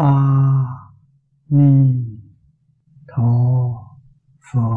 [0.00, 0.12] a
[1.48, 1.70] ni
[3.08, 3.32] tho
[4.40, 4.68] pho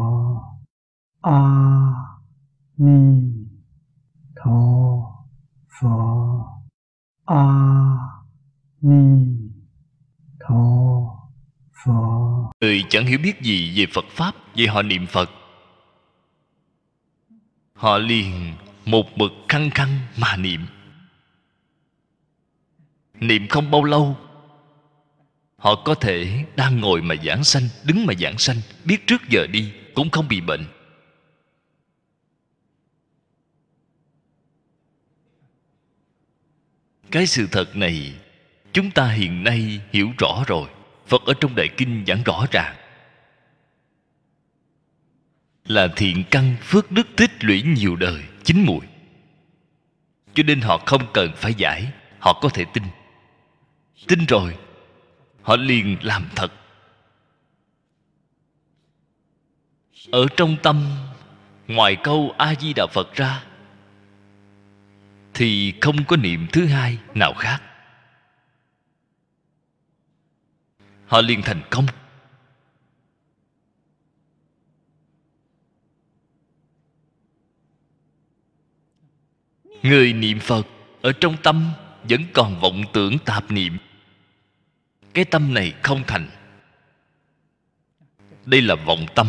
[1.22, 1.40] a
[2.76, 2.98] ni
[4.36, 4.58] tho
[5.76, 5.96] pho
[7.24, 7.44] a
[8.82, 9.04] ni
[10.40, 10.62] tho
[11.84, 12.00] pho
[12.60, 15.30] người chẳng hiểu biết gì về phật pháp vậy họ niệm phật.
[17.74, 18.54] Họ liền
[18.84, 20.60] một mực khăng khăng mà niệm.
[23.20, 24.16] Niệm không bao lâu
[25.64, 29.46] họ có thể đang ngồi mà giảng sanh, đứng mà giảng sanh, biết trước giờ
[29.46, 30.64] đi, cũng không bị bệnh.
[37.10, 38.14] Cái sự thật này,
[38.72, 40.68] chúng ta hiện nay hiểu rõ rồi.
[41.06, 42.76] Phật ở trong đại kinh giảng rõ ràng.
[45.64, 48.86] Là thiện căn phước đức tích lũy nhiều đời, chín mùi
[50.34, 52.82] cho nên họ không cần phải giải, họ có thể tin.
[54.08, 54.56] Tin rồi
[55.44, 56.52] họ liền làm thật.
[60.10, 60.84] Ở trong tâm,
[61.66, 63.44] ngoài câu a di đà phật ra,
[65.34, 67.62] thì không có niệm thứ hai nào khác.
[71.06, 71.86] Họ liền thành công.
[79.82, 80.66] Người niệm phật
[81.02, 81.70] ở trong tâm
[82.02, 83.78] vẫn còn vọng tưởng tạp niệm
[85.14, 86.28] cái tâm này không thành.
[88.44, 89.26] Đây là vọng tâm.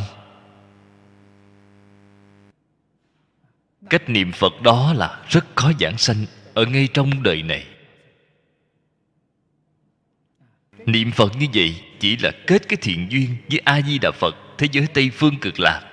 [3.89, 7.67] Cách niệm phật đó là rất khó giảng sanh ở ngay trong đời này.
[10.85, 14.35] Niệm phật như vậy chỉ là kết cái thiện duyên với a di đà phật
[14.57, 15.91] thế giới tây phương cực lạc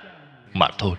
[0.53, 0.95] mà thôi.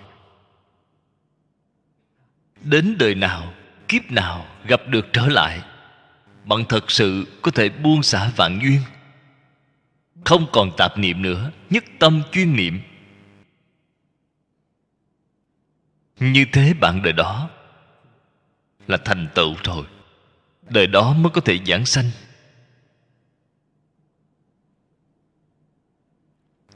[2.63, 3.55] Đến đời nào,
[3.89, 5.63] kiếp nào gặp được trở lại
[6.45, 8.81] bạn thật sự có thể buông xả vạn duyên.
[10.25, 12.81] Không còn tạp niệm nữa, nhất tâm chuyên niệm.
[16.21, 17.51] Như thế bạn đời đó
[18.87, 19.87] là thành tựu rồi.
[20.63, 22.11] Đời đó mới có thể giảng sanh.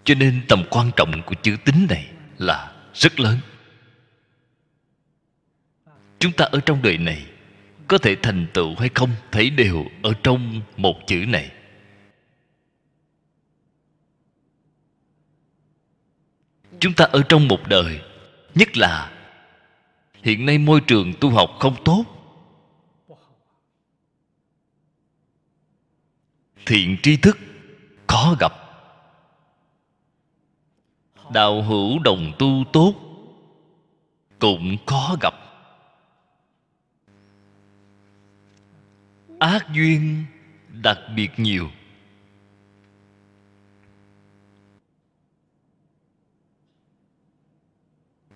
[0.05, 3.39] Cho nên tầm quan trọng của chữ tính này là rất lớn.
[6.19, 7.27] Chúng ta ở trong đời này
[7.89, 11.53] có thể thành tựu hay không, thấy đều ở trong một chữ này.
[16.81, 18.01] Chúng ta ở trong một đời,
[18.55, 19.13] nhất là
[20.23, 22.05] hiện nay môi trường tu học không tốt.
[26.67, 27.39] Thiện tri thức
[28.07, 28.53] khó gặp.
[31.33, 32.95] Đạo hữu đồng tu tốt
[34.39, 35.48] cũng khó gặp.
[39.39, 40.25] Ác duyên
[40.69, 41.71] đặc biệt nhiều.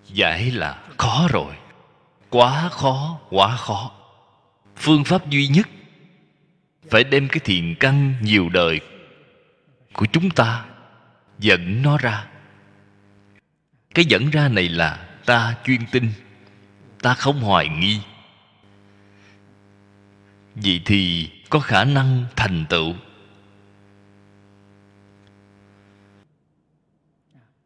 [0.06, 1.54] Giải là khó rồi.
[2.30, 3.90] Quá khó quá khó.
[4.76, 5.68] Phương pháp duy nhất,
[6.90, 8.80] phải đem cái thiền căn nhiều đời
[9.92, 10.64] của chúng ta
[11.38, 12.26] dẫn nó ra.
[13.94, 16.12] Cái dẫn ra này là ta chuyên tin
[17.02, 18.00] ta không hoài nghi
[20.54, 22.94] vậy thì có khả năng thành tựu.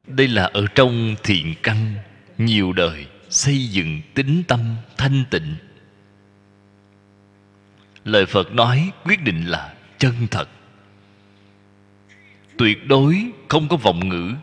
[0.07, 1.95] Đây là ở trong thiện căn,
[2.39, 5.57] nhiều đời xây dựng tính tâm thanh tịnh.
[8.05, 10.49] Lời phật nói quyết định là chân thật.
[12.59, 14.35] Tuyệt đối không có vọng ngữ.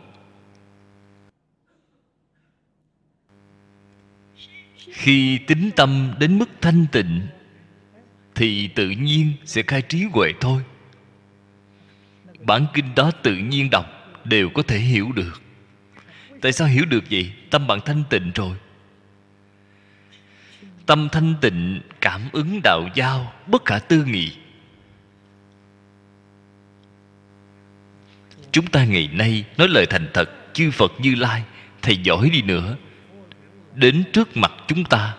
[4.92, 7.26] Khi tính tâm đến mức thanh tịnh
[8.34, 10.62] thì tự nhiên sẽ khai trí huệ thôi.
[12.40, 13.86] Bản kinh đó tự nhiên đọc
[14.24, 15.42] đều có thể hiểu được.
[16.40, 17.32] Tại sao hiểu được vậy?
[17.50, 18.56] Tâm bạn thanh tịnh rồi.
[20.86, 24.32] Tâm thanh tịnh cảm ứng đạo giao bất khả tư nghị.
[28.52, 31.42] Chúng ta ngày nay nói lời thành thật, chư phật như lai,
[31.82, 32.76] thầy giỏi đi nữa.
[33.74, 35.14] Đến trước mặt chúng ta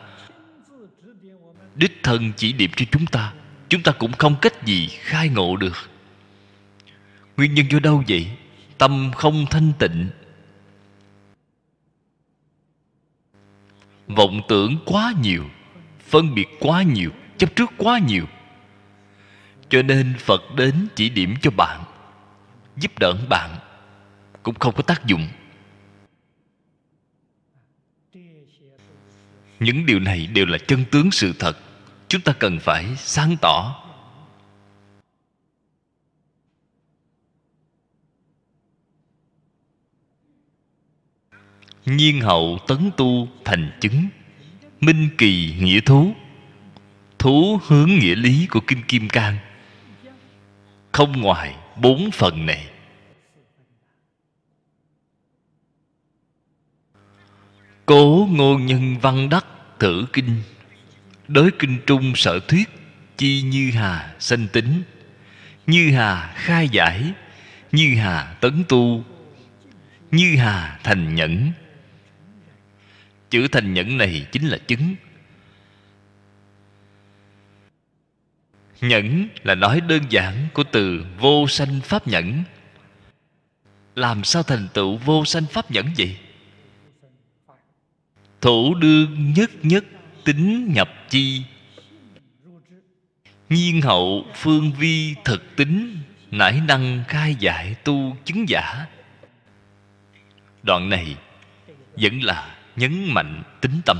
[1.76, 3.34] đích thân chỉ điểm cho chúng ta
[3.70, 5.90] chúng ta cũng không cách gì khai ngộ được.
[7.38, 8.28] Nguyên nhân do đâu vậy?
[8.78, 10.10] Tâm không thanh tịnh.
[14.08, 15.46] Vọng tưởng quá nhiều,
[16.08, 18.26] phân biệt quá nhiều, chấp trước quá nhiều.
[19.70, 21.84] Cho nên phật đến chỉ điểm cho bạn,
[22.78, 23.56] giúp đỡ bạn,
[24.44, 25.28] cũng không có tác dụng.
[29.60, 31.58] Những điều này đều là chân tướng sự thật
[32.08, 33.82] chúng ta cần phải sáng tỏ.
[41.86, 44.08] Nhiên hậu tấn tu thành chứng,
[44.82, 46.14] minh kỳ nghĩa thú
[47.26, 49.38] thú hướng nghĩa lý của kinh kim cang.
[50.92, 52.70] Không ngoài bốn phần này.
[57.86, 59.46] Cố ngôn nhân văn đắc
[59.80, 60.42] thử kinh
[61.28, 62.70] đối kinh trung sở thuyết
[63.18, 64.84] chi như hà sanh tính.
[65.68, 67.14] Như hà khai giải.
[67.72, 69.04] Như hà tấn tu.
[70.12, 71.52] Như hà thành nhẫn.
[73.30, 74.96] Chữ thành nhẫn này chính là chứng.
[78.82, 82.44] Nhẫn là nói đơn giản của từ vô sanh pháp nhẫn.
[83.96, 86.18] Làm sao thành tựu vô sanh pháp nhẫn vậy?
[88.42, 89.86] Thủ đương nhất nhất
[90.26, 91.44] tính nhập chi.
[93.50, 95.98] Nhiên hậu phương vi thực tính,
[96.32, 98.86] nải năng khai giải tu chứng giả.
[100.64, 101.18] Đoạn này
[101.96, 104.00] vẫn là nhấn mạnh tính tâm.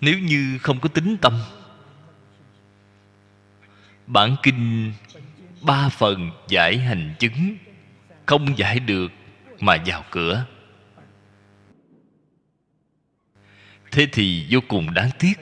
[0.00, 1.40] Nếu như không có tính tâm,
[4.06, 4.92] bản kinh
[5.62, 7.56] ba phần giải hành chứng
[8.26, 9.12] không giải được
[9.60, 10.46] mà vào cửa.
[13.98, 15.34] Thế thì vô cùng đáng tiếc.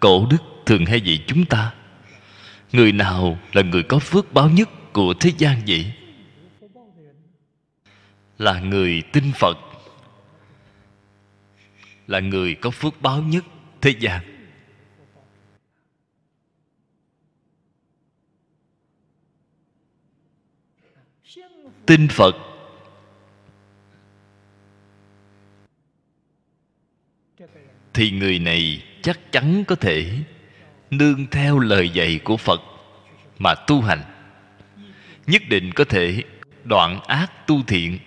[0.00, 0.36] Cổ đức
[0.66, 1.74] thường hay dạy chúng ta,
[2.72, 5.92] người nào là người có phước báo nhất của thế gian vậy?
[8.38, 9.58] Là người tin phật,
[12.06, 13.44] là người có phước báo nhất
[13.80, 14.20] thế gian.
[21.86, 22.55] Tin phật
[27.96, 30.18] thì người này chắc chắn có thể
[30.90, 32.60] nương theo lời dạy của phật
[33.38, 34.02] mà tu hành.
[35.26, 36.22] Nhất định có thể
[36.64, 37.98] đoạn ác tu thiện.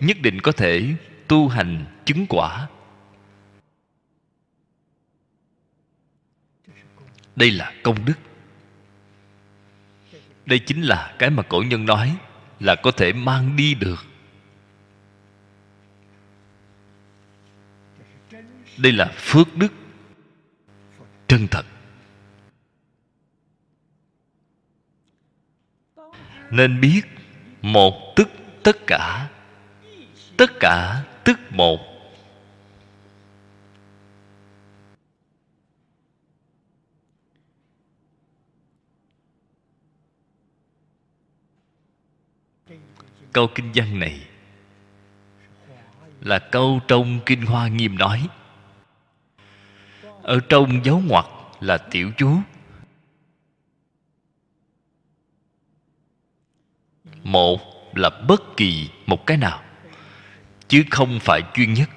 [0.00, 0.94] Nhất định có thể
[1.28, 2.68] tu hành chứng quả.
[7.36, 8.18] Đây là công đức.
[10.46, 12.16] Đây chính là cái mà cổ nhân nói
[12.60, 14.11] là có thể mang đi được.
[18.82, 19.72] Đây là phước đức
[21.28, 21.66] chân thật.
[26.50, 27.02] Nên biết
[27.62, 28.28] một tức
[28.62, 29.28] tất cả
[30.36, 31.80] tất cả tức một.
[43.32, 44.26] Câu kinh văn này
[46.20, 48.28] là câu trong kinh hoa nghiêm nói
[50.22, 51.26] ở trong dấu ngoặc
[51.60, 52.36] là tiểu chú.
[57.22, 57.60] Một
[57.94, 59.62] là bất kỳ một cái nào,
[60.68, 61.90] chứ không phải chuyên nhất.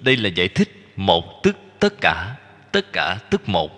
[0.00, 2.36] Đây là giải thích một tức tất cả
[2.72, 3.70] tất cả tức một.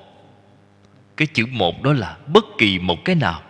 [1.17, 3.43] Cái chữ một đó là bất kỳ một cái nào,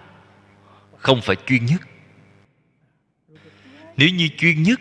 [0.97, 1.81] không phải chuyên nhất.
[3.97, 4.81] Nếu như chuyên nhất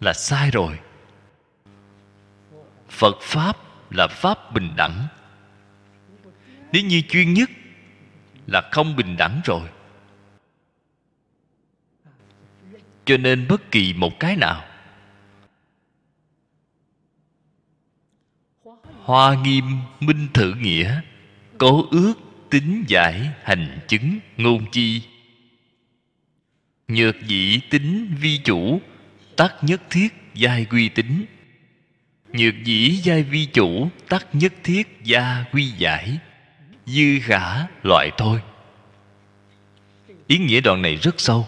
[0.00, 0.78] là sai rồi
[2.98, 3.56] phật pháp
[3.90, 5.06] là pháp bình đẳng.
[6.72, 7.50] Nếu như chuyên nhất
[8.46, 9.68] là không bình đẳng rồi.
[13.04, 14.64] Cho nên bất kỳ một cái nào,
[19.02, 19.64] hoa nghiêm
[20.00, 21.00] minh thử nghĩa,
[21.58, 22.14] cố ước
[22.50, 25.02] tính giải hành chứng ngôn chi,
[26.88, 28.80] nhược dị tính vi chủ,
[29.36, 31.24] tắc nhất thiết giai quy tính
[32.32, 36.18] nhược dĩ giai vi chủ, tắc nhất thiết gia quy giải.
[36.86, 38.42] Dư khả loại thôi.
[40.26, 41.46] Ý nghĩa đoạn này rất sâu.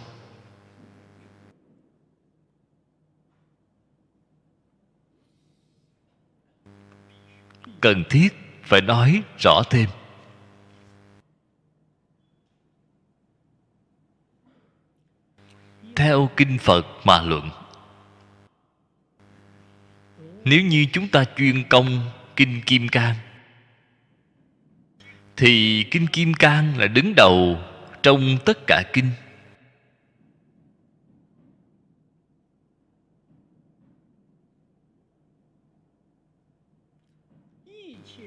[7.81, 8.29] Cần thiết
[8.65, 9.89] phải nói rõ thêm.
[15.97, 17.51] Theo kinh phật mà luận
[20.45, 23.17] nếu như chúng ta chuyên công kinh kim cang,
[25.37, 27.59] thì kinh kim cang là đứng đầu
[28.03, 29.11] trong tất cả kinh.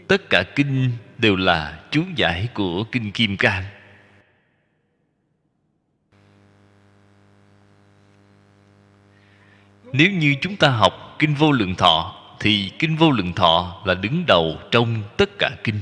[0.07, 3.63] Tất cả kinh đều là chú giải của kinh kim cang.
[9.93, 13.93] Nếu như chúng ta học kinh vô lượng thọ, thì kinh vô lượng thọ là
[13.93, 15.79] đứng đầu trong tất cả kinh.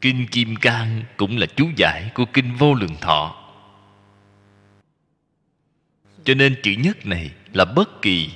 [0.00, 3.36] Kinh kim cang cũng là chú giải của kinh vô lượng thọ.
[6.24, 8.30] Cho nên chữ nhất này là bất kỳ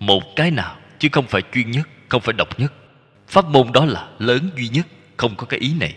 [0.00, 2.72] một cái nào, chứ không phải chuyên nhất, không phải độc nhất.
[3.28, 5.94] Pháp môn đó là lớn duy nhất, không có cái ý này.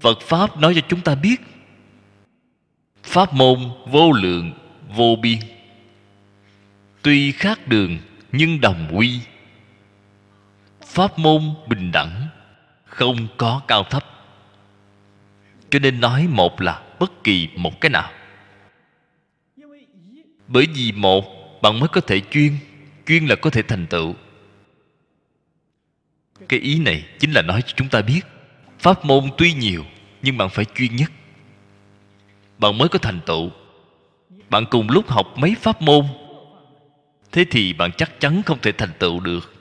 [0.00, 1.40] Phật pháp nói cho chúng ta biết
[3.04, 4.52] pháp môn vô lượng,
[4.96, 5.38] vô biên.
[7.02, 7.98] Tuy khác đường,
[8.32, 9.20] nhưng đồng quy.
[10.86, 12.28] Pháp môn bình đẳng,
[12.84, 14.04] không có cao thấp.
[15.70, 18.10] Cho nên nói một là bất kỳ một cái nào.
[20.48, 21.24] Bởi vì một,
[21.62, 22.52] bạn mới có thể chuyên
[23.06, 24.14] chuyên là có thể thành tựu.
[26.48, 28.20] Cái ý này chính là nói cho chúng ta biết,
[28.78, 29.84] pháp môn tuy nhiều,
[30.22, 31.10] nhưng bạn phải chuyên nhất
[32.58, 33.50] bạn mới có thành tựu.
[34.50, 36.06] Bạn cùng lúc học mấy pháp môn.
[37.32, 39.54] Thế thì bạn chắc chắn không thể thành tựu được.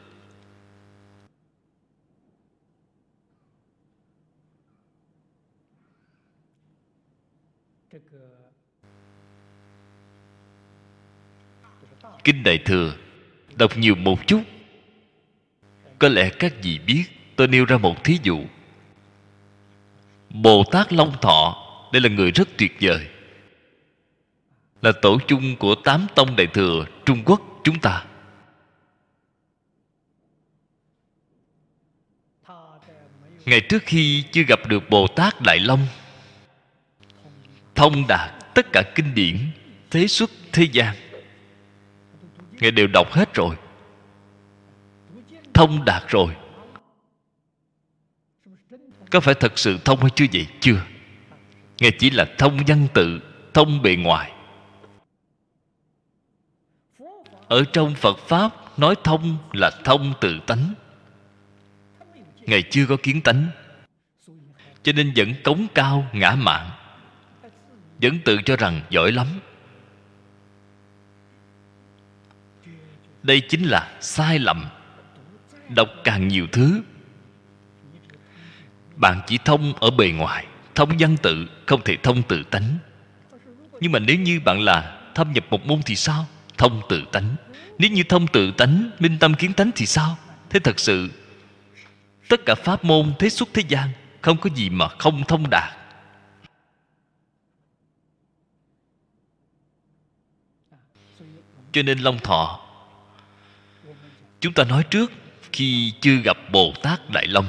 [12.24, 12.94] Kinh đại thừa,
[13.56, 14.42] đọc nhiều một chút.
[16.00, 17.04] Có lẽ các vị biết,
[17.36, 18.44] tôi nêu ra một thí dụ.
[20.30, 21.63] Bồ tát long thọ
[21.94, 23.08] đây là người rất tuyệt vời.
[24.82, 28.06] Là tổ chung của tám tông đại thừa trung quốc chúng ta.
[33.46, 35.88] Ngày trước khi chưa gặp được bồ tát đại long,
[37.76, 39.38] thông đạt tất cả kinh điển
[39.92, 40.96] thế xuất thế gian.
[42.52, 43.56] Ngài đều đọc hết rồi,
[45.54, 46.36] thông đạt rồi.
[49.12, 50.48] Có phải thật sự thông hay chưa vậy?
[50.60, 50.82] Chưa
[51.84, 53.20] nghe chỉ là thông văn tự,
[53.54, 54.32] thông bề ngoài.
[57.48, 60.74] Ở trong phật pháp, nói thông là thông tự tánh.
[62.40, 63.48] Ngài chưa có kiến tánh,
[64.84, 66.70] cho nên vẫn cống cao ngã mạn,
[68.02, 69.28] vẫn tự cho rằng giỏi lắm.
[73.24, 74.66] Đây chính là sai lầm,
[75.70, 76.82] đọc càng nhiều thứ.
[78.96, 82.78] Bạn chỉ thông ở bề ngoài thông văn tự không thể thông tự tánh.
[83.80, 86.26] Nhưng mà nếu như bạn là thâm nhập một môn thì sao?
[86.58, 87.36] Thông tự tánh.
[87.78, 90.18] Nếu như thông tự tánh, minh tâm kiến tánh thì sao?
[90.50, 91.10] Thế thật sự,
[92.30, 93.90] tất cả pháp môn thế xuất thế gian
[94.22, 95.74] không có gì mà không thông đạt.
[101.72, 102.60] Cho nên long thọ,
[104.40, 105.12] chúng ta nói trước
[105.52, 107.46] khi chưa gặp bồ tát đại long,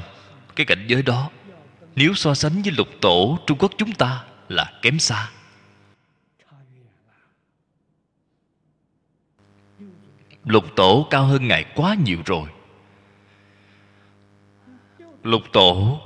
[0.57, 1.31] cái cảnh giới đó
[1.97, 5.31] nếu so sánh với lục tổ, trung quốc chúng ta là kém xa.
[10.45, 12.49] Lục tổ cao hơn ngài quá nhiều rồi.
[15.23, 16.01] Lục tổ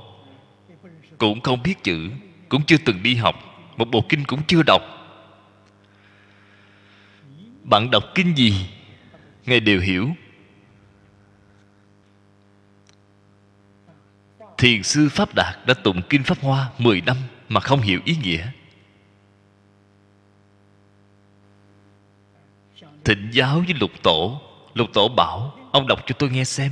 [1.17, 2.09] cũng không biết chữ,
[2.49, 3.35] cũng chưa từng đi học,
[3.77, 4.81] một bộ kinh cũng chưa đọc.
[7.63, 8.69] Bạn đọc kinh gì,
[9.45, 10.09] ngài đều hiểu.
[14.59, 17.17] Thiền sư pháp đạt đã tụng kinh pháp hoa 10 năm
[17.49, 18.47] mà không hiểu ý nghĩa.
[23.05, 24.41] Thịnh giáo với lục tổ.
[24.73, 26.71] Lục tổ bảo, ông đọc cho tôi nghe xem.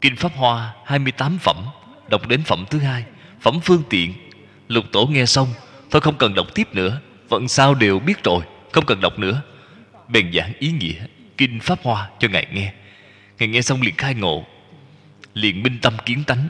[0.00, 1.56] Kinh pháp hoa 28 phẩm,
[2.10, 3.04] đọc đến phẩm thứ hai,
[3.40, 4.14] phẩm phương tiện.
[4.68, 5.48] Lục tổ nghe xong,
[5.90, 9.42] thôi không cần đọc tiếp nữa vẫn sao đều biết rồi, không cần đọc nữa.
[10.08, 11.06] Bèn giảng ý nghĩa
[11.36, 12.72] kinh pháp hoa cho ngài nghe.
[13.38, 14.44] Ngài nghe xong liền khai ngộ
[15.36, 16.48] liền minh tâm kiến tánh.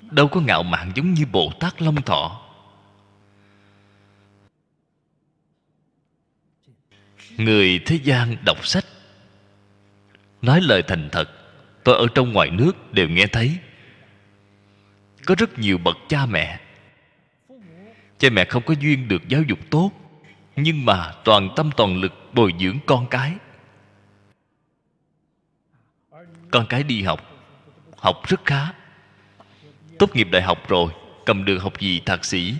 [0.00, 2.40] Đâu có ngạo mạn giống như bồ tát long thọ.
[7.36, 8.84] Người thế gian đọc sách,
[10.42, 11.30] nói lời thành thật,
[11.84, 13.58] tôi ở trong ngoài nước đều nghe thấy.
[15.26, 16.60] Có rất nhiều bậc cha mẹ.
[18.18, 19.90] Cha mẹ không có duyên được giáo dục tốt,
[20.56, 23.32] nhưng mà toàn tâm toàn lực bồi dưỡng con cái.
[26.54, 27.30] Con cái đi học.
[27.96, 28.72] Học rất khá.
[29.98, 30.92] Tốt nghiệp đại học rồi,
[31.26, 32.54] cầm được học gì thạc sĩ,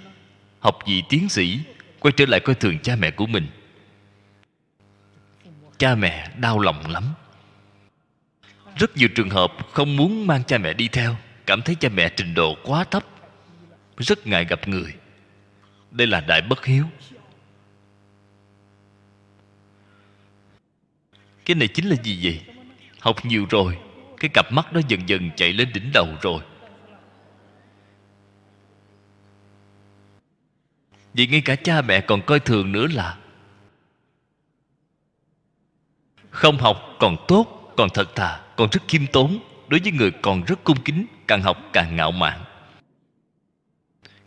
[0.60, 1.60] học gì tiến sĩ,
[2.00, 3.46] quay trở lại coi thường cha mẹ của mình.
[5.78, 7.04] Cha mẹ đau lòng lắm.
[8.76, 12.08] Rất nhiều trường hợp không muốn mang cha mẹ đi theo, cảm thấy cha mẹ
[12.16, 13.04] trình độ quá thấp.
[13.96, 14.94] Rất ngại gặp người.
[15.90, 16.84] Đây là đại bất hiếu.
[21.44, 22.53] Cái này chính là gì vậy?
[23.04, 23.78] Học nhiều rồi,
[24.20, 26.42] cái cặp mắt đó dần dần chạy lên đỉnh đầu rồi.
[31.14, 33.18] Vì ngay cả cha mẹ còn coi thường nữa là
[36.30, 40.44] không học còn tốt, còn thật thà, còn rất khiêm tốn, đối với người còn
[40.44, 42.44] rất cung kính, càng học càng ngạo mạn.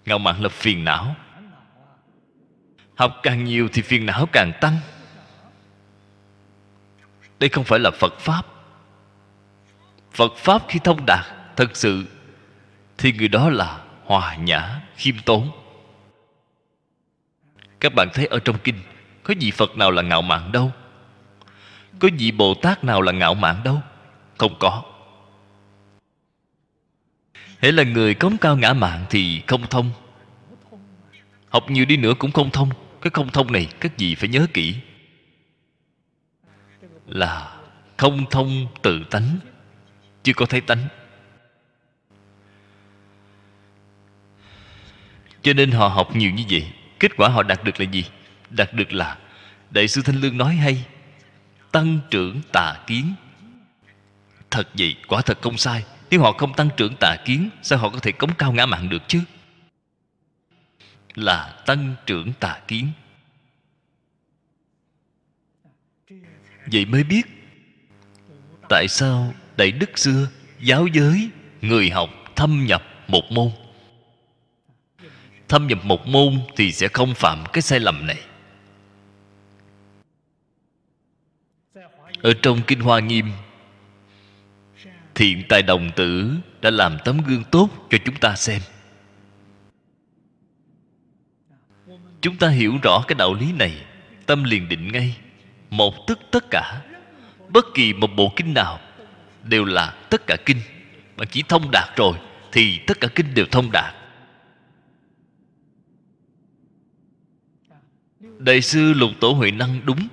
[0.05, 1.15] Ngạo mạn là phiền não.
[2.95, 4.77] Học càng nhiều thì phiền não càng tăng.
[7.39, 8.56] Đây không phải là phật pháp
[10.17, 12.05] phật pháp khi thông đạt thật sự,
[12.97, 15.51] thì người đó là hòa nhã khiêm tốn.
[17.79, 18.79] Các bạn thấy ở trong kinh,
[19.23, 20.71] có vị phật nào là ngạo mạn đâu?
[21.99, 23.81] Có vị bồ tát nào là ngạo mạn đâu?
[24.37, 24.83] Không có.
[27.59, 29.91] Hễ là người cống cao ngã mạn thì không thông.
[31.49, 32.69] Học nhiều đi nữa cũng không thông.
[33.01, 34.75] Cái không thông này, các vị phải nhớ kỹ.
[37.05, 37.57] Là
[37.97, 39.37] không thông tự tánh
[40.27, 40.87] chưa có thấy tánh.
[45.41, 48.05] Cho nên họ học nhiều như vậy, kết quả họ đạt được là gì?
[48.49, 49.17] Đạt được là
[49.69, 50.85] đại sư thanh lương nói hay,
[51.71, 53.13] tăng trưởng tà kiến.
[54.51, 55.85] Thật vậy, quả thật không sai.
[56.09, 58.89] Nếu họ không tăng trưởng tà kiến, sao họ có thể cống cao ngã mạng
[58.89, 59.21] được chứ?
[61.15, 62.91] Là tăng trưởng tà kiến.
[66.65, 67.23] Vậy mới biết
[68.69, 70.27] tại sao đại đức xưa,
[70.59, 71.29] giáo giới,
[71.61, 73.49] người học thâm nhập một môn.
[75.47, 78.19] Thâm nhập một môn thì sẽ không phạm cái sai lầm này.
[82.21, 83.31] Ở trong kinh hoa nghiêm,
[85.15, 88.61] thiện tài đồng tử đã làm tấm gương tốt cho chúng ta xem.
[92.21, 93.85] Chúng ta hiểu rõ cái đạo lý này,
[94.25, 95.17] tâm liền định ngay
[95.69, 96.81] một tức tất cả.
[97.49, 98.79] Bất kỳ một bộ kinh nào
[99.47, 100.57] đều là tất cả kinh.
[101.17, 102.17] Mà chỉ thông đạt rồi
[102.51, 103.95] thì tất cả kinh đều thông đạt.
[108.39, 110.07] Đại sư lục tổ huệ năng đúng.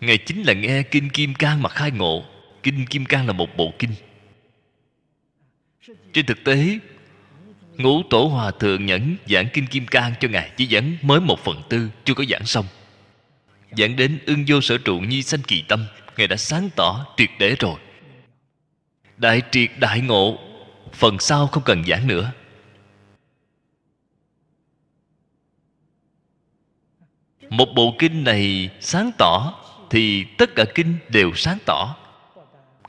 [0.00, 2.24] Ngài chính là nghe kinh kim cang mà khai ngộ.
[2.62, 3.90] Kinh kim cang là một bộ kinh.
[6.12, 6.78] Trên thực tế,
[7.76, 11.44] ngũ tổ hòa thượng nhẫn giảng kinh kim cang cho ngài chỉ giảng mới một
[11.44, 12.66] phần tư, chưa có giảng xong.
[13.70, 17.30] Giảng đến ưng vô sở trụ nhi sanh kỳ tâm, ngài đã sáng tỏ triệt
[17.38, 17.80] để rồi
[19.16, 20.38] đại triệt đại ngộ,
[20.92, 22.32] phần sau không cần giảng nữa.
[27.50, 29.54] Một bộ kinh này sáng tỏ
[29.90, 31.96] thì tất cả kinh đều sáng tỏ.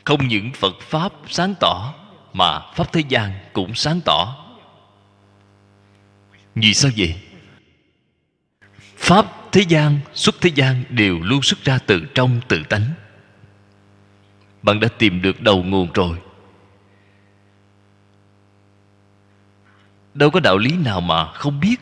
[0.04, 1.94] Không những phật pháp sáng tỏ,
[2.34, 4.46] mà pháp thế gian cũng sáng tỏ.
[6.56, 7.16] Vì sao vậy?
[8.98, 12.86] Pháp thế gian, xuất thế gian đều luôn xuất ra từ trong tự tánh
[14.66, 16.18] bạn đã tìm được đầu nguồn rồi.
[20.14, 21.76] Đâu có đạo lý nào mà không biết.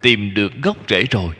[0.00, 1.36] Tìm được gốc rễ rồi.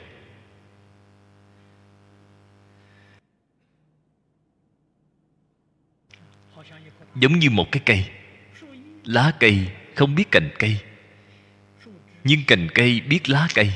[7.15, 8.11] Giống như một cái cây.
[9.05, 10.81] Lá cây không biết cành cây.
[12.25, 13.73] Nhưng cành cây biết lá cây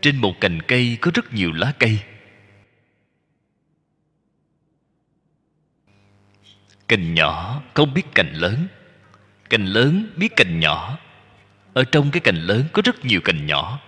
[0.00, 1.98] trên một cành cây có rất nhiều lá cây.
[6.88, 8.68] Cành nhỏ không biết cành lớn.
[9.50, 10.98] Cành lớn biết cành nhỏ.
[11.72, 13.80] Ở trong cái cành lớn có rất nhiều cành nhỏ.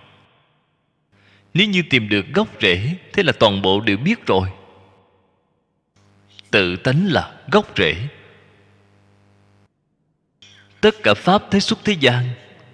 [1.53, 4.49] Nếu như tìm được gốc rễ, thế là toàn bộ đều biết rồi.
[6.51, 7.95] Tự tánh là gốc rễ.
[10.81, 12.29] Tất cả pháp thế xuất thế gian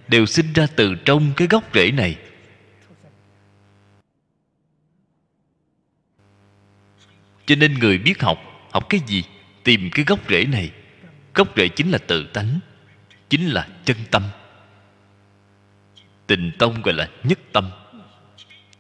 [0.08, 2.18] đều sinh ra từ trong cái gốc rễ này.
[7.48, 8.40] Cho nên người biết học
[8.72, 9.24] học cái gì?
[9.64, 10.72] Tìm cái gốc rễ này.
[11.34, 12.60] Gốc rễ chính là tự tánh,
[13.30, 14.24] chính là chân tâm.
[16.28, 17.70] Tình tông gọi là nhất tâm.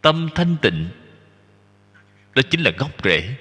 [0.01, 0.87] Tâm thanh tịnh,
[2.35, 3.35] Đó chính là gốc rễ.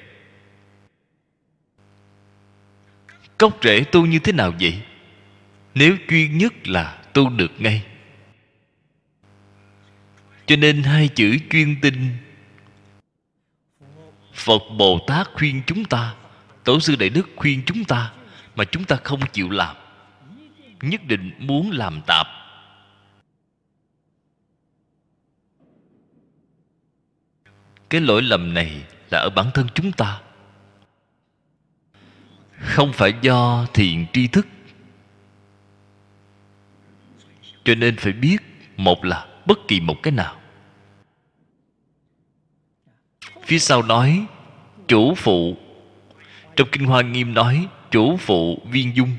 [3.38, 4.82] Gốc rễ tu như thế nào vậy?
[5.74, 7.82] Nếu chuyên nhất là tu được ngay.
[10.46, 12.10] Cho nên hai chữ chuyên tinh
[14.36, 16.14] Phật Bồ Tát khuyên chúng ta,
[16.64, 18.12] Tổ sư Đại Đức khuyên chúng ta
[18.56, 19.76] Mà chúng ta không chịu làm,
[20.80, 22.26] Nhất định muốn làm tạp.
[27.90, 30.20] Cái lỗi lầm này là ở bản thân chúng ta.
[32.60, 34.46] Không phải do thiện tri thức.
[37.64, 38.36] Cho nên phải biết
[38.76, 40.40] một là bất kỳ một cái nào
[43.46, 44.26] phía sau nói,
[44.88, 45.56] chủ phụ.
[46.56, 49.10] Trong kinh hoa nghiêm nói, chủ phụ viên dung.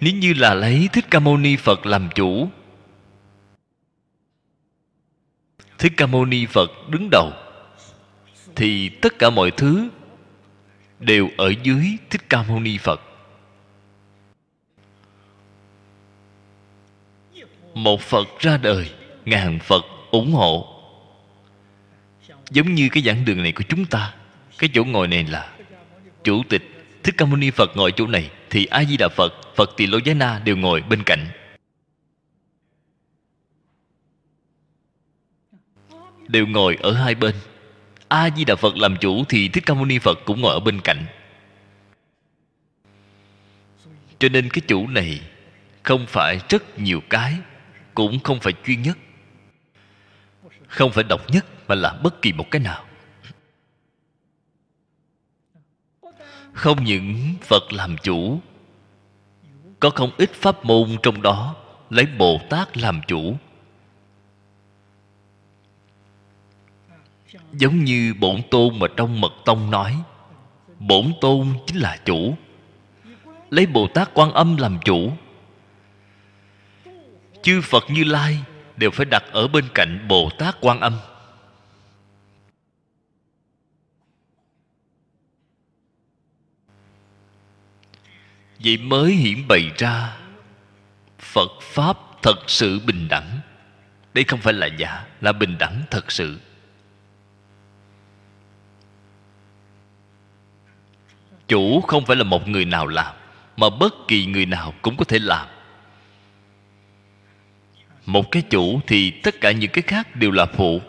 [0.00, 2.48] Nếu như là lấy thích ca mâu ni phật làm chủ,
[5.78, 7.32] thích ca mâu ni phật đứng đầu,
[8.56, 9.88] thì tất cả mọi thứ
[11.00, 13.00] đều ở dưới thích ca mâu ni phật.
[17.74, 18.90] Một phật ra đời,
[19.24, 20.73] ngàn phật ủng hộ
[22.50, 24.14] giống như cái giảng đường này của chúng ta.
[24.58, 25.52] Cái chỗ ngồi này là
[26.24, 26.62] chủ tịch
[27.02, 29.86] thích ca mâu ni phật ngồi chỗ này, thì a di đà phật phật tỳ
[29.86, 31.26] lô giá na đều ngồi bên cạnh.
[36.28, 37.34] Đều ngồi ở hai bên.
[38.08, 40.60] A di đà phật làm chủ thì thích ca mâu ni phật cũng ngồi ở
[40.60, 41.06] bên cạnh.
[44.18, 45.20] Cho nên cái chủ này
[45.82, 47.34] không phải rất nhiều cái,
[47.94, 48.98] cũng không phải chuyên nhất
[50.74, 52.84] không phải độc nhất, mà là bất kỳ một cái nào.
[56.52, 58.40] Không những phật làm chủ,
[59.80, 61.56] có không ít pháp môn trong đó
[61.90, 63.36] lấy bồ tát làm chủ.
[67.52, 70.02] Giống như bổn tôn mà trong mật tông nói,
[70.78, 72.36] bổn tôn chính là chủ.
[73.50, 75.12] Lấy bồ tát quan âm làm chủ.
[77.42, 78.38] Chư phật như lai
[78.76, 80.98] đều phải đặt ở bên cạnh bồ tát quan âm.
[88.58, 90.16] Vậy mới hiển bày ra,
[91.18, 93.40] phật pháp thật sự bình đẳng.
[94.14, 96.40] Đây không phải là giả, là bình đẳng thật sự.
[101.48, 103.14] Chủ không phải là một người nào làm,
[103.56, 105.48] mà bất kỳ người nào cũng có thể làm
[108.06, 110.80] một cái chủ thì tất cả những cái khác đều là phụ.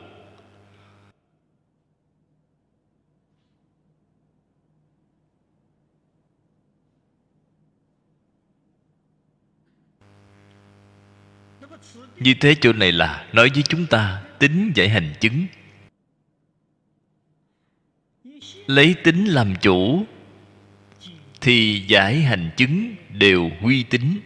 [12.20, 15.46] Như thế chỗ này là nói với chúng ta tính giải hành chứng.
[18.68, 20.06] Lấy tính làm chủ
[21.42, 24.20] thì giải hành chứng đều huy tính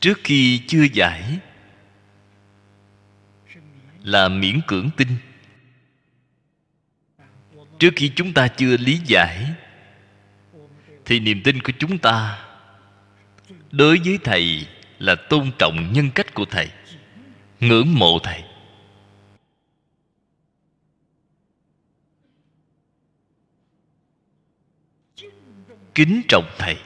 [0.00, 1.38] trước khi chưa giải,
[4.02, 5.08] là miễn cưỡng tin.
[7.78, 9.54] Trước khi chúng ta chưa lý giải,
[11.04, 12.44] thì niềm tin của chúng ta
[13.70, 14.66] đối với thầy
[14.98, 16.68] là tôn trọng nhân cách của thầy,
[17.60, 18.44] ngưỡng mộ thầy.
[25.94, 26.76] Kính trọng thầy.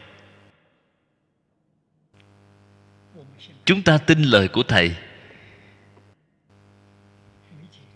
[3.64, 4.96] Chúng ta tin lời của thầy.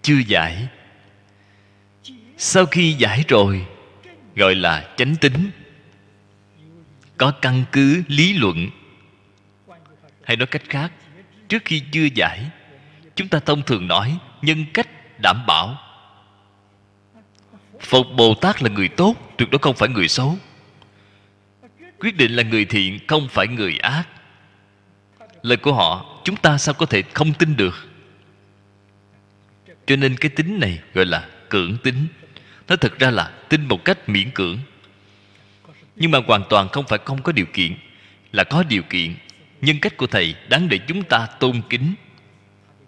[0.02, 0.68] Chưa giải.
[2.37, 3.66] Sau khi giải rồi,
[4.37, 5.50] gọi là chánh tính
[7.16, 8.70] có căn cứ, lý luận.
[10.22, 10.92] Hay nói cách khác,
[11.48, 12.50] trước khi chưa giải,
[13.14, 14.88] chúng ta thông thường nói nhân cách
[15.20, 15.79] đảm bảo.
[17.81, 20.37] Phật bồ tát là người tốt, tuyệt đối không phải người xấu.
[21.98, 24.09] Quyết định là người thiện, không phải người ác
[25.46, 27.88] lời của họ, chúng ta sao có thể không tin được?
[29.87, 32.06] Cho nên cái tính này gọi là cưỡng tính
[32.68, 34.59] nó thực ra là tin một cách miễn cưỡng.
[35.96, 37.74] Nhưng mà hoàn toàn không phải không có điều kiện.
[38.32, 39.14] Là có điều kiện,
[39.61, 41.94] nhân cách của thầy đáng để chúng ta tôn kính.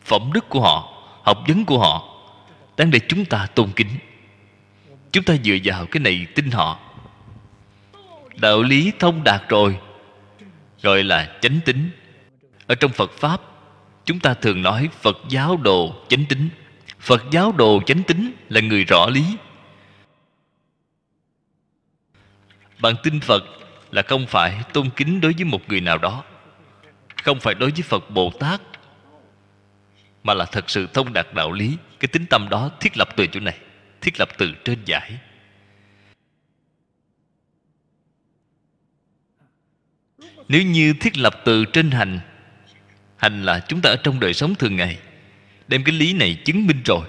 [0.04, 2.20] Phẩm đức của họ, học vấn của họ,
[2.76, 3.88] đáng để chúng ta tôn kính.
[5.12, 6.80] Chúng ta dựa vào cái này tin họ.
[8.36, 9.78] Đạo lý thông đạt rồi,
[10.82, 11.90] gọi là chánh tính
[12.68, 13.40] ở trong phật pháp,
[14.04, 16.48] chúng ta thường nói phật giáo đồ chánh tính.
[17.00, 19.24] Phật giáo đồ chánh tính là người rõ lý.
[22.80, 23.44] Bạn tin phật
[23.90, 26.24] là không phải tôn kính đối với một người nào đó,
[27.24, 28.60] không phải đối với phật bồ tát,
[30.22, 31.76] mà là thật sự thông đạt đạo lý.
[32.00, 33.58] Cái tính tâm đó thiết lập từ chỗ này,
[34.00, 35.18] thiết lập từ trên giải.
[40.48, 42.20] Nếu như thiết lập từ trên hành
[43.18, 44.98] hành là chúng ta ở trong đời sống thường ngày.
[45.68, 47.08] Đem cái lý này chứng minh rồi.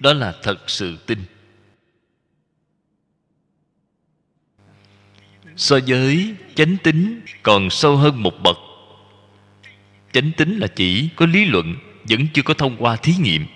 [0.00, 1.18] Đó là thật sự tin.
[5.56, 8.56] So với chánh tính còn sâu hơn một bậc.
[10.12, 11.74] Chánh tính là chỉ có lý luận,
[12.08, 13.46] vẫn chưa có thông qua thí nghiệm.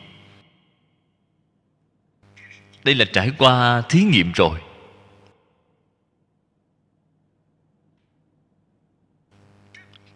[2.84, 4.60] Đây là trải qua thí nghiệm rồi.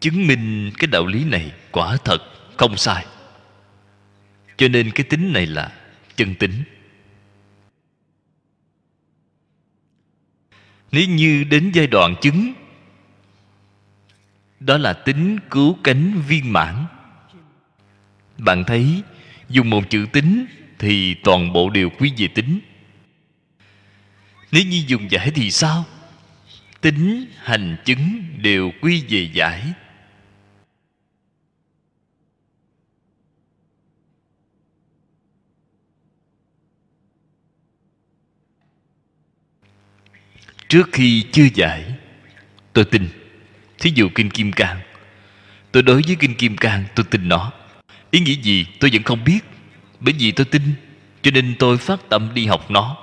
[0.02, 2.18] Chứng minh cái đạo lý này quả thật
[2.56, 3.06] không sai.
[4.56, 5.72] Cho nên cái tính này là
[6.16, 6.52] chân tính.
[10.92, 12.52] Nếu như đến giai đoạn chứng,
[14.60, 16.86] đó là tính cứu cánh viên mãn.
[18.38, 19.02] Bạn thấy,
[19.48, 20.46] dùng một chữ tính
[20.78, 22.60] thì toàn bộ đều quy về tính.
[24.52, 25.84] Nếu như dùng giải thì sao?
[26.80, 29.72] Tính, hành, chứng đều quy về giải.
[40.72, 41.84] Trước khi chưa giải,
[42.72, 43.08] tôi tin.
[43.78, 44.80] Thí dụ kinh kim cang.
[45.72, 47.52] Tôi đối với kinh kim cang, tôi tin nó.
[48.10, 49.40] Ý nghĩa gì, tôi vẫn không biết.
[50.00, 50.62] Bởi vì tôi tin,
[51.22, 52.96] cho nên tôi phát tâm đi học nó.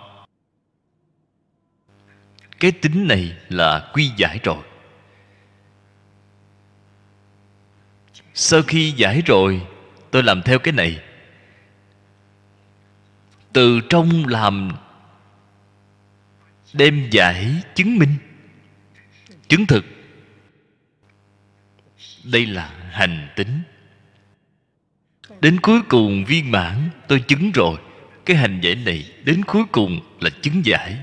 [2.59, 4.63] Cái tính này là quy giải rồi.
[8.33, 9.61] Sau khi giải rồi,
[10.11, 10.99] tôi làm theo cái này.
[13.53, 14.71] Từ trong làm
[16.73, 18.15] đem giải chứng minh.
[19.47, 19.85] Chứng thực.
[22.23, 23.61] Đây là hành tính.
[25.41, 27.79] Đến cuối cùng viên mãn, tôi chứng rồi.
[28.25, 30.97] Cái hành giải này đến cuối cùng là chứng giải.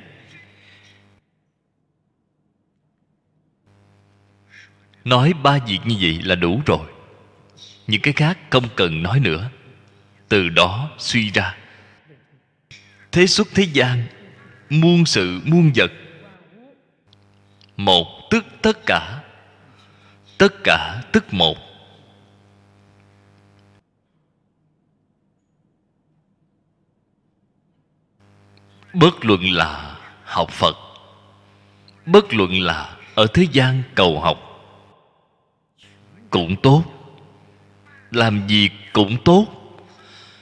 [5.05, 6.87] Nói ba việc như vậy là đủ rồi.
[7.87, 9.51] Những cái khác không cần nói nữa.
[10.29, 11.57] Từ đó suy ra.
[13.13, 14.03] Thế xuất thế gian
[14.71, 15.93] muôn sự muôn vật.
[17.77, 19.23] Một tức tất cả
[20.39, 21.57] tất cả tức một.
[28.95, 30.77] Bất luận là học phật,
[32.07, 34.39] bất luận là ở thế gian cầu học,
[36.31, 36.83] cũng tốt.
[38.11, 39.47] Làm việc cũng tốt,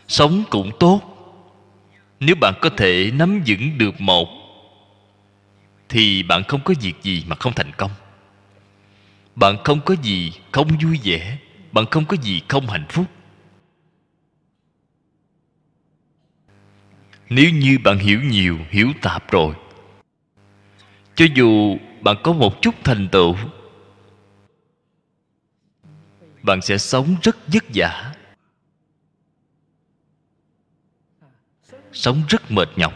[0.08, 1.13] sống cũng tốt
[2.26, 4.28] nếu bạn có thể nắm vững được một,
[5.88, 7.90] thì bạn không có việc gì mà không thành công.
[9.34, 11.38] Bạn không có gì không vui vẻ,
[11.72, 13.06] bạn không có gì không hạnh phúc.
[17.30, 19.54] Nếu như bạn hiểu nhiều, hiểu tạp rồi,
[21.14, 23.36] cho dù bạn có một chút thành tựu,
[26.42, 28.13] bạn sẽ sống rất vất vả.
[31.94, 32.94] Sống rất mệt nhọc.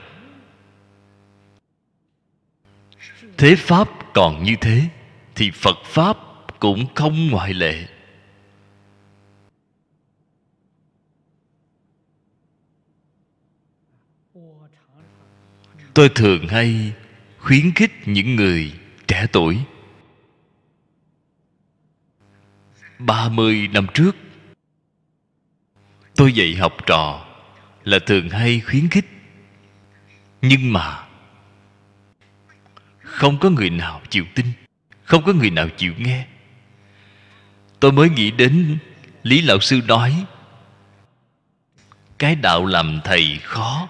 [3.36, 4.88] Thế pháp còn như thế,
[5.34, 6.16] thì phật pháp
[6.58, 7.86] cũng không ngoại lệ.
[15.94, 16.92] Tôi thường hay
[17.38, 18.72] khuyến khích những người
[19.08, 19.58] trẻ tuổi.
[22.98, 24.16] 30 năm trước,
[26.18, 27.27] Tôi dạy học trò
[27.88, 29.04] là thường hay khuyến khích.
[30.42, 31.06] Nhưng mà,
[33.02, 34.46] Không có người nào chịu tin,
[35.04, 36.26] Không có người nào chịu nghe.
[37.80, 38.78] Tôi mới nghĩ đến
[39.22, 40.24] Lý Lão Sư nói,
[42.18, 43.88] Cái đạo làm thầy khó.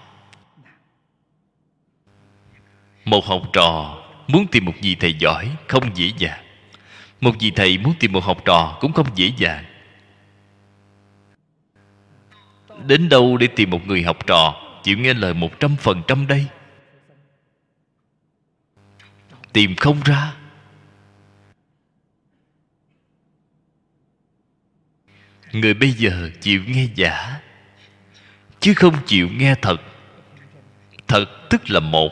[3.05, 6.45] Một học trò Muốn tìm một vị thầy giỏi Không dễ dàng.
[7.21, 9.68] Một vị thầy muốn tìm một học trò cũng không dễ dàng.
[12.87, 16.27] Đến đâu để tìm một người học trò, chịu nghe lời một trăm phần trăm
[16.27, 16.45] đây?
[19.53, 20.33] Tìm không ra.
[25.51, 27.39] Người bây giờ chịu nghe giả,
[28.59, 29.81] chứ không chịu nghe thật.
[31.07, 32.11] Thật tức là một,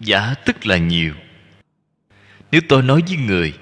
[0.00, 1.14] giả tức là nhiều.
[2.52, 3.52] Nếu tôi nói với người,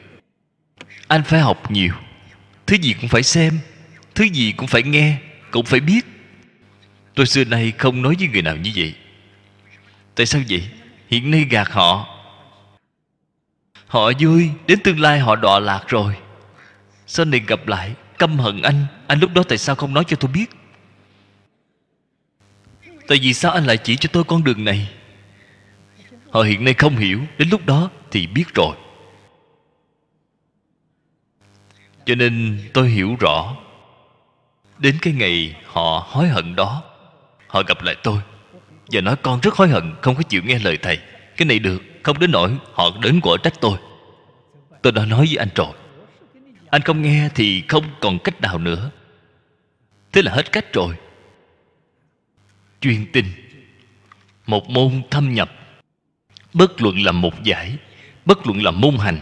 [1.09, 1.95] anh phải học nhiều,
[2.67, 3.59] thứ gì cũng phải xem,
[4.15, 5.19] thứ gì cũng phải nghe
[5.51, 6.07] cũng phải biết,
[7.15, 8.95] tôi xưa nay không nói với người nào như vậy.
[10.15, 10.69] Tại sao vậy?
[11.09, 12.15] Hiện nay gạt họ.
[13.87, 16.17] Họ vui, đến tương lai họ đọa lạc rồi.
[17.07, 18.87] Sau này gặp lại, căm hận anh.
[19.07, 20.51] Anh lúc đó tại sao không nói cho tôi biết?
[23.09, 24.91] Tại vì sao anh lại chỉ cho tôi con đường này?
[26.31, 28.77] Họ hiện nay không hiểu, đến lúc đó thì biết rồi.
[32.07, 33.57] Cho nên tôi hiểu rõ
[34.79, 36.83] đến cái ngày họ hối hận đó,
[37.47, 38.21] họ gặp lại tôi.
[38.93, 40.99] Và nói con rất hối hận, không có chịu nghe lời thầy.
[41.37, 43.79] Cái này được, không đến nỗi họ đến quả trách tôi.
[44.83, 45.73] Tôi đã nói với anh rồi.
[46.71, 48.91] Anh không nghe thì không còn cách nào nữa.
[50.13, 50.95] Thế là hết cách rồi.
[52.81, 53.25] Chuyên tin.
[54.47, 55.51] Một môn thâm nhập.
[56.53, 57.77] Bất luận là một giải,
[58.25, 59.21] bất luận là môn hành.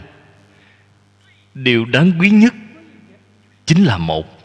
[1.53, 2.53] Điều đáng quý nhất
[3.65, 4.36] chính là một.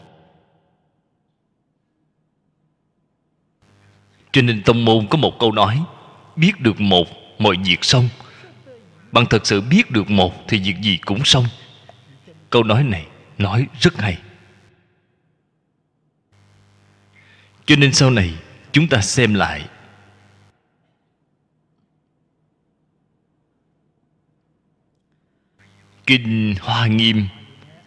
[4.33, 5.83] Cho nên tông môn có một câu nói,
[6.35, 7.07] biết được một,
[7.39, 8.09] mọi việc xong.
[9.11, 11.45] Bạn thật sự biết được một thì việc gì cũng xong.
[12.49, 14.17] Câu nói này, nói rất hay.
[17.65, 18.33] Cho nên sau này,
[18.71, 19.65] chúng ta xem lại.
[26.05, 27.27] Kinh hoa nghiêm,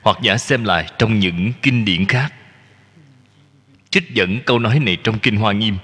[0.03, 2.33] hoặc giả xem lại trong những kinh điển khác.
[3.91, 5.77] Trích dẫn câu nói này trong kinh hoa nghiêm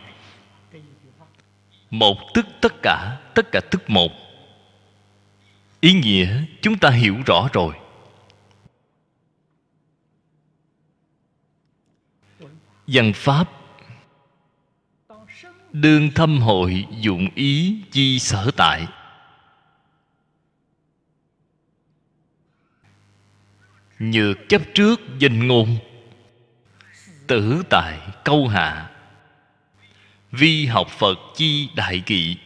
[1.92, 4.12] một tức tất cả tất cả tức một.
[5.80, 7.74] Ý nghĩa chúng ta hiểu rõ rồi.
[12.86, 13.48] Văn pháp.
[15.72, 18.86] Đương thâm hội dụng ý chi sở tại.
[23.98, 25.76] Nhược chấp trước danh ngôn.
[27.26, 28.91] Tử tại câu hạ
[30.32, 32.36] vi học phật chi đại kỵ,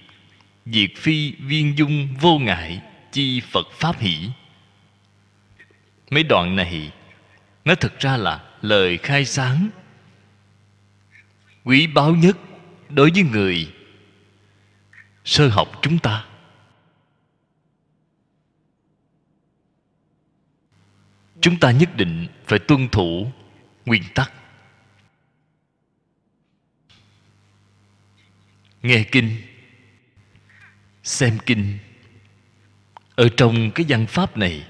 [0.66, 4.30] diệt phi viên dung vô ngại chi phật pháp hỷ.
[6.10, 6.92] Mấy đoạn này,
[7.64, 9.68] nó thực ra là lời khai sáng.
[11.64, 12.36] Quý báu nhất
[12.88, 13.72] đối với người,
[15.24, 16.24] sơ học chúng ta.
[21.40, 23.32] Chúng ta nhất định phải tuân thủ
[23.86, 24.32] nguyên tắc.
[28.86, 29.36] Nghe kinh.
[31.02, 31.78] Xem kinh.
[33.14, 34.66] Ở trong cái văn pháp này,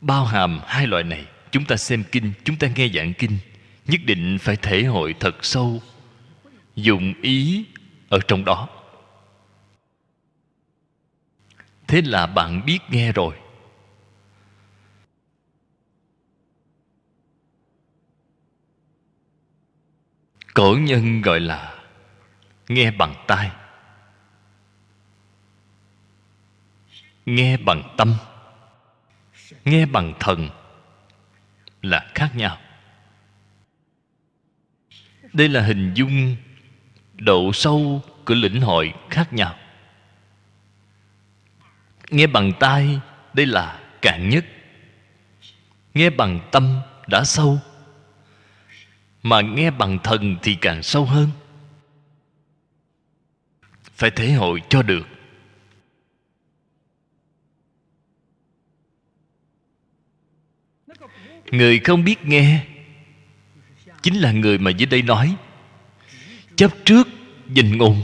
[0.00, 1.26] bao hàm hai loại này.
[1.50, 3.38] Chúng ta xem kinh, chúng ta nghe giảng kinh.
[3.86, 5.82] Nhất định phải thể hội thật sâu
[6.76, 7.64] dụng ý
[8.08, 8.68] ở trong đó.
[11.86, 13.34] Thế là bạn biết nghe rồi.
[20.54, 21.81] Cổ nhân gọi là
[22.74, 23.50] nghe bằng tai.
[27.26, 28.14] Nghe bằng tâm.
[29.64, 30.50] Nghe bằng thần
[31.82, 32.58] là khác nhau.
[35.32, 36.36] Đây là hình dung
[37.16, 39.56] độ sâu của lĩnh hội khác nhau.
[42.10, 43.00] Nghe bằng tai,
[43.34, 44.44] đây là cạn nhất.
[45.94, 47.58] Nghe bằng tâm đã sâu.
[49.22, 51.28] Mà nghe bằng thần thì càng sâu hơn
[54.02, 55.06] phải thể hội cho được.
[61.50, 62.66] Người không biết nghe,
[64.02, 65.36] chính là người mà dưới đây nói.
[66.56, 67.08] Chấp trước
[67.56, 68.02] dình ngôn,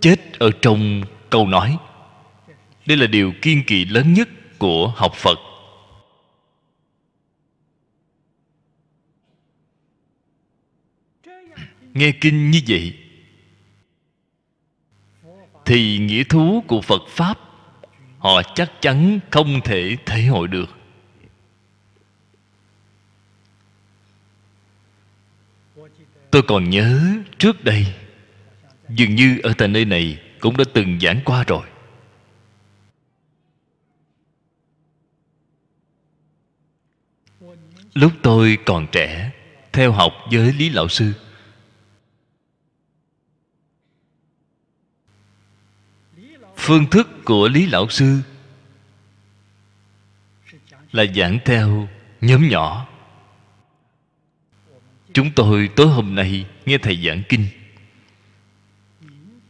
[0.00, 1.78] chết ở trong câu nói.
[2.86, 5.38] Đây là điều kiên kỵ lớn nhất của học phật.
[11.94, 13.07] Nghe kinh như vậy
[15.68, 17.38] thì nghĩa thú của phật pháp,
[18.18, 20.76] họ chắc chắn không thể thể hội được.
[26.30, 27.00] Tôi còn nhớ
[27.38, 27.86] trước đây,
[28.88, 31.66] dường như ở tại nơi này cũng đã từng giảng qua rồi.
[37.94, 39.30] Lúc tôi còn trẻ,
[39.72, 41.12] theo học với lý lão sư
[46.68, 48.20] phương thức của lý lão sư
[50.92, 51.88] là giảng theo
[52.20, 52.88] nhóm nhỏ.
[55.12, 57.46] Chúng tôi tối hôm nay nghe thầy giảng kinh.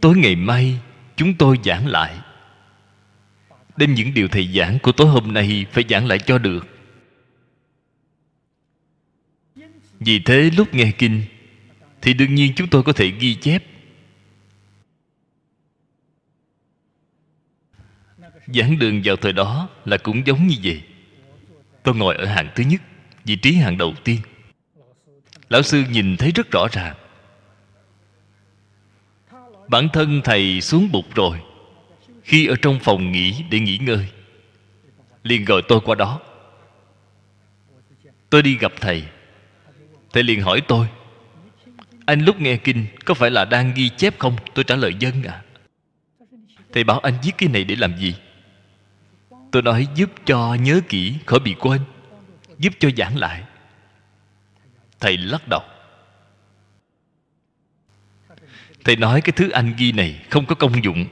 [0.00, 0.79] Tối ngày mai,
[1.16, 2.19] chúng tôi giảng lại.
[3.77, 6.66] Đem những điều thầy giảng của tối hôm nay phải giảng lại cho được.
[10.00, 11.23] Vì thế lúc nghe kinh,
[12.02, 13.64] thì đương nhiên chúng tôi có thể ghi chép
[18.55, 20.83] giảng đường vào thời đó là cũng giống như vậy.
[21.83, 22.81] Tôi ngồi ở hàng thứ nhất,
[23.25, 24.21] vị trí hàng đầu tiên.
[25.49, 26.96] Lão sư nhìn thấy rất rõ ràng.
[29.69, 31.40] Bản thân thầy xuống bục rồi.
[32.23, 34.07] Khi ở trong phòng nghỉ để nghỉ ngơi,
[35.23, 36.21] liền gọi tôi qua đó.
[38.31, 39.05] Tôi đi gặp thầy.
[40.13, 40.87] Thầy liền hỏi tôi,
[42.07, 44.37] anh lúc nghe kinh có phải là đang ghi chép không?
[44.55, 45.42] Tôi trả lời, dân à
[46.73, 48.15] thầy bảo, anh viết cái này để làm gì?
[49.51, 51.81] Tôi nói giúp cho nhớ kỹ, khỏi bị quên.
[52.59, 53.42] Giúp cho giảng lại.
[55.01, 55.63] Thầy lắc đầu.
[58.85, 61.07] Thầy nói cái thứ anh ghi này không có công dụng.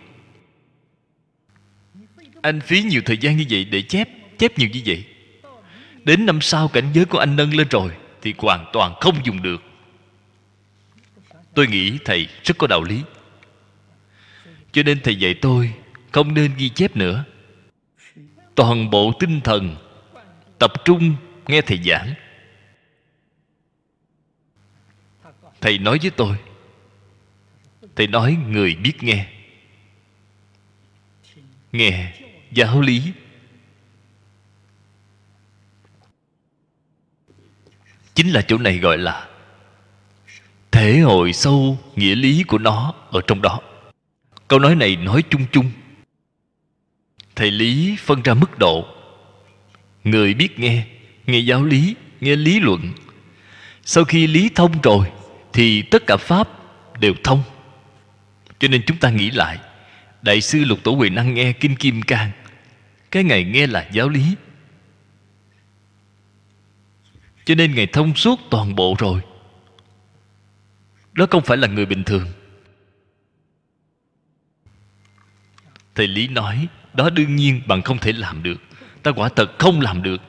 [2.43, 4.09] Anh phí nhiều thời gian như vậy để chép
[4.39, 5.05] chép nhiều như vậy.
[6.05, 7.91] Đến năm sau cảnh giới của anh nâng lên rồi
[8.23, 9.63] thì hoàn toàn không dùng được.
[11.55, 13.03] Tôi nghĩ thầy rất có đạo lý.
[14.73, 15.73] Cho nên thầy dạy tôi
[16.13, 17.25] không nên ghi chép nữa
[18.57, 19.77] toàn bộ tinh thần,
[20.59, 22.15] tập trung nghe thầy giảng.
[25.61, 26.37] Thầy nói với tôi,
[27.97, 29.27] thầy nói người biết nghe.
[31.73, 32.13] Nghe
[32.53, 33.03] giáo lý.
[38.15, 39.29] Chính là chỗ này gọi là
[40.71, 43.61] thể hội sâu nghĩa lý của nó ở trong đó.
[44.49, 45.71] Câu nói này nói chung chung
[47.37, 48.87] thầy lý phân ra mức độ.
[50.05, 50.87] Người biết nghe
[51.27, 52.93] nghe giáo lý, nghe lý luận.
[53.85, 55.13] Sau khi lý thông rồi,
[55.53, 56.49] thì tất cả pháp
[57.01, 57.43] đều thông.
[58.59, 59.59] Cho nên chúng ta nghĩ lại,
[60.23, 62.31] đại sư lục tổ huệ năng nghe kinh kim cang,
[63.11, 64.35] cái ngày nghe là giáo lý.
[67.45, 69.21] Cho nên ngài thông suốt toàn bộ rồi.
[71.13, 72.27] Đó không phải là người bình thường.
[75.95, 78.57] Thầy lý nói đó đương nhiên bạn không thể làm được.
[79.03, 80.21] Ta quả thật không làm được.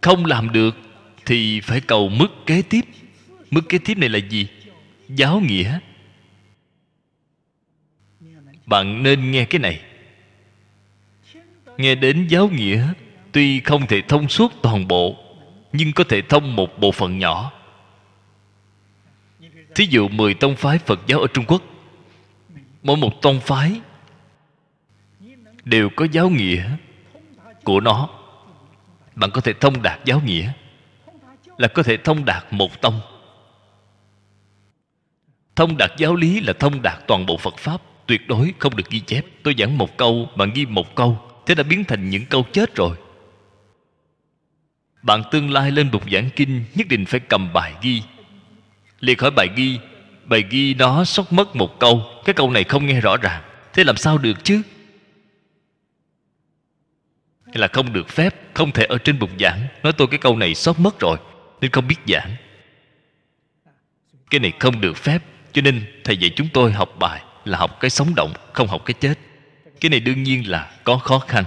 [0.00, 0.76] Không làm được
[1.26, 2.80] thì phải cầu mức kế tiếp.
[3.50, 4.48] Mức kế tiếp này là gì?
[5.08, 5.78] Giáo nghĩa.
[8.66, 9.80] Bạn nên nghe cái này.
[11.76, 12.88] Nghe đến giáo nghĩa,
[13.32, 15.16] tuy không thể thông suốt toàn bộ,
[15.72, 17.52] nhưng có thể thông một bộ phận nhỏ.
[19.74, 21.62] Thí dụ 10 tông phái phật giáo ở trung quốc.
[22.82, 23.80] Mỗi một tông phái
[25.68, 26.70] đều có giáo nghĩa
[27.64, 28.08] của nó.
[29.14, 30.52] Bạn có thể thông đạt giáo nghĩa
[31.56, 33.00] là có thể thông đạt một tông.
[35.56, 38.90] Thông đạt giáo lý là thông đạt toàn bộ phật pháp, tuyệt đối không được
[38.90, 39.24] ghi chép.
[39.42, 42.74] Tôi giảng một câu, bạn ghi một câu, thế đã biến thành những câu chết
[42.74, 42.96] rồi.
[45.02, 48.02] Bạn tương lai lên bục giảng kinh nhất định phải cầm bài ghi.
[49.00, 49.78] Liệt khỏi bài ghi
[50.24, 52.02] bài ghi nó sót mất một câu.
[52.24, 53.42] Cái câu này không nghe rõ ràng.
[53.72, 54.62] Thế làm sao được chứ?
[57.48, 59.60] Hay là không được phép, không thể ở trên bục giảng.
[59.82, 61.18] Nói tôi cái câu này sót mất rồi
[61.60, 62.36] nên không biết giảng.
[64.30, 65.22] Cái này không được phép,
[65.52, 68.82] cho nên thầy dạy chúng tôi học bài là học cái sống động, không học
[68.84, 69.18] cái chết.
[69.80, 71.44] Cái này đương nhiên là có khó khăn.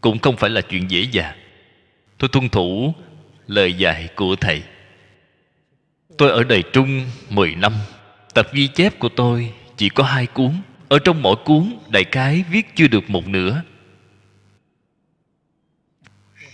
[0.00, 1.36] Cũng không phải là chuyện dễ dàng.
[2.18, 2.94] Tôi tuân thủ
[3.46, 4.62] lời dạy của thầy.
[6.18, 7.72] Tôi ở đời trung 10 năm.
[8.34, 10.52] Tập ghi chép của tôi chỉ có hai cuốn.
[10.88, 13.62] Ở trong mỗi cuốn, đại cái viết chưa được một nửa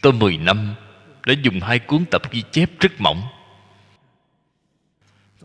[0.03, 0.75] tôi 10 năm
[1.27, 3.23] đã dùng hai cuốn tập ghi chép rất mỏng.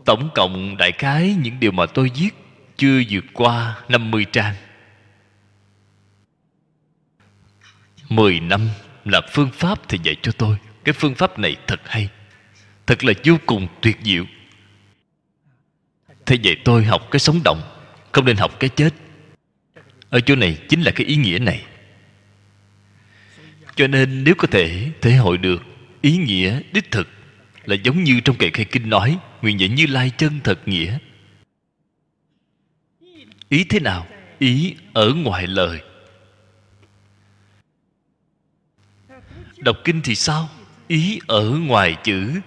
[0.04, 2.30] Tổng cộng đại khái những điều mà tôi viết
[2.76, 4.54] chưa vượt qua 50 trang.
[8.08, 8.68] 10 năm
[9.04, 10.56] là phương pháp thầy dạy cho tôi.
[10.84, 12.08] Cái phương pháp này thật hay,
[12.86, 14.24] thật là vô cùng tuyệt diệu.
[16.26, 17.62] Thầy dạy tôi học cái sống động,
[18.12, 18.90] không nên học cái chết.
[20.10, 21.64] Ở chỗ này chính là cái ý nghĩa này
[23.76, 25.62] cho nên nếu có thể thể hội được,
[26.00, 27.08] ý nghĩa, đích thực
[27.64, 30.98] là giống như trong kệ khai kinh nói, nguyện dạy như lai chân thật nghĩa.
[33.48, 34.06] Ý thế nào?
[34.38, 35.80] Ý ở ngoài lời.
[39.58, 40.48] Đọc kinh thì sao?
[40.88, 42.40] Ý ở ngoài chữ.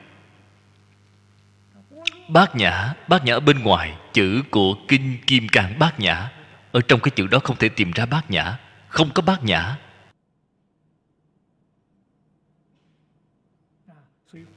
[2.28, 6.32] Bát nhã bát nhã ở bên ngoài, chữ của kinh kim cang bát nhã.
[6.72, 8.58] Ở trong cái chữ đó không thể tìm ra bát nhã.
[8.88, 9.78] Không có bát nhã.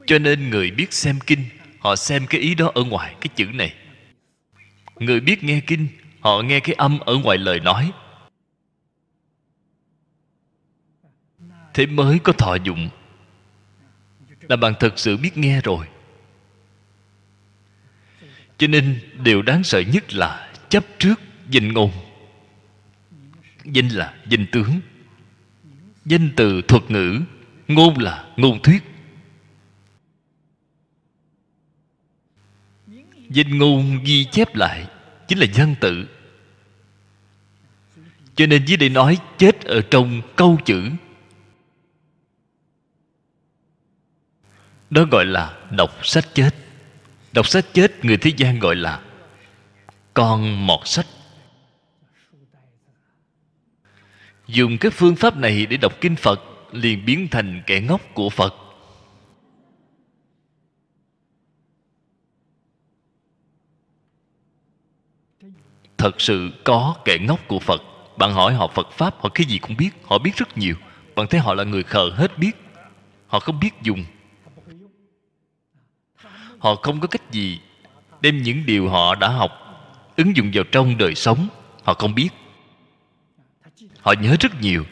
[0.06, 1.44] Cho nên người biết xem kinh,
[1.78, 3.74] họ xem cái ý đó ở ngoài cái chữ này.
[4.98, 5.88] Người biết nghe kinh,
[6.20, 7.92] họ nghe cái âm ở ngoài lời nói.
[11.74, 12.88] Thế mới có thọ dụng.
[14.48, 15.86] Là bạn thật sự biết nghe rồi.
[18.58, 21.90] Cho nên điều đáng sợ nhất là chấp trước danh ngôn.
[23.64, 24.80] Danh là danh tướng.
[26.04, 27.20] Danh từ thuật ngữ,
[27.68, 28.91] ngôn là ngôn thuyết.
[33.32, 34.86] Danh ngôn ghi chép lại,
[35.28, 36.08] chính là văn tự.
[38.34, 40.90] Cho nên dưới đây nói chết ở trong câu chữ.
[44.90, 46.50] Đó gọi là đọc sách chết.
[47.32, 49.00] Đọc sách chết, người thế gian gọi là
[50.14, 51.06] con mọt sách.
[54.48, 56.40] Dùng cái phương pháp này để đọc kinh phật,
[56.72, 58.54] liền biến thành kẻ ngốc của phật.
[66.02, 67.82] Thật sự có kẻ ngốc của phật.
[68.16, 70.74] Bạn hỏi họ phật pháp, họ cái gì cũng biết, họ biết rất nhiều.
[71.14, 72.52] Bạn thấy họ là người khờ hết biết.
[73.26, 74.04] Họ không biết dùng.
[76.58, 77.60] Họ không có cách gì
[78.20, 79.50] đem những điều họ đã học
[80.16, 81.48] ứng dụng vào trong đời sống.
[81.82, 82.28] Họ không biết.
[84.00, 84.84] Họ nhớ rất nhiều.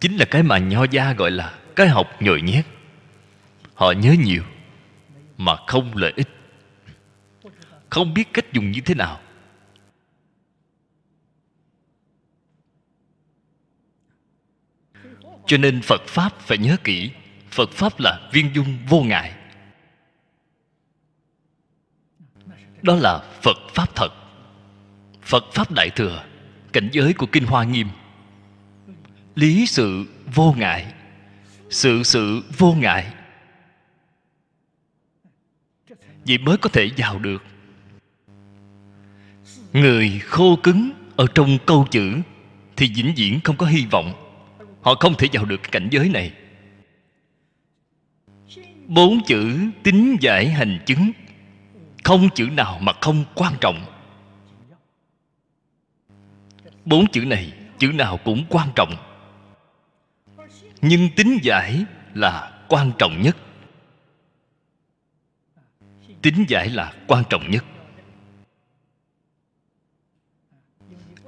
[0.00, 2.66] Chính là cái mà nho gia gọi là cái học nhồi nhét.
[3.74, 4.42] Họ nhớ nhiều
[5.38, 6.28] mà không lợi ích.
[7.90, 9.20] Không biết cách dùng như thế nào.
[15.48, 17.10] Cho nên phật pháp phải nhớ kỹ,
[17.50, 19.32] phật pháp là viên dung vô ngại.
[22.82, 24.08] Đó là phật pháp thật.
[25.22, 26.24] Phật pháp đại thừa,
[26.72, 27.88] cảnh giới của kinh hoa nghiêm.
[29.34, 30.92] Lý sự vô ngại,
[31.70, 33.12] sự sự vô ngại.
[36.26, 37.44] Vậy mới có thể vào được.
[39.72, 42.16] Người khô cứng ở trong câu chữ
[42.76, 44.27] thì vĩnh viễn không có hy vọng
[44.88, 46.32] họ không thể vào được cảnh giới này.
[48.86, 51.12] Bốn chữ tính giải hành chứng
[52.04, 53.84] không chữ nào mà không quan trọng.
[56.84, 58.94] Bốn chữ này chữ nào cũng quan trọng.
[60.80, 61.84] Nhưng tính giải
[62.14, 63.36] là quan trọng nhất.
[66.22, 67.64] Tính giải là quan trọng nhất.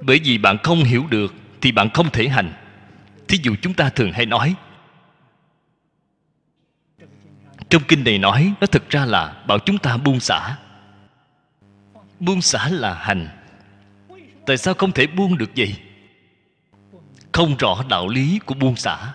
[0.01, 2.60] Bởi vì bạn không hiểu được thì bạn không thể hành
[3.31, 4.55] thí dụ chúng ta thường hay nói,
[7.69, 10.57] trong kinh này nói, nó thực ra là bảo chúng ta buông xả.
[12.19, 13.27] Buông xả là hành.
[14.45, 15.75] Tại sao không thể buông được vậy?
[17.31, 19.13] Không rõ đạo lý của buông xả.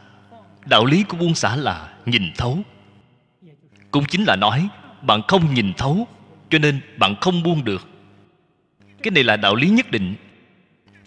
[0.64, 2.59] Đạo lý của buông xả là nhìn thấu.
[3.91, 4.69] Cũng chính là nói,
[5.03, 6.07] bạn không nhìn thấu,
[6.51, 7.89] cho nên bạn không buông được.
[9.03, 10.14] Cái này là đạo lý nhất định.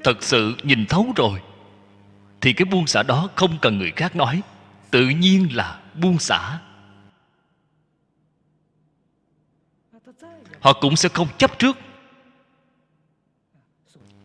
[0.04, 1.42] Thật sự nhìn thấu rồi
[2.42, 4.42] thì cái buông xả đó không cần người khác nói.
[4.92, 6.60] Tự nhiên là buông xả.
[10.60, 11.78] Họ cũng sẽ không chấp trước.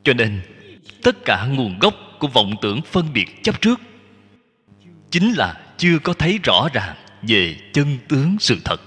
[0.02, 0.42] Cho nên,
[1.02, 3.80] tất cả nguồn gốc của vọng tưởng phân biệt chấp trước
[5.10, 8.80] chính là chưa có thấy rõ ràng về chân tướng sự thật.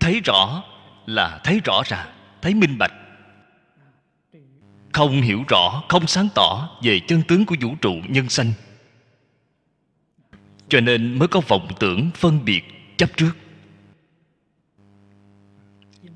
[0.00, 0.62] Thấy rõ
[1.06, 2.92] là thấy rõ ràng, thấy minh bạch
[4.92, 8.52] không hiểu rõ, không sáng tỏ về chân tướng của vũ trụ nhân sanh.
[10.68, 12.62] Cho nên mới có vọng tưởng phân biệt
[12.96, 13.32] chấp trước.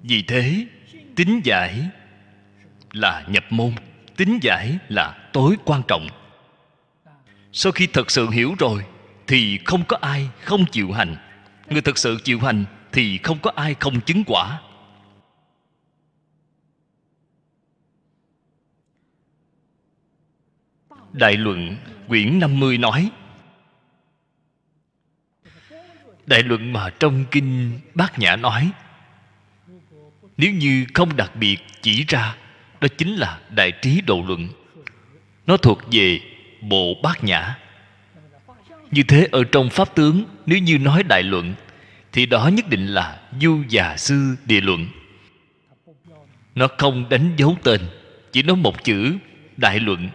[0.02, 0.66] Vì thế
[1.16, 1.88] tính giải
[2.92, 3.72] là nhập môn
[4.16, 6.08] tính giải là tối quan trọng.
[7.52, 8.84] Sau khi thật sự hiểu rồi,
[9.26, 11.16] thì không có ai không chịu hành.
[11.70, 14.60] Người thật sự chịu hành thì không có ai không chứng quả.
[21.16, 21.76] Đại luận
[22.08, 23.10] quyển 50 nói,
[26.26, 28.70] Đại luận mà trong kinh Bát Nhã nói,
[30.36, 32.36] Nếu như không đặc biệt chỉ ra,
[32.80, 34.48] Đó chính là Đại trí độ luận.
[35.46, 36.20] Nó thuộc về
[36.60, 37.58] Bộ Bát Nhã.
[38.90, 41.54] Như thế ở trong Pháp tướng, Nếu như nói đại luận,
[42.12, 44.86] Thì đó nhất định là Du già sư địa luận.
[46.54, 47.80] Nó không đánh dấu tên,
[48.32, 49.16] Chỉ nói một chữ,
[49.56, 50.08] Đại luận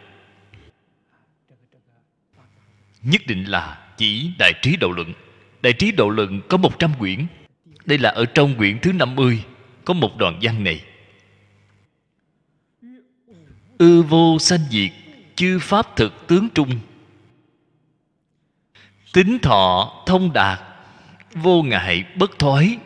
[3.04, 5.14] nhất định là chỉ Đại Trí Độ Luận.
[5.62, 7.26] Đại Trí Độ Luận có 100 quyển.
[7.86, 9.44] Đây là ở trong quyển thứ 50
[9.86, 10.84] có một đoạn văn này.
[13.78, 14.92] Ư vô sanh diệt,
[15.36, 16.80] chư pháp thực tướng trung.
[19.14, 20.60] Tính thọ thông đạt,
[21.34, 22.78] vô ngại bất thoái.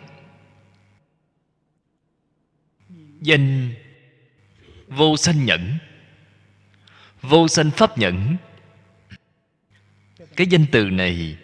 [3.21, 3.73] Danh
[4.87, 5.77] vô sanh nhẫn
[7.21, 8.35] vô sanh pháp nhẫn
[10.35, 11.37] cái danh từ này,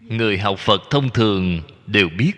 [0.00, 2.32] người học phật thông thường đều biết.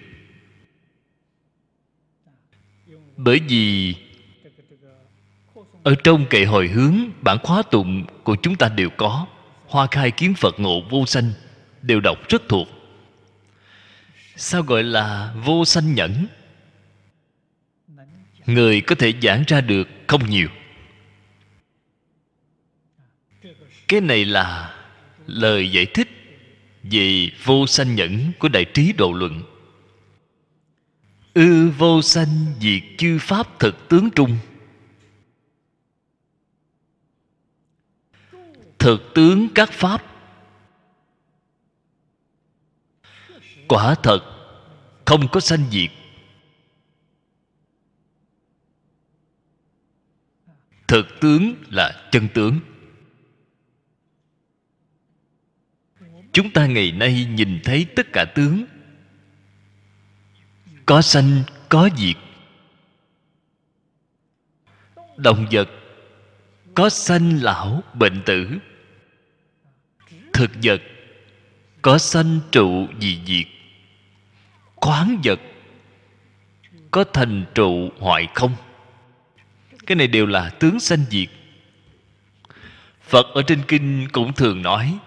[3.16, 3.94] Bởi vì
[5.82, 9.26] ở trong kệ hồi hướng, bản khóa tụng của chúng ta đều có.
[9.66, 11.32] Hoa khai kiến phật ngộ vô sanh
[11.82, 12.68] đều đọc rất thuộc.
[14.36, 16.26] Sao gọi là vô sanh nhẫn?
[18.46, 20.48] Người có thể giảng ra được không nhiều.
[23.88, 24.74] Cái này là
[25.26, 26.08] lời giải thích
[26.82, 29.42] về vô sanh nhẫn của đại trí độ luận.
[31.34, 34.38] Ư vô sanh diệt chư pháp thực tướng trung.
[38.78, 40.04] Thực tướng các pháp.
[43.68, 44.20] Quả thật,
[45.04, 45.90] không có sanh diệt.
[50.86, 52.60] Thực tướng là chân tướng.
[56.34, 58.64] Chúng ta ngày nay nhìn thấy tất cả tướng.
[60.86, 62.16] Có sanh, có diệt.
[65.16, 65.68] Động vật,
[66.74, 68.58] có sanh lão, bệnh tử.
[70.32, 70.82] Thực vật,
[71.82, 73.46] có sanh trụ dị diệt.
[74.76, 75.40] Khoáng vật,
[76.90, 78.56] có thành trụ hoại không?
[79.86, 81.28] Cái này đều là tướng sanh diệt.
[83.02, 84.98] Phật ở trên kinh cũng thường nói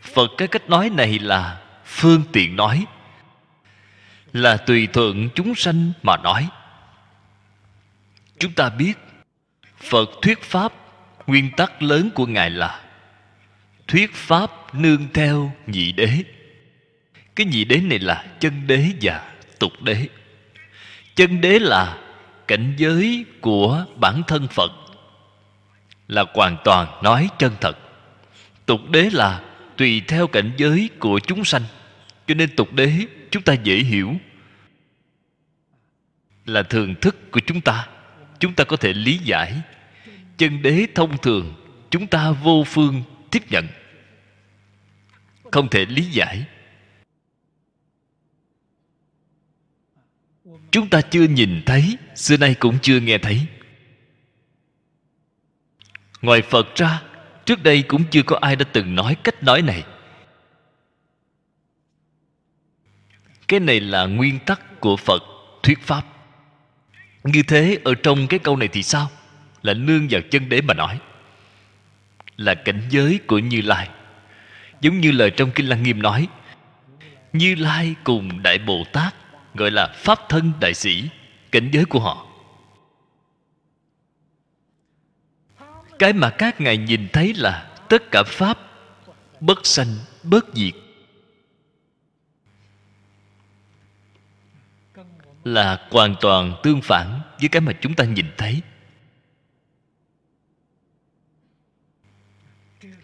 [0.00, 2.86] phật cái cách nói này là phương tiện nói,
[4.32, 6.48] là tùy thuận chúng sanh mà nói.
[8.38, 8.94] Chúng ta biết,
[9.76, 10.72] phật thuyết pháp
[11.26, 12.80] nguyên tắc lớn của ngài là
[13.88, 16.10] thuyết pháp nương theo nhị đế.
[17.36, 20.08] Cái nhị đế này là chân đế và tục đế.
[21.16, 21.98] Chân đế là
[22.46, 24.72] cảnh giới của bản thân phật,
[26.08, 27.78] là hoàn toàn nói chân thật.
[28.66, 29.40] Tục đế là
[29.78, 31.62] tùy theo cảnh giới của chúng sanh.
[32.26, 32.92] Cho nên tục đế,
[33.30, 34.14] chúng ta dễ hiểu
[36.46, 37.88] là thường thức của chúng ta.
[38.40, 39.60] Chúng ta có thể lý giải.
[40.36, 41.54] Chân đế thông thường,
[41.90, 43.66] chúng ta vô phương tiếp nhận.
[45.52, 46.44] Không thể lý giải.
[50.70, 53.46] Chúng ta chưa nhìn thấy, xưa nay cũng chưa nghe thấy.
[56.22, 57.02] Ngoài phật ra
[57.48, 59.82] trước đây cũng chưa có ai đã từng nói cách nói này.
[63.48, 65.22] Cái này là nguyên tắc của phật
[65.62, 66.02] thuyết pháp.
[67.24, 69.10] Như thế, ở trong cái câu này thì sao?
[69.62, 70.98] Là nương vào chân đế mà nói.
[72.36, 73.88] Là cảnh giới của như lai.
[74.80, 76.28] Giống như lời trong kinh lăng nghiêm nói,
[77.32, 79.14] như lai cùng đại bồ tát,
[79.54, 81.08] gọi là pháp thân đại sĩ,
[81.52, 82.27] cảnh giới của họ.
[85.98, 88.58] Cái mà các ngài nhìn thấy là tất cả pháp
[89.40, 90.74] bất sanh, bất diệt.
[95.44, 98.62] Là hoàn toàn tương phản với cái mà chúng ta nhìn thấy.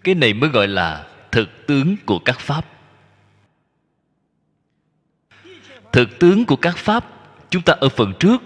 [0.05, 2.65] Cái này mới gọi là thực tướng của các pháp.
[5.93, 7.05] Thực tướng của các pháp,
[7.51, 8.43] chúng ta ở phần trước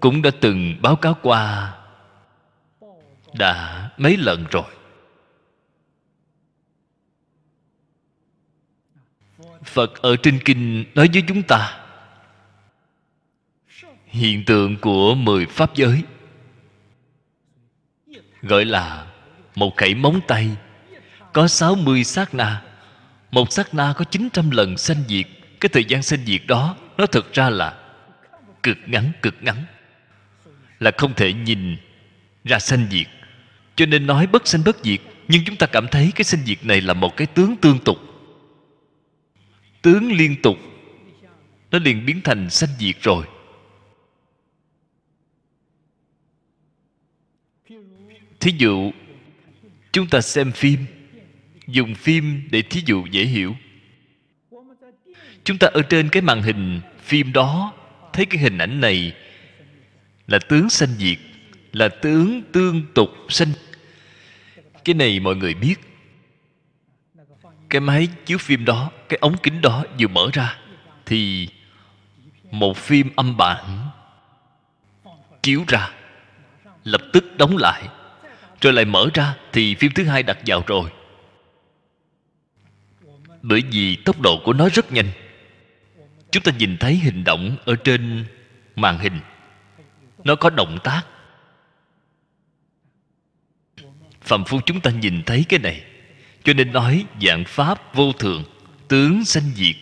[0.00, 1.72] cũng đã từng báo cáo qua
[3.38, 4.64] đã mấy lần rồi.
[9.64, 11.86] Phật ở trên kinh nói với chúng ta,
[14.06, 16.02] hiện tượng của mười pháp giới,
[18.42, 19.06] gọi là
[19.54, 20.56] một khẩy móng tay,
[21.32, 22.62] có sáu mươi sát na.
[23.30, 25.26] Một sát na có chín trăm lần sanh diệt.
[25.60, 27.78] Cái thời gian sanh diệt đó, nó thực ra là
[28.62, 29.64] cực ngắn cực ngắn.
[30.78, 31.76] Là không thể nhìn
[32.44, 33.06] ra sanh diệt
[33.76, 36.64] cho nên nói bất sanh bất diệt, nhưng chúng ta cảm thấy cái sanh diệt
[36.64, 37.98] này là một cái tướng tương tục.
[39.82, 40.56] Tướng liên tục,
[41.70, 43.26] nó liền biến thành sanh diệt rồi.
[48.40, 48.92] Thí dụ,
[49.92, 50.78] chúng ta xem phim,
[51.66, 53.56] dùng phim để thí dụ dễ hiểu.
[55.44, 57.72] Chúng ta ở trên cái màn hình phim đó,
[58.12, 59.12] thấy cái hình ảnh này
[60.26, 61.18] là tướng sanh diệt,
[61.72, 63.48] là tướng tương tục sanh
[64.86, 65.74] cái này mọi người biết.
[67.70, 70.58] Cái máy chiếu phim đó, cái ống kính đó vừa mở ra,
[71.06, 71.48] thì
[72.50, 73.88] một phim âm bản
[75.42, 75.90] chiếu ra,
[76.84, 77.88] lập tức đóng lại.
[78.60, 80.90] Rồi lại mở ra, thì phim thứ hai đặt vào rồi.
[83.42, 85.10] Bởi vì tốc độ của nó rất nhanh.
[86.30, 88.24] Chúng ta nhìn thấy hình động ở trên
[88.76, 89.20] màn hình.
[90.24, 91.02] Nó có động tác.
[94.26, 95.82] Phạm phu chúng ta nhìn thấy cái này.
[96.44, 98.44] Cho nên nói dạng pháp vô thường,
[98.88, 99.76] tướng sanh diệt.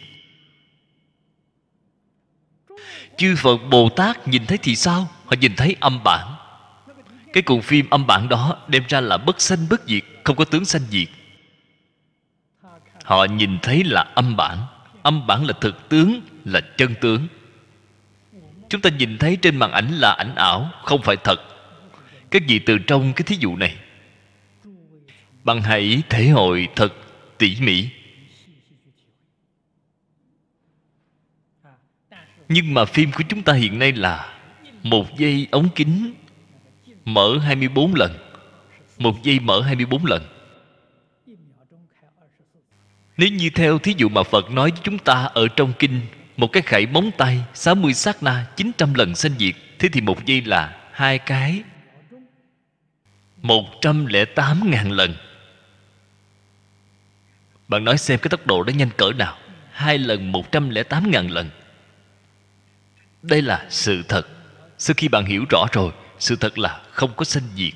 [3.16, 5.08] Chư phật bồ tát nhìn thấy thì sao?
[5.24, 6.34] Họ nhìn thấy âm bản.
[7.32, 10.44] Cái cuộn phim âm bản đó đem ra là bất sanh bất diệt, không có
[10.44, 11.08] tướng sanh diệt.
[13.04, 14.58] Họ nhìn thấy là âm bản.
[15.02, 17.28] Âm bản là thực tướng, là chân tướng.
[18.68, 21.40] Chúng ta nhìn thấy trên màn ảnh là ảnh ảo, không phải thật.
[22.30, 23.76] Cái gì từ trong cái thí dụ này?
[25.44, 26.94] Bằng hãy thể hội thật
[27.38, 27.88] tỉ mỉ.
[32.48, 34.38] Nhưng mà phim của chúng ta hiện nay là
[34.82, 36.14] một giây ống kính
[37.04, 38.12] mở 24 lần.
[38.98, 40.22] Một giây mở 24 lần.
[43.16, 46.00] Nếu như theo thí dụ mà Phật nói với chúng ta ở trong kinh,
[46.36, 50.26] Một cái khải móng tay 60 sát na 900 lần sanh diệt, Thế thì một
[50.26, 51.62] giây là hai cái.
[53.42, 55.14] 108 ngàn lần
[57.68, 59.38] bạn nói xem cái tốc độ đó nhanh cỡ nào.
[59.70, 61.50] Hai lần một trăm lẻ tám ngàn lần.
[63.22, 64.28] Đây là sự thật.
[64.78, 67.72] Sau khi bạn hiểu rõ rồi, sự thật là không có sanh diệt.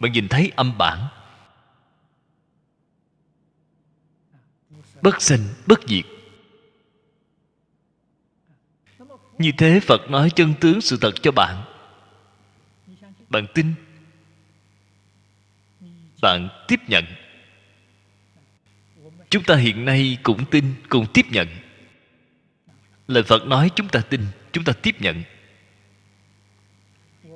[0.00, 1.08] Bạn nhìn thấy âm bản.
[5.02, 6.04] Bất sanh, bất diệt.
[9.38, 11.64] Như thế phật nói chân tướng sự thật cho bạn.
[13.28, 13.74] Bạn tin.
[16.22, 17.04] Bạn tiếp nhận
[19.30, 21.48] chúng ta hiện nay cũng tin cũng tiếp nhận.
[23.08, 25.22] Lời phật nói chúng ta tin, chúng ta tiếp nhận.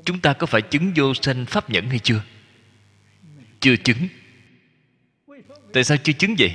[0.04, 2.22] Chúng ta có phải chứng vô sanh pháp nhẫn hay chưa?
[3.60, 4.08] Chưa chứng.
[5.72, 6.52] Tại sao chưa chứng vậy?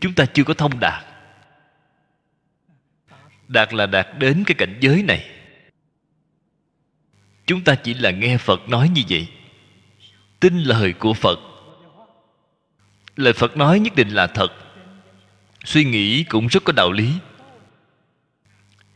[0.00, 1.04] Chúng ta chưa có thông đạt.
[3.48, 5.30] Đạt là đạt đến cái cảnh giới này.
[7.46, 9.28] Chúng ta chỉ là nghe phật nói như vậy.
[10.40, 11.38] Tin lời của phật.
[13.16, 14.65] Lời phật nói nhất định là thật
[15.66, 17.12] suy nghĩ cũng rất có đạo lý.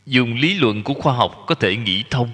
[0.05, 2.29] Dùng lý luận của khoa học có thể nghĩ thông.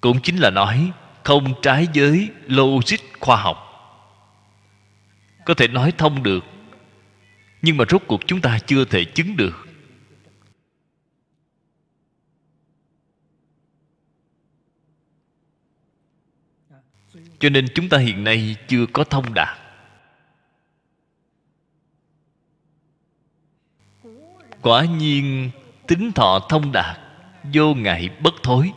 [0.00, 0.92] Cũng chính là nói,
[1.24, 3.64] không trái với logic khoa học.
[5.44, 6.44] Có thể nói thông được,
[7.62, 9.66] nhưng mà rốt cuộc chúng ta chưa thể chứng được.
[17.38, 19.67] Cho nên chúng ta hiện nay chưa có thông đạt.
[24.62, 25.50] Quả nhiên,
[25.86, 26.98] tính thọ thông đạt,
[27.52, 28.72] vô ngại bất thối.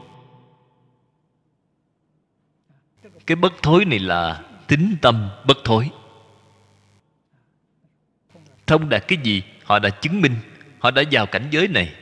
[3.27, 5.89] Cái bất thối này là tính tâm bất thối.
[8.67, 9.43] Thông đạt cái gì?
[9.63, 10.35] Họ đã chứng minh,
[10.79, 11.93] họ đã vào cảnh giới này.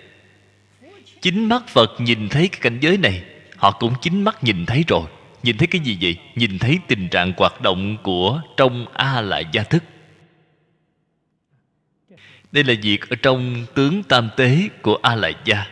[1.22, 3.24] Chính mắt phật nhìn thấy cái cảnh giới này,
[3.58, 5.04] họ cũng chính mắt nhìn thấy rồi.
[5.44, 6.18] Nhìn thấy cái gì vậy?
[6.36, 9.84] Nhìn thấy tình trạng hoạt động của trong a la gia thức
[12.52, 15.66] đây là việc ở trong tướng tam tế của a la gia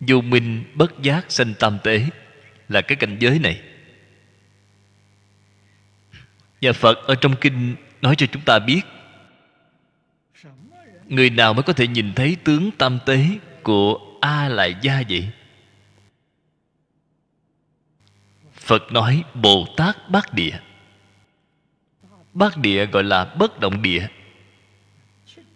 [0.00, 2.06] vô minh bất giác sanh tam tế
[2.68, 3.62] là cái cảnh giới này.
[6.62, 8.80] Và phật ở trong kinh nói cho chúng ta biết,
[11.08, 13.26] người nào mới có thể nhìn thấy tướng tam tế
[13.62, 15.28] của a la gia vậy?
[18.52, 20.58] Phật nói, bồ tát bát địa.
[22.32, 24.06] Bát địa gọi là bất động địa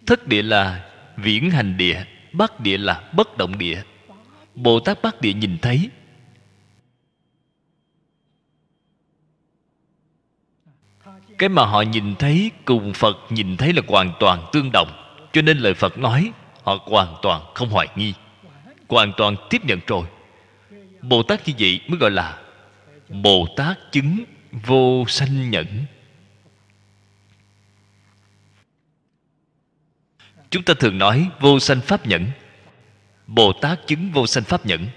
[0.09, 0.85] thất địa là
[1.17, 3.81] viễn hành địa, bát địa là bất động địa.
[4.55, 5.89] Bồ tát bát địa nhìn thấy.
[11.37, 14.87] Cái mà họ nhìn thấy cùng phật nhìn thấy là hoàn toàn tương đồng.
[15.33, 16.31] Cho nên lời phật nói,
[16.63, 18.13] họ hoàn toàn không hoài nghi,
[18.87, 20.05] hoàn toàn tiếp nhận rồi.
[21.01, 22.39] Bồ tát như vậy mới gọi là
[23.09, 25.67] bồ tát chứng vô sanh nhẫn.
[30.49, 32.31] Chúng ta thường nói vô sanh pháp nhẫn.
[33.27, 34.87] Bồ tát chứng vô sanh pháp nhẫn.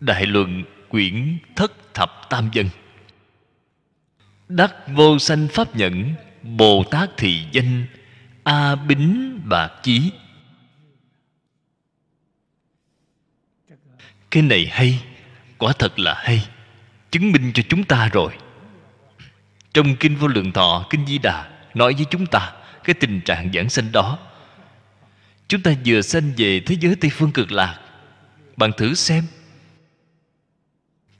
[0.00, 2.68] Đại luận quyển thất thập tam dân.
[4.48, 7.86] Đắc vô sanh pháp nhẫn bồ tát thị danh
[8.44, 10.10] a bính bạc chí.
[14.34, 15.04] Cái này hay,
[15.58, 16.48] quả thật là hay,
[17.10, 18.32] chứng minh cho chúng ta rồi.
[19.74, 22.52] Trong kinh vô lượng thọ, kinh di đà nói với chúng ta
[22.84, 24.18] cái tình trạng giảng sanh đó.
[25.48, 27.80] Chúng ta vừa sanh về thế giới tây phương cực lạc.
[28.56, 29.24] Bạn thử xem.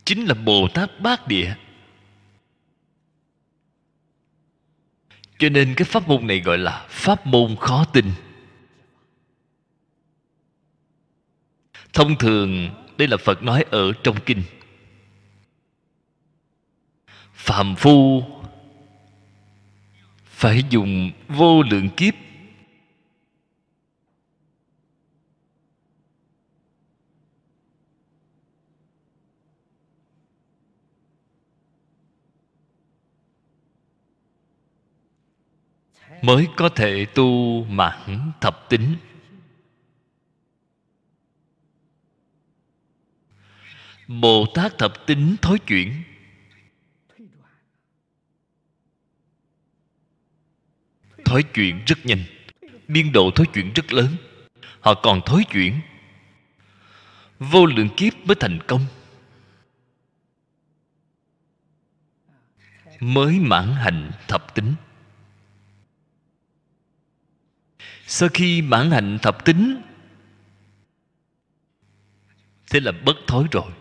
[0.04, 1.54] Chính là bồ tát bát địa.
[5.38, 8.12] Cho nên cái pháp môn này gọi là pháp môn khó tin.
[11.92, 14.42] Thông thường đây là phật nói ở trong kinh.
[17.32, 18.24] Phàm phu
[20.24, 22.14] phải dùng vô lượng kiếp.
[36.22, 38.96] Mới có thể tu mãn thập tính.
[44.08, 46.02] Bồ tát thập tính thối chuyển.
[51.24, 52.24] Thối chuyển rất nhanh.
[52.88, 54.16] Biên độ thối chuyển rất lớn.
[54.80, 55.80] Họ còn thối chuyển.
[57.38, 58.86] Vô lượng kiếp mới thành công.
[63.00, 64.74] Mới mãn hành thập tính.
[68.06, 69.82] Sau khi mãn hạnh thập tính,
[72.70, 73.72] thế là bất thối rồi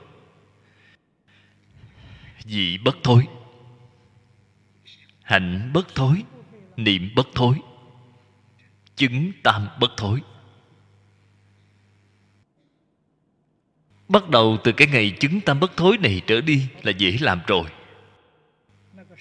[2.45, 3.27] vị bất thối?
[5.21, 6.23] Hạnh bất thối,
[6.77, 7.55] niệm bất thối,
[8.95, 10.21] chứng tam bất thối.
[14.09, 17.39] Bắt đầu từ cái ngày chứng tam bất thối này trở đi là dễ làm
[17.47, 17.65] rồi.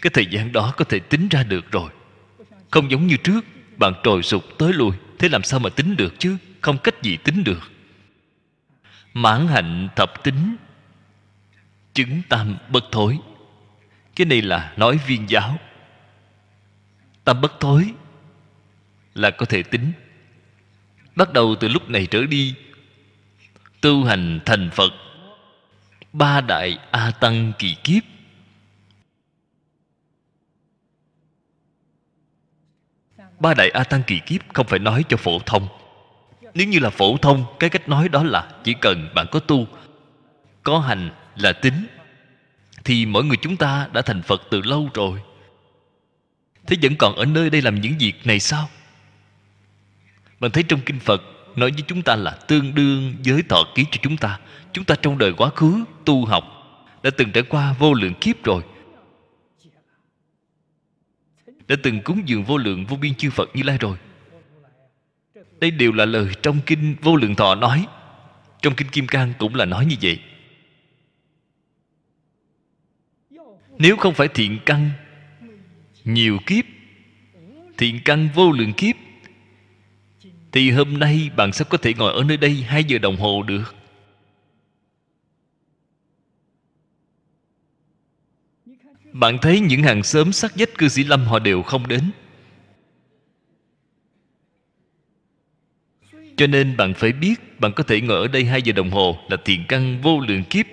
[0.03, 1.91] Cái thời gian đó có thể tính ra được rồi.
[2.71, 3.45] Không giống như trước,
[3.77, 6.37] bạn trồi sụp tới lui, thế làm sao mà tính được chứ?
[6.61, 7.61] Không cách gì tính được.
[9.15, 10.57] Mãn hạnh thập tính
[11.95, 13.19] chứng tam bất thối.
[14.17, 15.59] Cái này là nói viên giáo.
[17.25, 17.93] Tam bất thối
[19.15, 19.93] là có thể tính.
[21.17, 22.55] Bắt đầu từ lúc này trở đi,
[23.81, 24.93] tu hành thành phật,
[26.13, 28.03] ba đại a tăng kỳ kiếp.
[33.39, 35.69] Ba đại a tăng kỳ kiếp không phải nói cho phổ thông.
[36.55, 39.67] Nếu như là phổ thông, cái cách nói đó là chỉ cần bạn có tu,
[40.63, 41.87] có hành là tính
[42.85, 45.21] thì mỗi người chúng ta đã thành phật từ lâu rồi.
[46.67, 48.69] Thế vẫn còn ở nơi đây làm những việc này sao?
[50.41, 51.23] Bạn thấy trong kinh phật
[51.57, 54.39] nói với chúng ta là tương đương với thọ ký cho chúng ta.
[54.73, 56.45] Chúng ta trong đời quá khứ, tu học,
[57.03, 58.63] đã từng trải qua vô lượng kiếp rồi.
[61.69, 63.97] Đã từng cúng dường vô lượng vô biên chư phật như lai rồi.
[65.61, 67.87] Đây đều là lời trong kinh vô lượng thọ nói.
[68.63, 70.19] Trong kinh kim cang cũng là nói như vậy.
[73.83, 74.91] Nếu không phải thiện căn,
[76.05, 76.65] nhiều kiếp,
[77.79, 78.97] thiện căn vô lượng kiếp,
[80.53, 83.43] thì hôm nay bạn sẽ có thể ngồi ở nơi đây hai giờ đồng hồ
[83.43, 83.75] được.
[89.13, 92.11] Bạn thấy những hàng xóm sắc dách cư sĩ lâm họ đều không đến.
[96.37, 99.19] Cho nên bạn phải biết bạn có thể ngồi ở đây hai giờ đồng hồ
[99.29, 100.67] là thiện căn vô lượng kiếp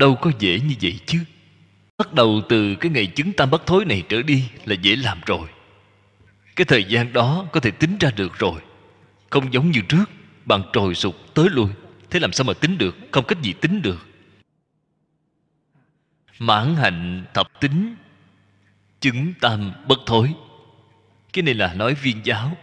[0.00, 1.18] đâu có dễ như vậy chứ.
[1.98, 5.20] Bắt đầu từ cái ngày chứng tam bất thối này trở đi là dễ làm
[5.26, 5.48] rồi.
[6.56, 8.60] Cái thời gian đó có thể tính ra được rồi.
[9.30, 10.04] Không giống như trước,
[10.44, 11.68] bạn trồi sụt tới lui.
[12.10, 12.96] Thế làm sao mà tính được?
[13.10, 14.06] Không cách gì tính được.
[16.38, 17.94] Mãn hạnh thập tính,
[19.00, 20.34] chứng tam bất thối.
[21.32, 22.56] Cái này là nói viên giáo.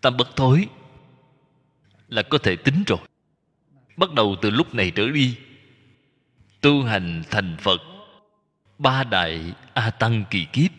[0.00, 0.68] Tam bất thối
[2.08, 2.98] là có thể tính rồi.
[3.96, 5.36] Bắt đầu từ lúc này trở đi
[6.64, 7.82] tu hành thành phật,
[8.78, 10.70] ba đại a tăng kỳ kiếp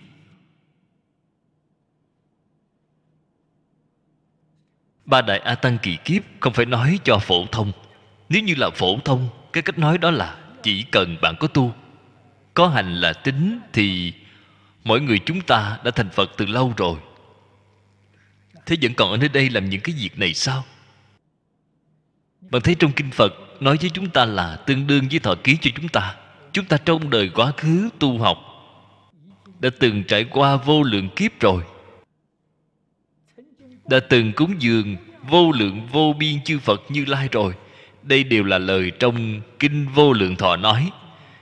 [5.05, 7.71] ba đại a tăng kỳ kiếp không phải nói cho phổ thông.
[8.29, 11.73] Nếu như là phổ thông, cái cách nói đó là chỉ cần bạn có tu.
[12.53, 14.13] Có hành là tính thì
[14.83, 16.99] mỗi người chúng ta đã thành phật từ lâu rồi.
[18.65, 20.65] Thế vẫn còn ở nơi đây làm những cái việc này sao?
[22.41, 25.57] Bạn thấy trong kinh phật nói với chúng ta là tương đương với thọ ký
[25.61, 26.15] cho chúng ta.
[26.51, 28.37] Chúng ta trong đời quá khứ tu học
[29.59, 31.63] đã từng trải qua vô lượng kiếp rồi.
[33.85, 34.97] Đã từng cúng dường
[35.29, 37.53] vô lượng vô biên chư phật như lai rồi.
[38.03, 40.91] Đây đều là lời trong kinh vô lượng thọ nói.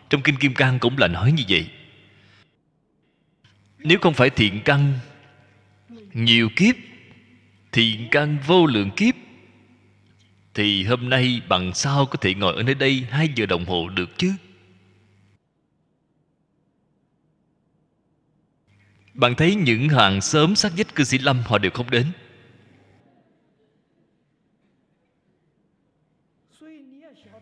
[0.09, 1.67] Trong kinh kim cang cũng là nói như vậy.
[3.77, 4.93] Nếu không phải thiện căn,
[6.13, 6.75] nhiều kiếp,
[7.71, 9.15] thiện căn vô lượng kiếp
[10.53, 13.89] thì hôm nay bằng sao có thể ngồi ở nơi đây hai giờ đồng hồ
[13.89, 14.33] được chứ?
[19.13, 22.11] Bạn thấy những hàng sớm sát vách cư sĩ lâm họ đều không đến.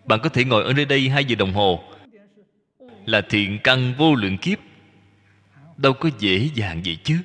[0.05, 1.84] Bạn có thể ngồi ở nơi đây hai giờ đồng hồ.
[3.05, 4.59] Là thiện căn vô lượng kiếp.
[5.78, 7.18] Đâu có dễ dàng vậy chứ.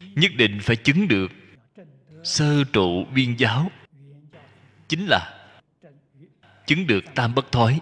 [0.00, 1.32] Nhất định phải chứng được
[2.24, 3.70] sơ trụ viên giáo
[4.92, 5.48] chính là
[6.66, 7.80] chứng được tam bất thối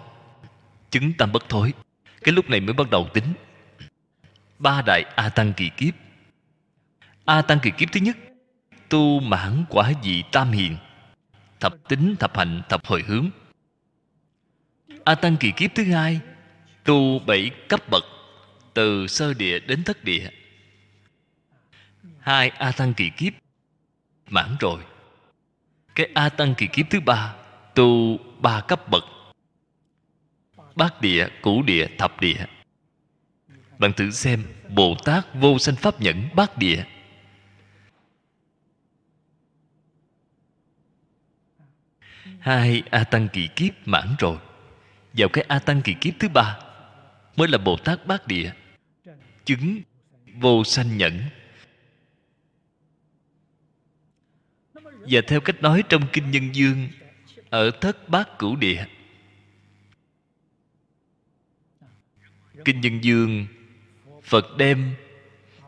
[0.91, 1.73] chứng tam bất thối
[2.21, 3.35] cái lúc này mới bắt đầu tính.
[4.59, 5.95] Ba đại a tăng kỳ kiếp.
[7.25, 8.17] A tăng kỳ kiếp thứ nhất,
[8.89, 10.77] tu mãn quả vị tam hiền.
[11.61, 13.31] Thập tính, thập hạnh thập hồi hướng.
[15.05, 16.21] A tăng kỳ kiếp thứ hai,
[16.85, 18.05] tu bảy cấp bậc,
[18.75, 20.31] từ sơ địa đến thất địa.
[22.21, 23.33] Hai a tăng kỳ kiếp,
[24.29, 24.83] mãn rồi
[25.95, 27.35] cái a tăng kỳ kiếp thứ ba,
[27.75, 29.05] tu ba cấp bậc.
[30.75, 32.45] Bát địa cũ địa, thập địa.
[33.79, 36.85] Bạn thử xem, bồ tát vô sanh pháp nhẫn, bát địa.
[42.41, 44.37] Hai a tăng kỳ kiếp mãn rồi.
[45.13, 46.59] Vào cái a tăng kỳ kiếp thứ ba,
[47.37, 48.53] mới là bồ tát bát địa.
[49.45, 49.81] Chứng
[50.35, 51.21] vô sanh nhẫn
[55.11, 56.89] và theo cách nói trong kinh nhân dương,
[57.51, 58.85] ở thất bát cửu địa.
[62.65, 63.47] Kinh nhân dương,
[64.23, 64.95] phật đem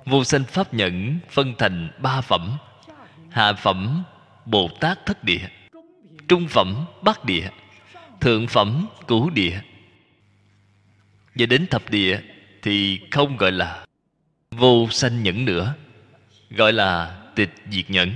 [0.05, 2.59] vô sanh pháp nhẫn phân thành ba phẩm.
[3.31, 4.05] Hạ phẩm,
[4.47, 5.49] bồ tát thất địa.
[6.29, 7.49] Trung phẩm, bát địa.
[8.21, 9.61] Thượng phẩm, cửu địa.
[11.35, 12.21] Và đến thập địa
[12.63, 13.87] thì không gọi là
[14.51, 15.75] vô sanh nhẫn nữa,
[16.51, 18.13] gọi là tịch diệt nhẫn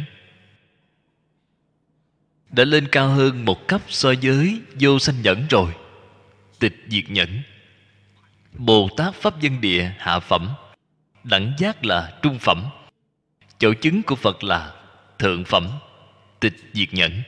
[2.51, 5.73] đã lên cao hơn một cấp so với vô sanh nhẫn rồi.
[6.59, 7.43] Tịch diệt nhẫn.
[8.53, 10.49] Bồ tát pháp dân địa hạ phẩm.
[11.25, 12.65] Đẳng giác là trung phẩm.
[13.59, 14.73] Chỗ chứng của phật là
[15.19, 15.69] thượng phẩm.
[16.41, 17.23] Tịch diệt nhẫn.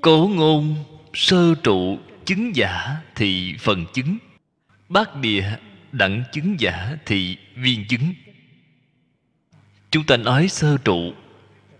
[0.00, 0.84] Cố ngôn,
[1.14, 4.18] sơ trụ, chứng giả thì phần chứng.
[4.88, 5.56] Bát địa,
[5.92, 8.14] đẳng chứng giả thì viên chứng
[9.90, 11.12] chúng ta nói sơ trụ,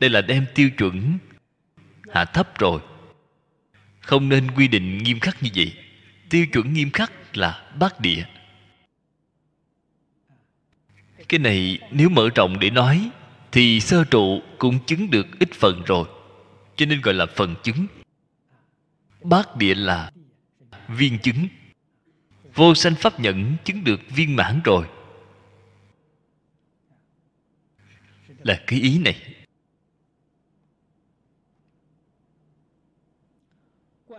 [0.01, 1.19] đây là đem tiêu chuẩn
[2.13, 2.81] hạ thấp rồi.
[4.01, 5.73] Không nên quy định nghiêm khắc như vậy.
[6.31, 8.25] Tiêu chuẩn nghiêm khắc là bát địa.
[11.29, 13.11] Cái này nếu mở rộng để nói,
[13.53, 16.09] thì sơ trụ cũng chứng được ít phần rồi.
[16.77, 17.87] Cho nên gọi là phần chứng.
[19.23, 20.13] Bát địa là
[20.89, 21.49] viên chứng.
[22.55, 24.87] Vô sanh pháp nhẫn chứng được viên mãn rồi.
[28.49, 29.17] Là cái ý này.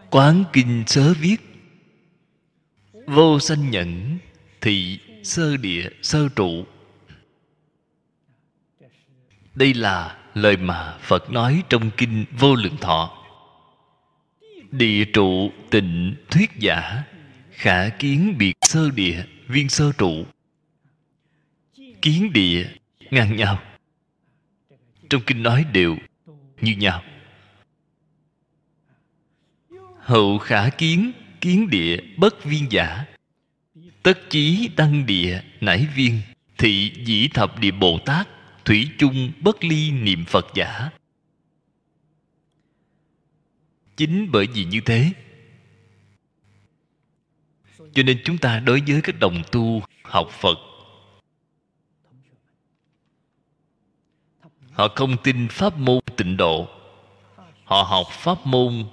[0.09, 1.37] Quán kinh sớ viết,
[3.07, 4.17] vô sanh nhẫn
[4.61, 6.65] thị sơ địa, sơ trụ.
[9.55, 13.25] Đây là lời mà phật nói trong kinh vô lượng thọ.
[14.71, 17.03] Địa trụ tịnh thuyết giả,
[17.51, 20.25] khả kiến biệt sơ địa, viên sơ trụ.
[22.01, 22.67] Kiến địa,
[23.11, 23.59] ngang nhau
[25.09, 25.97] trong kinh nói đều
[26.61, 27.03] như nhau.
[29.99, 33.05] Hậu khả kiến kiến địa, bất viên giả.
[34.03, 36.21] Tất chí đăng địa, nải viên.
[36.57, 38.27] Thị dĩ thập địa bồ tát,
[38.65, 40.89] thủy chung bất ly niệm phật giả.
[43.97, 45.11] Chính bởi vì như thế,
[47.93, 50.68] cho nên chúng ta đối với các đồng tu học phật
[54.71, 56.67] họ không tin pháp môn tịnh độ.
[57.63, 58.85] Họ học pháp môn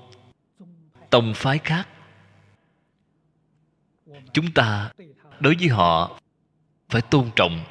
[1.11, 1.89] tông phái khác.
[4.33, 4.93] Chúng ta
[5.41, 6.21] đối với họ
[6.89, 7.65] phải tôn trọng.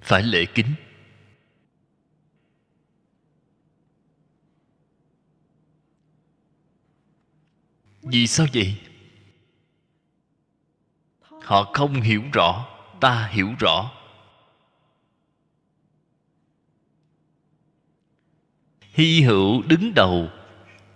[0.00, 0.74] Phải lễ kính.
[8.02, 8.85] Vì sao vậy?
[11.46, 12.66] Họ không hiểu rõ,
[13.00, 13.90] ta hiểu rõ.
[18.80, 20.28] Hy hữu đứng đầu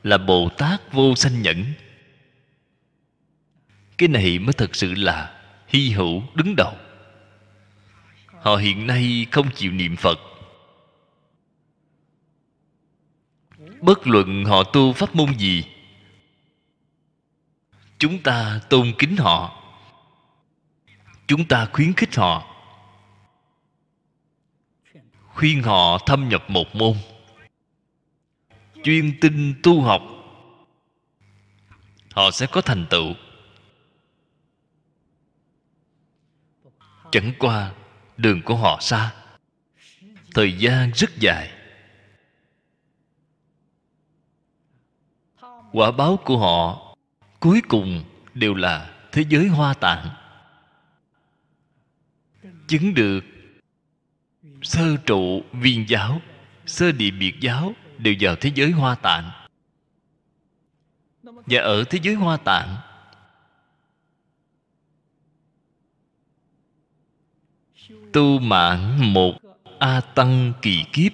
[0.03, 1.65] là bồ tát vô sanh nhẫn.
[3.99, 6.75] Cái này mới thật sự là hy hữu đứng đầu.
[8.27, 10.19] Họ hiện nay không chịu niệm phật.
[13.81, 15.65] Bất luận họ tu pháp môn gì,
[17.99, 19.60] chúng ta tôn kính họ
[21.31, 22.57] chúng ta khuyến khích họ.
[25.35, 26.97] Khuyên họ thâm nhập một môn.
[28.85, 30.03] Chuyên tinh tu học.
[32.13, 33.15] Họ sẽ có thành tựu.
[37.11, 37.73] Chẳng qua,
[38.17, 39.15] đường của họ xa.
[40.35, 41.51] Thời gian rất dài.
[45.73, 46.87] Quả báo của họ
[47.41, 48.05] cuối cùng
[48.35, 50.20] đều là thế giới hoa tạng
[52.71, 53.25] chứng được.
[54.63, 56.21] Sơ trụ viên giáo,
[56.67, 59.31] sơ địa biệt giáo đều vào thế giới hoa tạng.
[61.23, 62.77] Và ở thế giới hoa tạng,
[68.13, 69.35] tu mạng một
[69.79, 71.13] a tăng kỳ kiếp.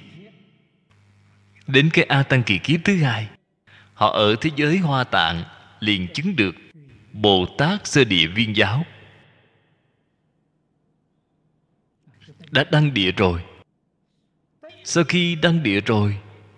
[1.67, 3.29] Đến cái a tăng kỳ kiếp thứ hai,
[3.95, 5.45] họ ở thế giới hoa tạng
[5.81, 6.55] liền chứng được
[7.13, 8.85] bồ tát sơ địa viên giáo.
[12.51, 13.41] Đã đăng địa rồi.
[14.85, 16.17] Sau khi đăng địa rồi,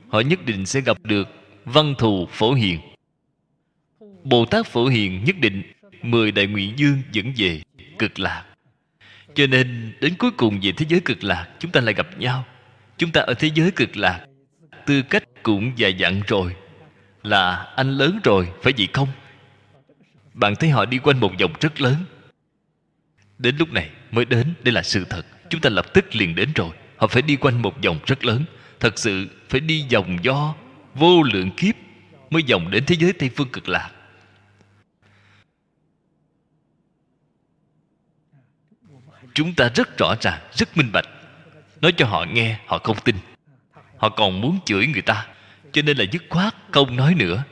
[0.08, 1.28] họ nhất định sẽ gặp được
[1.64, 2.80] văn thù phổ hiền.
[4.24, 5.62] Bồ tát phổ hiền nhất định
[6.02, 7.62] mười đại nguyện dương dẫn về
[7.98, 8.44] cực lạc.
[9.34, 12.44] Cho nên đến cuối cùng về thế giới cực lạc, chúng ta lại gặp nhau.
[12.98, 14.26] Chúng ta ở thế giới cực lạc,
[14.86, 16.56] tư cách cũng già dặn rồi,
[17.22, 19.08] là anh lớn rồi, phải vậy không?
[20.34, 21.96] Bạn thấy họ đi quanh một vòng rất lớn.
[23.38, 26.52] Đến lúc này mới đến, đây là sự thật chúng ta lập tức liền đến
[26.54, 26.70] rồi.
[26.96, 28.44] Họ phải đi quanh một vòng rất lớn.
[28.80, 30.54] Thật sự phải đi vòng do
[30.94, 31.74] vô lượng kiếp
[32.30, 33.90] mới vòng đến thế giới tây phương cực lạc.
[39.34, 41.04] Chúng ta rất rõ ràng, rất minh bạch.
[41.80, 43.16] Nói cho họ nghe, họ không tin.
[43.96, 45.26] Họ còn muốn chửi người ta.
[45.72, 47.44] Cho nên là dứt khoát không nói nữa.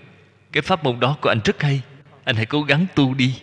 [0.53, 1.83] Cái pháp môn đó của anh rất hay.
[2.25, 3.35] Anh hãy cố gắng tu đi.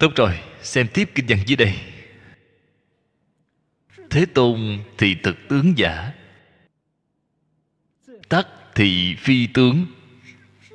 [0.00, 1.74] Tốt rồi, xem tiếp kinh văn dưới đây.
[4.10, 6.12] Thế tôn thì thực tướng giả,
[8.28, 9.86] tắc thì phi tướng,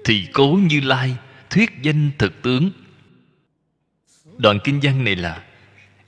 [0.03, 1.15] thì cố như lai,
[1.49, 2.71] thuyết danh thực tướng.
[4.38, 5.43] Đoạn kinh văn này là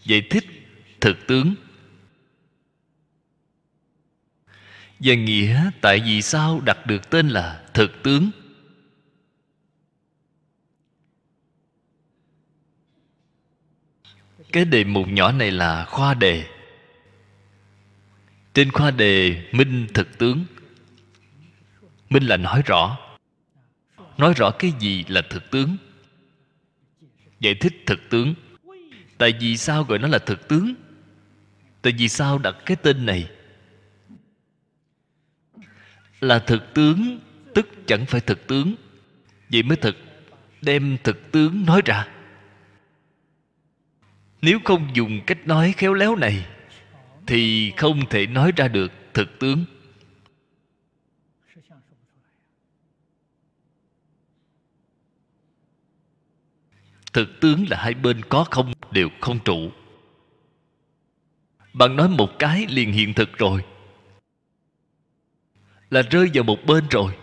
[0.03, 0.45] giải thích
[1.01, 1.55] thực tướng.
[4.99, 8.32] Và nghĩa tại vì sao đặt được tên là thực tướng?
[14.52, 16.48] Cái đề mục nhỏ này là khoa đề.
[18.54, 20.45] Trên khoa đề, minh thực tướng.
[22.10, 22.98] Minh là nói rõ.
[24.18, 25.78] Nói rõ cái gì là thực tướng?
[27.39, 28.34] Giải thích thực tướng.
[29.18, 30.74] Tại vì sao gọi nó là thực tướng?
[31.82, 33.30] Tại vì sao đặt cái tên này?
[36.20, 37.20] Là thực tướng,
[37.54, 38.76] tức chẳng phải thực tướng.
[39.50, 39.95] Vậy mới thực,
[40.62, 42.08] đem thực tướng nói ra
[44.42, 46.46] nếu không dùng cách nói khéo léo này,
[47.28, 49.66] thì không thể nói ra được thực tướng.
[57.14, 59.72] Thực tướng là hai bên có không, đều không trụ.
[61.74, 63.64] Bạn nói một cái liền hiện thực rồi.
[65.90, 67.18] Là rơi vào một bên rồi.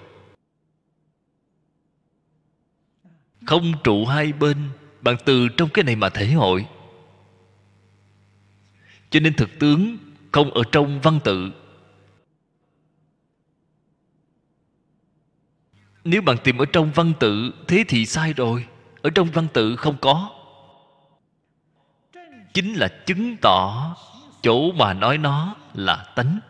[3.46, 4.56] Không trụ hai bên,
[5.00, 6.66] bạn từ trong cái này mà thể hội
[9.14, 9.98] cho nên thực tướng
[10.32, 11.52] không ở trong văn tự.
[16.04, 18.66] Nếu bạn tìm ở trong văn tự, thế thì sai rồi.
[19.02, 20.30] Ở trong văn tự không có.
[22.54, 23.96] Chính là chứng tỏ
[24.42, 26.40] chỗ mà nói nó là tánh.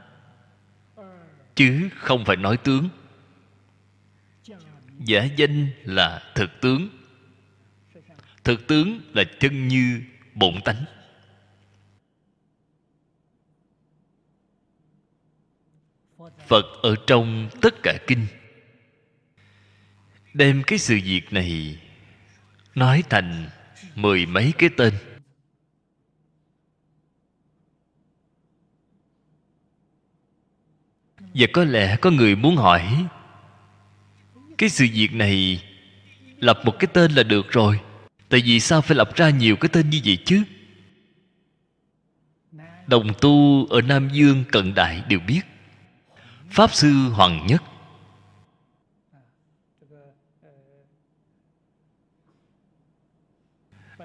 [1.55, 2.89] Chứ không phải nói tướng.
[4.99, 6.89] Giả danh là thực tướng.
[8.45, 10.03] Thực tướng là chân như
[10.35, 10.85] bổn tánh.
[16.49, 18.27] Phật ở trong tất cả kinh.
[20.35, 21.79] Đem cái sự việc này
[22.75, 23.51] nói thành
[23.95, 24.95] mười mấy cái tên.
[31.19, 33.07] Và có lẽ có người muốn hỏi,
[34.59, 35.63] cái sự việc này
[36.39, 37.81] lập một cái tên là được rồi.
[38.29, 40.43] Tại vì sao phải lập ra nhiều cái tên như vậy chứ?
[42.87, 45.41] Đồng tu ở nam dương, cận đại đều biết
[46.55, 47.63] pháp sư hoàng nhất.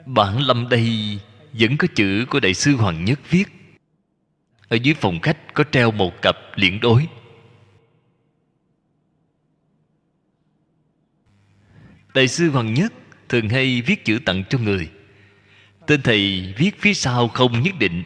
[0.06, 1.20] Bản lâm đây
[1.54, 3.46] vẫn có chữ của đại sư hoàng nhất viết.
[4.68, 7.08] Ở dưới phòng khách có treo một cặp liễn đối.
[12.14, 12.94] Đại sư hoàng nhất
[13.30, 14.92] thường hay viết chữ tặng cho người.
[15.88, 18.04] Tên thầy viết phía sau không nhất định.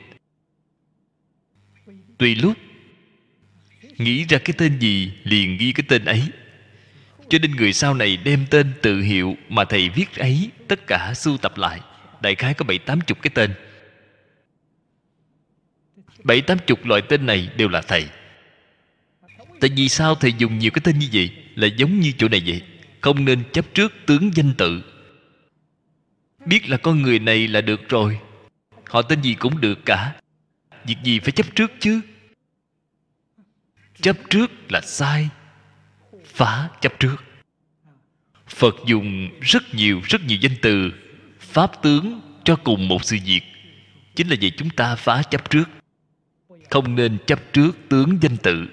[2.17, 2.53] Tùy lúc
[3.97, 6.23] nghĩ ra cái tên gì liền ghi cái tên ấy.
[7.29, 11.13] Cho nên người sau này đem tên tự hiệu mà thầy viết ấy tất cả
[11.15, 11.79] sưu tập lại.
[12.21, 13.53] Đại khái có bảy tám chục cái tên.
[16.23, 18.07] Bảy tám chục loại tên này đều là thầy.
[19.61, 21.31] Tại vì sao thầy dùng nhiều cái tên như vậy?
[21.55, 22.61] Là giống như chỗ này vậy.
[23.01, 24.83] Không nên chấp trước tướng danh tự.
[26.45, 28.19] Biết là con người này là được rồi.
[28.89, 30.15] Họ tên gì cũng được cả.
[30.85, 32.01] Việc gì phải chấp trước chứ?
[34.03, 35.29] Chấp trước là sai,
[36.25, 37.15] phá chấp trước.
[38.47, 40.91] Phật dùng rất nhiều rất nhiều danh từ,
[41.39, 43.41] pháp tướng cho cùng một sự việc.
[44.15, 45.69] Chính là vì chúng ta phá chấp trước.
[46.69, 48.65] Không nên chấp trước tướng danh tự.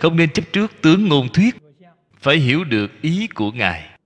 [0.00, 1.56] Không nên chấp trước tướng ngôn thuyết.
[2.18, 3.98] Phải hiểu được ý của ngài.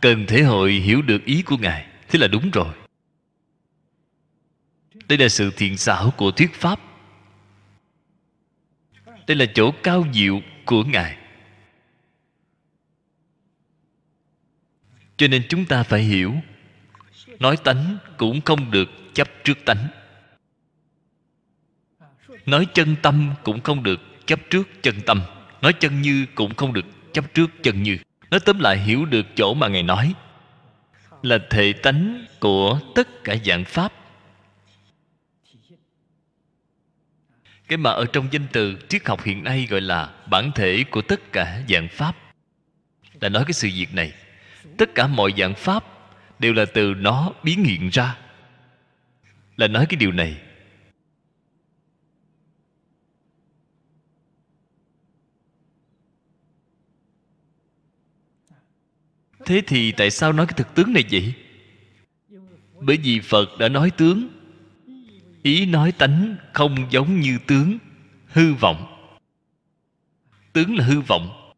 [0.00, 1.86] Cần thể hội hiểu được ý của ngài.
[2.08, 2.74] Thế là đúng rồi.
[5.08, 6.80] Đây là sự thiện xảo của thuyết pháp
[9.26, 11.16] đây là chỗ cao diệu của ngài.
[15.16, 16.34] Cho nên chúng ta phải hiểu,
[17.38, 19.88] nói tánh cũng không được chấp trước tánh.
[22.46, 25.22] Nói chân tâm cũng không được chấp trước chân tâm.
[25.62, 27.98] Nói chân như cũng không được chấp trước chân như.
[28.30, 30.14] Nói tóm lại hiểu được chỗ mà ngài nói,
[31.22, 33.92] là thể tánh của tất cả dạng pháp.
[37.68, 41.02] Cái mà ở trong danh từ triết học hiện nay gọi là bản thể của
[41.02, 42.16] tất cả dạng pháp.
[43.20, 44.12] Là nói cái sự việc này,
[44.76, 45.84] tất cả mọi dạng pháp
[46.38, 48.18] đều là từ nó biến hiện ra.
[49.56, 50.40] Là nói cái điều này.
[59.46, 61.34] Thế thì tại sao nói cái thực tướng này vậy?
[62.80, 64.33] Bởi vì phật đã nói tướng
[65.44, 67.78] ý nói tánh không giống như tướng,
[68.26, 69.10] hư vọng.
[70.52, 71.54] Tướng là hư vọng.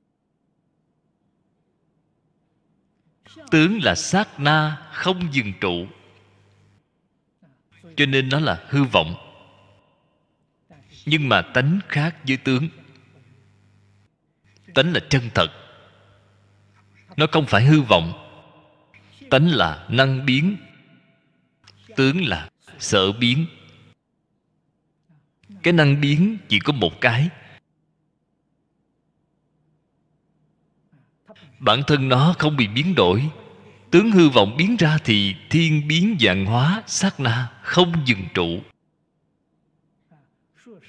[3.51, 5.87] Tướng là sát na không dừng trụ.
[7.97, 9.15] Cho nên nó là hư vọng.
[11.07, 12.69] Nhưng mà tánh khác với tướng.
[14.75, 15.49] Tánh là chân thật.
[17.17, 18.13] Nó không phải hư vọng.
[19.31, 20.57] Tánh là năng biến.
[21.97, 23.47] Tướng là sở biến
[25.67, 27.29] cái năng biến chỉ có một cái.
[31.59, 33.31] Bản thân nó không bị biến đổi.
[33.91, 38.61] Tướng hư vọng biến ra thì thiên biến dạng hóa, sát na không dừng trụ.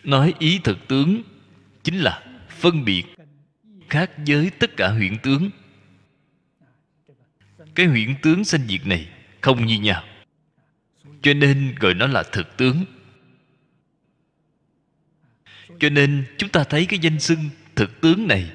[0.04, 1.22] Nói ý thực tướng
[1.84, 3.04] chính là phân biệt
[3.90, 5.50] khác với tất cả huyện tướng.
[7.76, 9.08] Cái huyện tướng sanh diệt này
[9.42, 10.04] không như nhau,
[11.22, 12.86] cho nên gọi nó là thực tướng
[15.80, 18.52] cho nên chúng ta thấy cái danh xưng thực tướng này,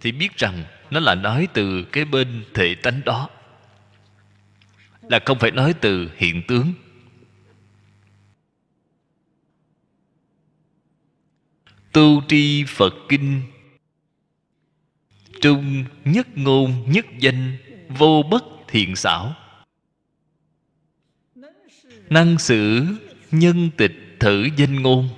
[0.00, 3.28] thì biết rằng nó là nói từ cái bên thể tánh đó,
[5.02, 6.72] là không phải nói từ hiện tướng.
[11.92, 13.42] Tu tri phật kinh,
[15.40, 17.56] trung nhất ngôn nhất danh,
[17.88, 19.34] vô bất thiện xảo.
[22.10, 22.86] Năng sử
[23.30, 25.08] nhân tịch thử danh ngôn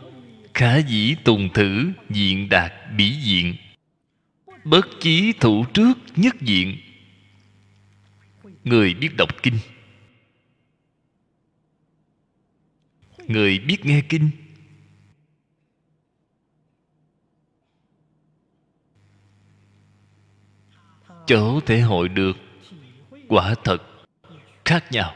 [0.56, 3.56] khả dĩ tùng thử, diện đạt bỉ diện.
[4.64, 6.76] Bất chí thủ trước nhất diện.
[8.64, 9.58] Người biết đọc kinh.
[13.26, 14.30] Người biết nghe kinh.
[21.26, 22.36] Chỗ thể hội được
[23.28, 23.78] quả thật
[24.64, 25.14] khác nhau.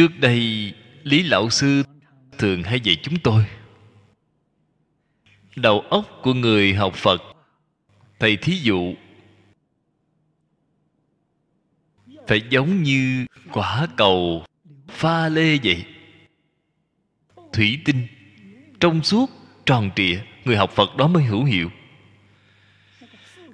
[0.00, 0.72] Trước đây,
[1.02, 1.82] lý lão sư
[2.38, 3.44] thường hay dạy chúng tôi.
[5.56, 7.22] Đầu óc của người học phật,
[8.18, 8.94] thầy thí dụ,
[12.26, 14.44] phải giống như quả cầu
[14.88, 15.84] pha lê vậy.
[17.52, 18.06] Thủy tinh
[18.80, 19.30] trong suốt
[19.66, 21.70] tròn trịa, người học phật đó mới hữu hiệu.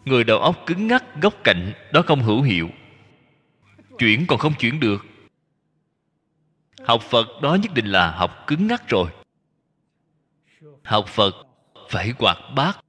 [0.04, 2.70] Người đầu óc cứng ngắc góc cạnh đó không hữu hiệu.
[3.98, 5.06] Chuyển còn không chuyển được
[6.86, 9.10] học phật đó nhất định là học cứng ngắc rồi.
[10.84, 11.34] Học phật
[11.88, 12.84] phải hoạt bát,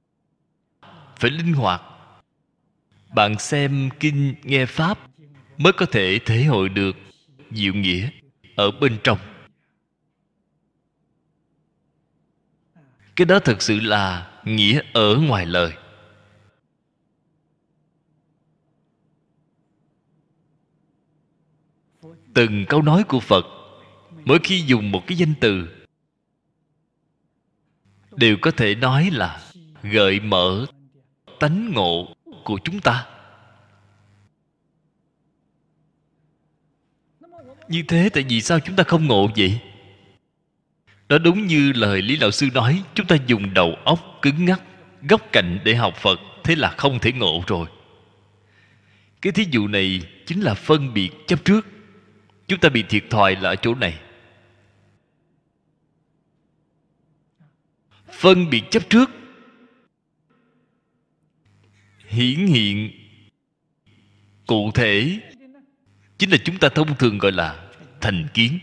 [1.16, 1.82] phải linh hoạt.
[3.14, 4.98] Bạn xem kinh, nghe pháp
[5.56, 6.96] mới có thể thể hội được
[7.50, 8.08] diệu nghĩa
[8.56, 9.18] ở bên trong.
[13.16, 15.72] Cái đó thực sự là nghĩa ở ngoài lời.
[22.34, 23.57] Từng câu nói của phật
[24.28, 25.68] mỗi khi dùng một cái danh từ,
[28.16, 29.40] đều có thể nói là
[29.82, 30.66] gợi mở,
[31.38, 32.14] tánh ngộ
[32.44, 33.06] của chúng ta.
[37.68, 39.60] Như thế tại vì sao chúng ta không ngộ vậy?
[41.08, 44.62] Đó đúng như lời lý lão sư nói, chúng ta dùng đầu óc cứng ngắc,
[45.08, 47.68] góc cạnh để học phật, thế là không thể ngộ rồi.
[49.22, 51.66] Cái thí dụ này chính là phân biệt chấp trước.
[52.48, 53.98] Chúng ta bị thiệt thòi là ở chỗ này.
[58.18, 59.10] Phân biệt chấp trước.
[62.06, 62.90] Hiển hiện.
[64.46, 65.20] Cụ thể.
[66.18, 67.70] Chính là chúng ta thông thường gọi là
[68.00, 68.58] thành kiến.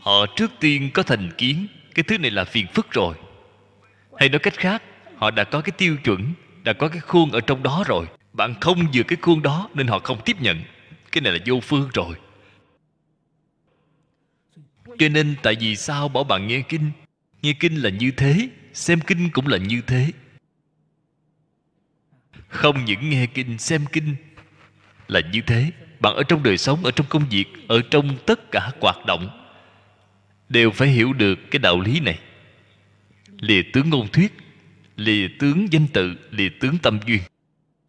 [0.00, 1.66] Họ trước tiên có thành kiến.
[1.94, 3.14] Cái thứ này là phiền phức rồi.
[4.18, 4.82] Hay nói cách khác,
[5.16, 6.32] họ đã có cái tiêu chuẩn,
[6.62, 8.06] đã có cái khuôn ở trong đó rồi.
[8.32, 10.62] Bạn không vừa cái khuôn đó nên họ không tiếp nhận.
[11.12, 12.16] Cái này là vô phương rồi
[15.00, 16.90] cho nên tại vì sao bảo bạn nghe kinh?
[17.42, 20.12] Nghe kinh là như thế, xem kinh cũng là như thế.
[22.48, 24.16] Không những nghe kinh, xem kinh
[25.08, 25.70] là như thế.
[26.00, 29.46] Bạn ở trong đời sống, ở trong công việc, ở trong tất cả hoạt động
[30.48, 32.18] đều phải hiểu được cái đạo lý này.
[33.40, 34.32] Lìa tướng ngôn thuyết,
[34.96, 37.20] lìa tướng danh tự, lìa tướng tâm duyên.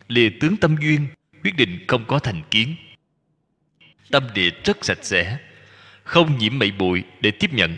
[0.08, 1.08] Lìa tướng tâm duyên
[1.44, 2.76] quyết định không có thành kiến.
[4.12, 5.38] Tâm địa rất sạch sẽ
[6.12, 7.78] không nhiễm mậy bụi để tiếp nhận.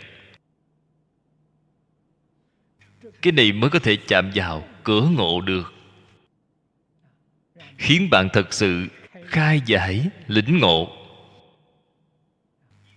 [3.22, 5.74] Cái này mới có thể chạm vào cửa ngộ được.
[7.78, 8.86] Khiến bạn thật sự
[9.26, 10.88] khai giải lĩnh ngộ.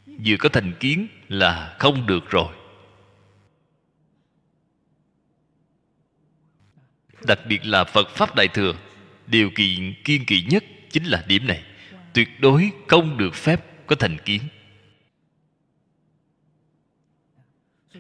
[0.06, 2.54] Vừa có thành kiến là không được rồi.
[7.28, 8.74] Đặc biệt là phật pháp đại thừa,
[9.28, 11.64] điều kiện kiên kỵ nhất chính là điểm này.
[12.14, 14.42] Tuyệt đối không được phép có thành kiến.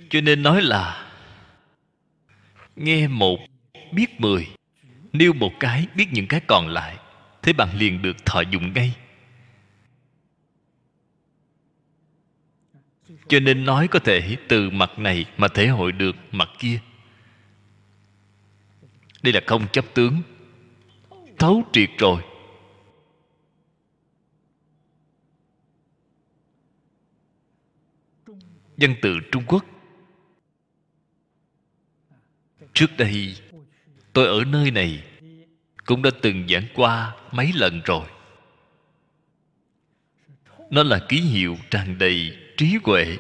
[0.09, 1.11] Cho nên nói là,
[2.75, 3.39] nghe một,
[3.91, 4.47] biết mười.
[5.13, 6.97] Nêu một cái biết những cái còn lại,
[7.41, 8.95] thế bạn liền được thọ dụng ngay.
[13.27, 16.79] Cho nên nói có thể từ mặt này mà thể hội được, mặt kia.
[19.23, 20.21] Đây là không chấp tướng.
[21.39, 22.21] Thấu triệt rồi.
[28.77, 29.65] Dân từ trung quốc
[32.77, 33.35] trước đây,
[34.13, 35.03] tôi ở nơi này
[35.85, 38.07] cũng đã từng giảng qua mấy lần rồi.
[40.69, 43.17] Nó là ký hiệu tràn đầy trí huệ.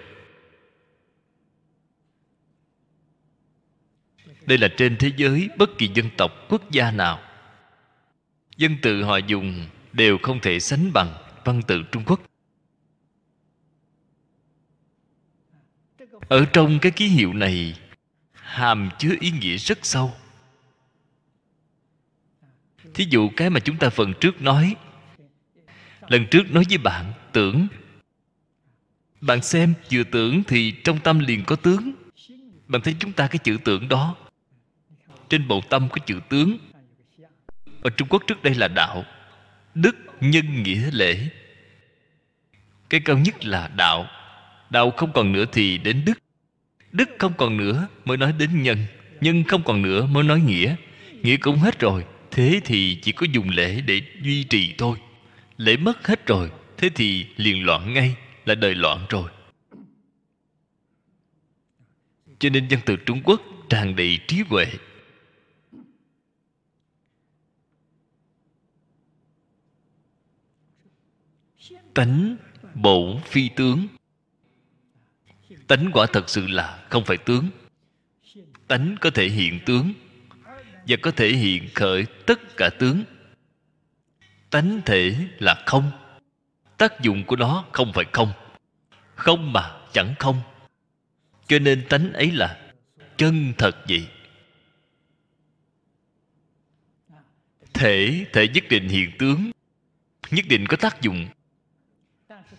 [4.45, 7.19] Đây là trên thế giới bất kỳ dân tộc, quốc gia nào.
[8.57, 11.13] Dân tự họ dùng đều không thể sánh bằng
[11.45, 12.21] văn tự trung quốc.
[16.27, 17.75] Ở trong cái ký hiệu này
[18.57, 20.13] hàm chứa ý nghĩa rất sâu.
[22.93, 24.75] Thí dụ cái mà chúng ta phần trước nói,
[26.07, 27.67] lần trước nói với bạn tưởng.
[29.21, 31.91] Bạn xem, vừa tưởng thì trong tâm liền có tướng.
[32.67, 34.15] Bạn thấy chúng ta cái chữ tưởng đó,
[35.29, 36.57] trên bầu tâm có chữ tướng.
[37.81, 39.05] Ở trung quốc trước đây là đạo,
[39.75, 41.29] đức nhân nghĩa lễ.
[42.89, 44.07] Cái cao nhất là đạo
[44.69, 46.13] đạo không còn nữa thì đến đức
[46.91, 48.77] đức không còn nữa mới nói đến nhân
[49.21, 50.75] nhân không còn nữa mới nói nghĩa.
[51.21, 54.97] Nghĩa cũng hết rồi, thế thì chỉ có dùng lễ để duy trì thôi.
[55.57, 58.15] Lễ mất hết rồi, thế thì liền loạn ngay,
[58.45, 59.29] là đời loạn rồi.
[62.39, 64.65] Cho nên dân từ trung quốc tràn đầy trí huệ.
[71.93, 72.37] Tánh
[72.73, 73.87] bổn phi tướng
[75.67, 77.49] tánh quả thật sự là không phải tướng.
[78.67, 79.93] Tánh có thể hiện tướng
[80.87, 83.03] và có thể hiện khởi tất cả tướng.
[84.49, 85.91] Tánh thể là không.
[86.77, 88.31] Tác dụng của nó không phải không.
[89.15, 90.41] Không mà chẳng không.
[91.47, 92.71] Cho nên tánh ấy là
[93.17, 94.07] chân thật vậy.
[97.73, 99.51] Thể thể nhất định hiện tướng,
[100.31, 101.27] nhất định có tác dụng.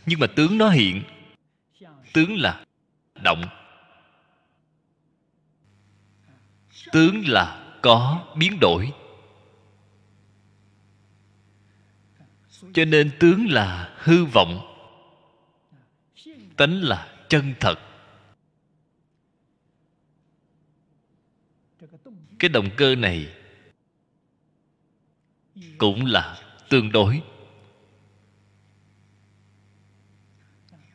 [0.06, 1.02] Nhưng mà tướng nó hiện.
[2.12, 2.64] Tướng là
[3.22, 3.44] động.
[6.92, 8.92] Tướng là có biến đổi.
[12.74, 14.74] Cho nên tướng là hư vọng.
[16.56, 17.74] Tánh là chân thật.
[22.38, 23.34] Cái động cơ này
[25.78, 27.22] cũng là tương đối.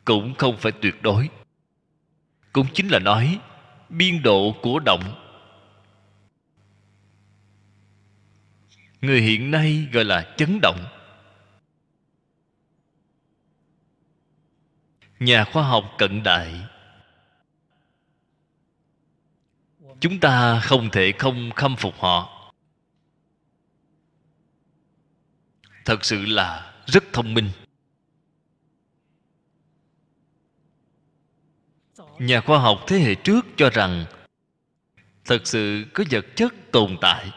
[0.04, 1.28] Cũng không phải tuyệt đối
[2.54, 3.40] cũng chính là nói,
[3.88, 5.02] biên độ của động.
[9.00, 10.84] Người hiện nay gọi là chấn động.
[15.20, 16.60] Nhà khoa học cận đại.
[20.00, 22.52] Chúng ta không thể không khâm phục họ.
[25.84, 27.50] Thật sự là rất thông minh.
[32.18, 34.04] Nhà khoa học thế hệ trước cho rằng,
[35.24, 37.30] thật sự có vật chất tồn tại.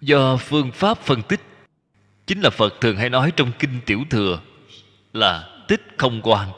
[0.00, 1.40] Do phương pháp phân tích,
[2.26, 4.40] chính là phật thường hay nói trong kinh tiểu thừa
[5.12, 6.48] là tích không quan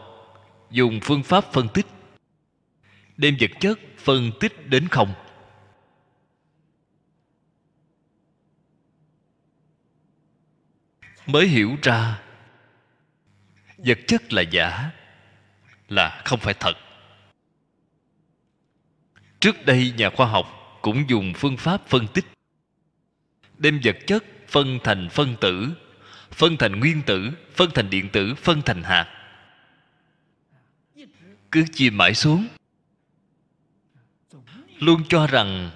[0.71, 1.87] dùng phương pháp phân tích.
[3.17, 5.15] Đem vật chất phân tích đến không.
[11.27, 12.23] Mới hiểu ra,
[13.79, 14.91] vật chất là giả
[15.89, 16.77] là không phải thật.
[19.41, 22.25] Trước đây, nhà khoa học cũng dùng phương pháp phân tích.
[23.59, 25.69] Đem vật chất phân thành phân tử,
[26.31, 29.09] phân thành nguyên tử, phân thành điện tử, phân thành hạt.
[31.51, 32.47] Cứ chia mãi xuống.
[34.79, 35.71] Luôn cho rằng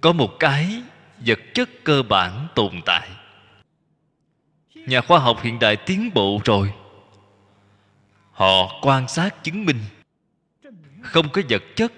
[0.00, 0.82] có một cái
[1.26, 3.08] vật chất cơ bản tồn tại.
[4.74, 6.72] Nhà khoa học hiện đại tiến bộ rồi
[8.38, 9.80] họ quan sát chứng minh.
[11.02, 11.92] Không có vật chất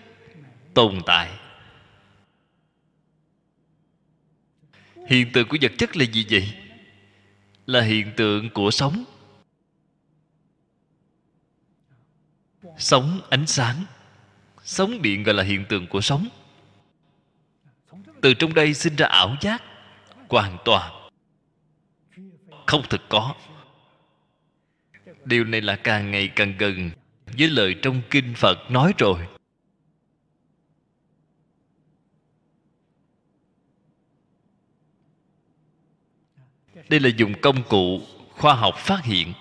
[0.75, 1.31] tồn tại.
[5.07, 6.55] Hiện tượng của vật chất là gì vậy?
[7.67, 9.05] Là hiện tượng của sống
[12.79, 13.85] sống ánh sáng.
[14.65, 16.29] Sống điện gọi là hiện tượng của sống
[18.21, 19.63] từ trong đây sinh ra ảo giác
[20.29, 21.09] hoàn toàn.
[22.67, 23.35] Không thực có
[25.31, 26.91] điều này là càng ngày càng gần.
[27.39, 29.27] Với lời trong kinh phật nói rồi.
[36.89, 38.01] Đây là dùng công cụ
[38.31, 39.33] khoa học phát hiện.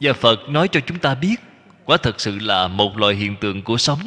[0.00, 1.36] Và phật nói cho chúng ta biết,
[1.84, 3.98] quả thật sự là một loại hiện tượng của sống.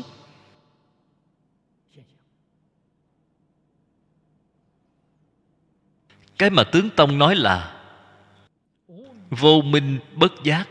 [6.37, 7.81] Cái mà tướng tông nói là,
[9.29, 10.69] vô minh bất giác,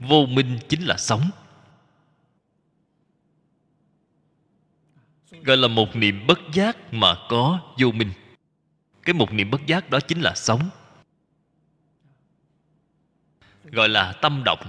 [0.00, 1.30] vô minh chính là sống.
[5.30, 8.12] Gọi là một niệm bất giác mà có vô minh.
[9.02, 10.70] Cái một niệm bất giác đó chính là sống.
[13.64, 14.66] Gọi là tâm động.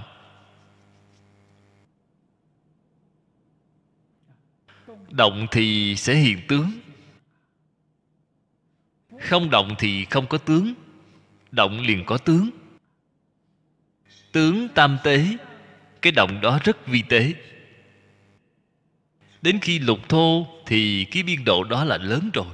[5.10, 6.70] Động thì sẽ hiện tướng
[9.20, 10.74] không động thì không có tướng,
[11.52, 12.50] động liền có tướng.
[14.32, 15.24] Tướng tam tế,
[16.02, 17.32] cái động đó rất vi tế.
[19.42, 22.46] Đến khi lục thô thì cái biên độ đó là lớn rồi.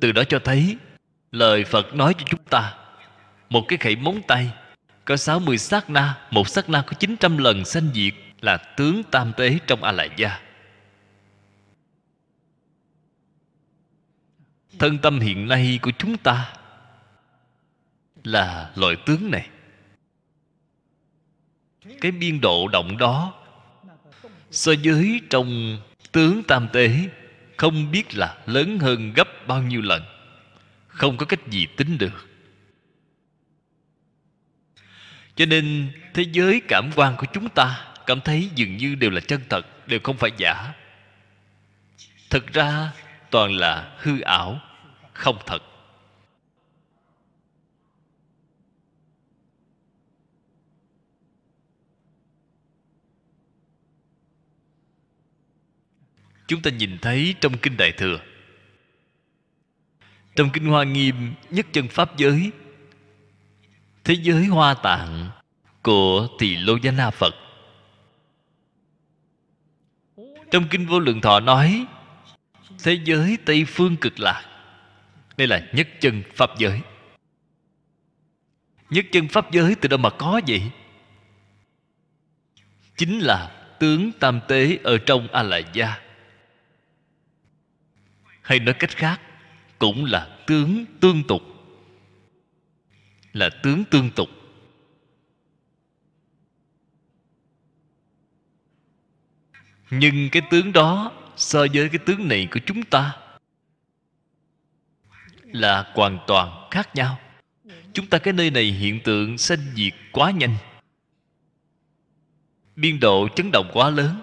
[0.00, 0.76] Từ đó cho thấy,
[1.32, 2.74] lời phật nói cho chúng ta,
[3.50, 4.50] một cái khẩy móng tay,
[5.04, 9.32] có 60 sát na, Một sát na có 900 lần sanh diệt Là tướng tam
[9.36, 10.43] tế trong A Lại Gia
[14.78, 16.52] Thân tâm hiện nay của chúng ta
[18.24, 19.48] Là loại tướng này.
[22.00, 23.34] Cái biên độ động đó
[24.50, 25.78] So với trong
[26.12, 26.90] tướng tam tế
[27.56, 30.02] Không biết là lớn hơn gấp bao nhiêu lần,
[30.88, 32.28] Không có cách gì tính được.
[35.36, 39.20] Cho nên thế giới cảm quan của chúng ta cảm thấy dường như đều là
[39.20, 40.72] chân thật, đều không phải giả.
[42.30, 42.92] Thực ra
[43.34, 44.60] toàn là hư ảo,
[45.12, 45.62] không thật.
[56.48, 58.20] Chúng ta nhìn thấy trong kinh đại thừa.
[60.36, 62.50] Trong kinh hoa nghiêm, nhất chân pháp giới,
[64.04, 65.30] thế giới hoa tạng
[65.82, 67.34] của tỳ lô gia na phật.
[70.50, 71.86] Trong kinh vô lượng thọ nói
[72.82, 74.50] thế giới tây phương cực lạc
[75.36, 76.80] đây là nhất chân pháp giới.
[78.90, 80.62] Nhất chân pháp giới từ đâu mà có vậy?
[82.96, 86.00] Chính là tướng tam tế ở trong a la gia
[88.42, 89.20] hay nói cách khác,
[89.78, 91.42] cũng là tướng tương tục.
[93.32, 94.28] Là tướng tương tục.
[99.90, 103.16] Nhưng cái tướng đó so với cái tướng này của chúng ta
[105.44, 107.18] là hoàn toàn khác nhau.
[107.92, 110.56] Chúng ta cái nơi này hiện tượng sanh diệt quá nhanh.
[112.76, 114.22] Biên độ chấn động quá lớn.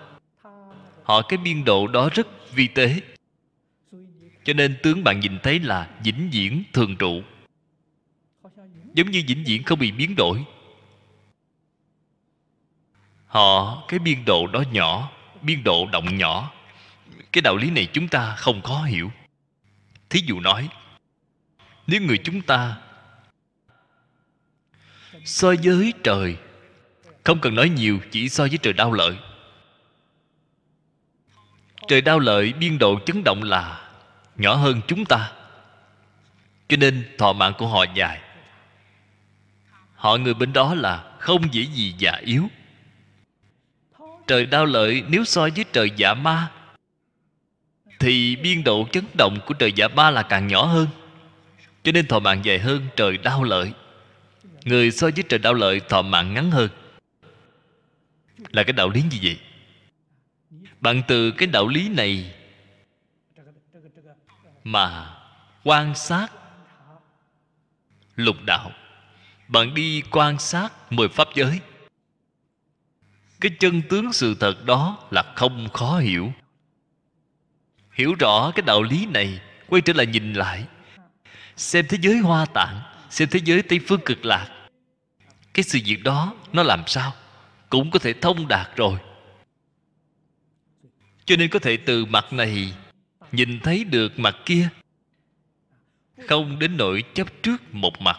[1.03, 3.01] Họ cái biên độ đó rất vi tế.
[4.43, 7.21] Cho nên tướng bạn nhìn thấy là vĩnh viễn thường trụ.
[8.93, 10.43] Giống như vĩnh viễn không bị biến đổi.
[13.25, 15.11] Họ cái biên độ đó nhỏ,
[15.41, 16.53] biên độ động nhỏ
[17.31, 19.11] cái đạo lý này chúng ta không khó hiểu.
[20.09, 20.69] Thí dụ nói,
[21.87, 22.77] nếu người chúng ta
[25.25, 26.37] so với trời,
[27.23, 29.17] không cần nói nhiều, chỉ so với trời đau lợi.
[31.87, 33.89] Trời đau lợi, biên độ chấn động là
[34.35, 35.31] nhỏ hơn chúng ta.
[36.67, 38.21] Cho nên thọ mạng của họ dài.
[39.95, 42.47] Họ người bên đó là không dễ gì già yếu.
[44.27, 46.51] Trời đau lợi, nếu so với trời dạ ma
[48.02, 50.88] thì biên độ chấn động của trời giả ba là càng nhỏ hơn.
[51.84, 53.72] Cho nên thọ mạng dài hơn trời đau lợi.
[54.65, 56.69] Người so với trời đau lợi thọ mạng ngắn hơn.
[58.52, 59.40] Là cái đạo lý gì vậy.
[60.80, 62.34] Bạn từ cái đạo lý này
[64.64, 65.15] mà
[65.64, 66.28] quan sát
[68.15, 68.72] lục đạo,
[69.48, 71.60] bạn đi quan sát mười pháp giới.
[73.41, 76.34] Cái chân tướng sự thật đó là không khó hiểu
[77.93, 80.65] hiểu rõ cái đạo lý này, quay trở lại nhìn lại.
[81.57, 84.47] Xem thế giới hoa tạng, xem thế giới tây phương cực lạc.
[85.53, 87.13] Cái sự việc đó, nó làm sao?
[87.69, 88.97] Cũng có thể thông đạt rồi.
[91.26, 92.73] Cho nên có thể từ mặt này
[93.31, 94.69] nhìn thấy được mặt kia.
[96.27, 98.18] Không đến nỗi chấp trước một mặt.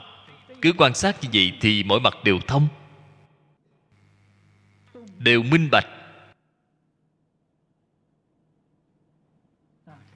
[0.63, 2.69] Cứ quan sát như vậy thì mỗi mặt đều thông.
[5.19, 5.87] Đều minh bạch.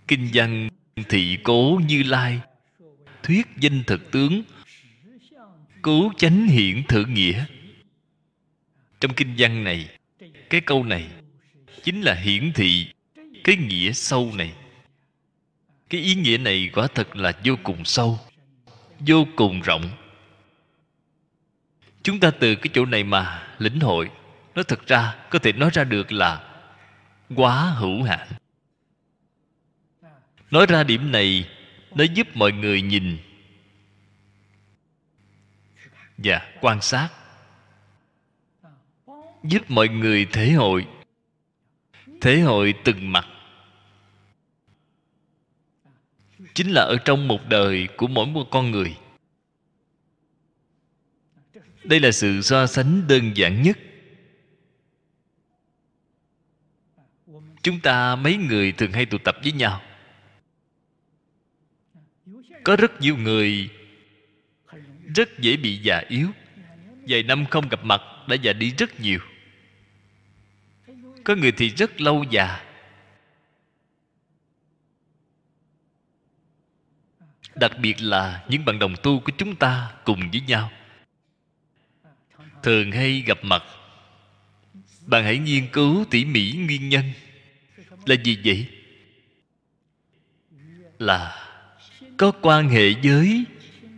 [0.09, 0.69] Kinh văn
[1.09, 2.41] thị cố như lai,
[3.23, 4.43] thuyết danh thực tướng,
[5.83, 7.45] cứu chánh hiển thử nghĩa.
[9.01, 9.89] Trong kinh văn này,
[10.51, 11.09] cái câu này
[11.83, 12.87] chính là hiển thị
[13.45, 14.53] cái nghĩa sâu này.
[15.91, 18.19] Cái ý nghĩa này quả thật là vô cùng sâu,
[19.01, 19.91] vô cùng rộng.
[22.03, 24.11] Chúng ta từ cái chỗ này mà lĩnh hội,
[24.55, 26.59] nó thật ra có thể nói ra được là
[27.35, 28.29] quá hữu hạn
[30.51, 31.49] nói ra điểm này,
[31.95, 33.19] nó giúp mọi người nhìn.
[36.19, 37.09] Và quan sát.
[39.43, 40.87] Giúp mọi người thể hội.
[42.21, 43.27] Thể hội từng mặt.
[46.55, 48.97] Chính là ở trong một đời của mỗi một con người.
[51.85, 53.79] Đây là sự so sánh đơn giản nhất.
[57.63, 59.81] Chúng ta, mấy người thường hay tụ tập với nhau
[62.67, 63.71] có rất nhiều người
[65.15, 66.31] rất dễ bị già yếu.
[67.09, 69.21] Vài năm không gặp mặt đã già đi rất nhiều.
[71.25, 72.65] Có người thì rất lâu già.
[77.55, 80.71] Đặc biệt là những bạn đồng tu của chúng ta cùng với nhau.
[82.63, 83.63] Thường hay gặp mặt.
[85.07, 87.05] Bạn hãy nghiên cứu tỉ mỉ nguyên nhân.
[88.07, 88.67] Là gì vậy?
[90.99, 91.46] Là
[92.17, 93.45] có quan hệ với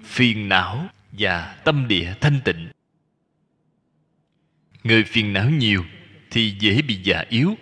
[0.05, 2.69] phiền não và tâm địa thanh tịnh.
[4.85, 5.85] Người phiền não nhiều
[6.31, 7.55] thì dễ bị già yếu.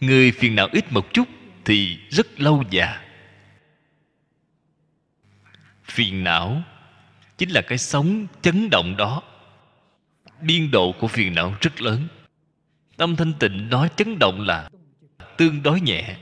[0.00, 1.28] Người phiền não ít một chút
[1.64, 3.02] thì rất lâu già.
[5.84, 6.62] Phiền não
[7.38, 9.22] chính là cái sống chấn động đó.
[10.40, 12.08] Biên độ của phiền não rất lớn.
[12.96, 14.70] Tâm thanh tịnh nói chấn động là
[15.36, 16.16] tương đối nhẹ.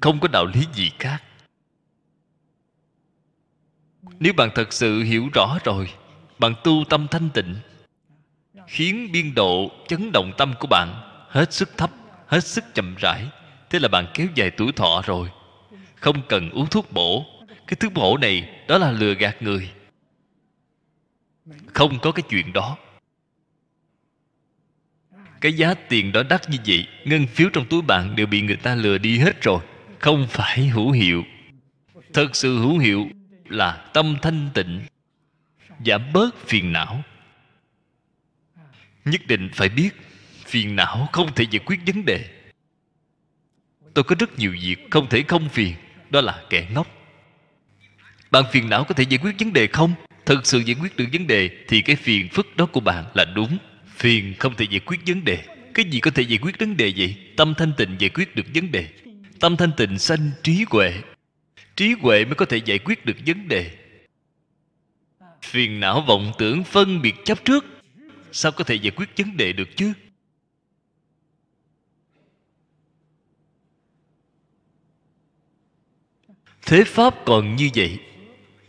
[0.00, 1.22] Không có đạo lý gì khác
[4.20, 5.90] nếu bạn thật sự hiểu rõ rồi,
[6.38, 7.56] bạn tu tâm thanh tịnh,
[8.66, 10.88] khiến biên độ chấn động tâm của bạn
[11.28, 11.90] hết sức thấp,
[12.26, 13.26] hết sức chậm rãi,
[13.70, 15.28] thế là bạn kéo dài tuổi thọ rồi.
[15.94, 17.26] Không cần uống thuốc bổ.
[17.66, 19.70] Cái thuốc bổ này đó là lừa gạt người.
[21.74, 22.76] Không có cái chuyện đó.
[25.40, 28.56] Cái giá tiền đó đắt như vậy, ngân phiếu trong túi bạn đều bị người
[28.56, 29.60] ta lừa đi hết rồi.
[29.98, 31.24] Không phải hữu hiệu.
[32.12, 33.08] Thật sự hữu hiệu
[33.54, 34.80] là tâm thanh tịnh
[35.86, 37.02] giảm bớt phiền não.
[39.04, 39.90] Nhất định phải biết,
[40.46, 42.24] phiền não không thể giải quyết vấn đề.
[43.94, 45.74] Tôi có rất nhiều việc không thể không phiền,
[46.10, 46.86] đó là kẻ ngốc.
[48.30, 49.94] Bạn phiền não có thể giải quyết vấn đề không?
[50.26, 53.24] Thực sự giải quyết được vấn đề thì cái phiền phức đó của bạn là
[53.24, 53.58] đúng.
[53.96, 55.44] Phiền không thể giải quyết vấn đề.
[55.74, 57.16] Cái gì có thể giải quyết vấn đề vậy?
[57.36, 58.88] Tâm thanh tịnh giải quyết được vấn đề.
[59.40, 60.92] Tâm thanh tịnh sanh trí huệ
[61.76, 63.70] trí huệ mới có thể giải quyết được vấn đề.
[65.42, 67.64] Phiền não vọng tưởng phân biệt chấp trước,
[68.32, 69.92] sao có thể giải quyết vấn đề được chứ?
[76.66, 77.98] Thế pháp còn như vậy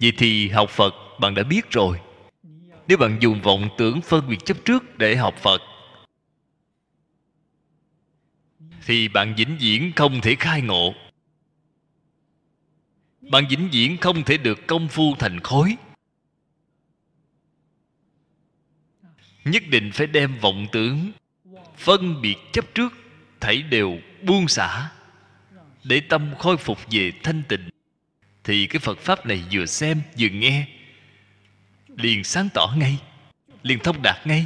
[0.02, 1.99] vậy thì học phật bạn đã biết rồi.
[2.88, 5.61] Nếu bạn dùng vọng tưởng phân biệt chấp trước để học phật,
[8.86, 10.94] thì bạn vĩnh viễn không thể khai ngộ
[13.30, 15.76] bạn vĩnh viễn không thể được công phu thành khối.
[19.45, 21.11] Nhất định phải đem vọng tưởng,
[21.77, 22.93] phân biệt chấp trước,
[23.39, 24.91] thảy đều buông xả.
[25.84, 27.69] Để tâm khôi phục về thanh tịnh,
[28.43, 30.68] thì cái phật pháp này vừa xem, vừa nghe.
[31.88, 32.97] Liền sáng tỏ ngay,
[33.64, 34.45] liền thông đạt ngay.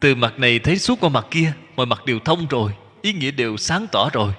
[0.00, 2.72] Từ mặt này thấy suốt qua mặt kia, mọi mặt đều thông rồi,
[3.02, 4.32] ý nghĩa đều sáng tỏ rồi.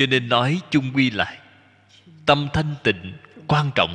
[0.00, 1.38] Cho nên nói chung quy lại
[2.26, 3.12] tâm thanh tịnh,
[3.46, 3.94] quan trọng.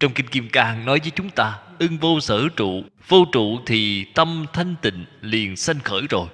[0.00, 4.04] Trong kinh kim cang nói với chúng ta, ưng vô sở trụ, vô trụ thì
[4.04, 6.28] tâm thanh tịnh liền sanh khởi rồi.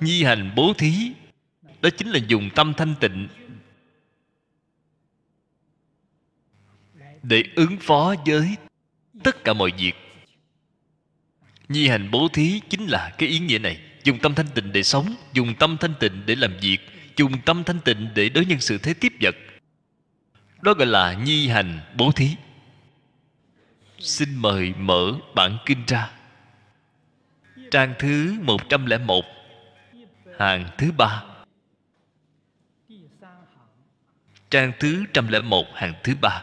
[0.00, 1.12] Nhi hành bố thí,
[1.82, 3.28] đó chính là dùng tâm thanh tịnh
[7.22, 8.56] để ứng phó với
[9.22, 9.94] tất cả mọi việc.
[11.68, 14.82] Nhi hành bố thí chính là cái ý nghĩa này dùng tâm thanh tịnh để
[14.82, 16.78] sống, dùng tâm thanh tịnh để làm việc,
[17.16, 19.34] dùng tâm thanh tịnh để đối nhân sự thế tiếp vật.
[20.62, 22.36] Đó gọi là nhi hành bố thí.
[23.98, 26.10] Xin mời mở bản kinh ra.
[27.70, 29.24] Trang thứ 101
[30.38, 31.24] hàng thứ ba.
[34.50, 36.42] Trang thứ 101 hàng thứ ba.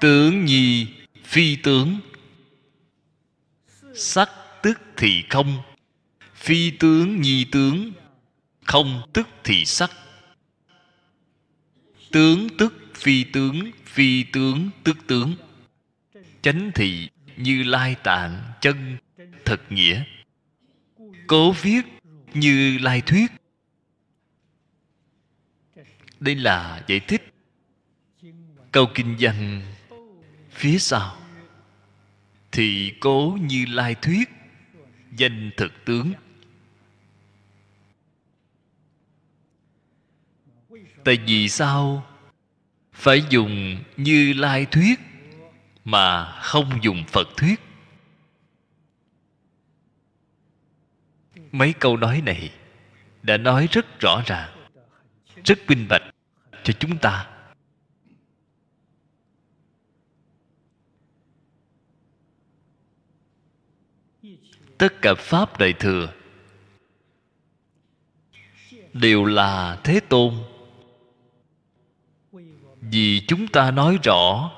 [0.00, 0.86] Tướng nhi
[1.24, 2.00] phi tướng.
[3.94, 4.30] Sắc
[4.62, 5.62] tức thì không.
[6.34, 7.92] Phi tướng nhi tướng.
[8.64, 9.90] Không tức thì sắc.
[12.12, 15.34] Tướng tức phi tướng phi tướng tức tướng.
[16.42, 18.96] Chánh thị như lai tạng chân,
[19.44, 20.04] thật nghĩa.
[21.26, 21.82] Cố viết
[22.34, 23.32] như lai thuyết.
[26.20, 27.34] Đây là giải thích
[28.72, 29.62] câu kinh văn
[30.56, 31.16] phía sau
[32.52, 34.28] thì cố như lai thuyết
[35.16, 36.12] danh thực tướng.
[41.04, 42.06] Tại vì sao
[42.92, 45.00] phải dùng như lai thuyết
[45.84, 47.60] mà không dùng phật thuyết?
[51.52, 52.52] Mấy câu nói này
[53.22, 54.68] đã nói rất rõ ràng,
[55.44, 56.02] rất minh bạch
[56.64, 57.35] cho chúng ta.
[64.78, 66.12] Tất cả pháp đại thừa.
[68.92, 70.34] Đều là thế tôn.
[72.80, 74.52] Vì chúng ta nói rõ,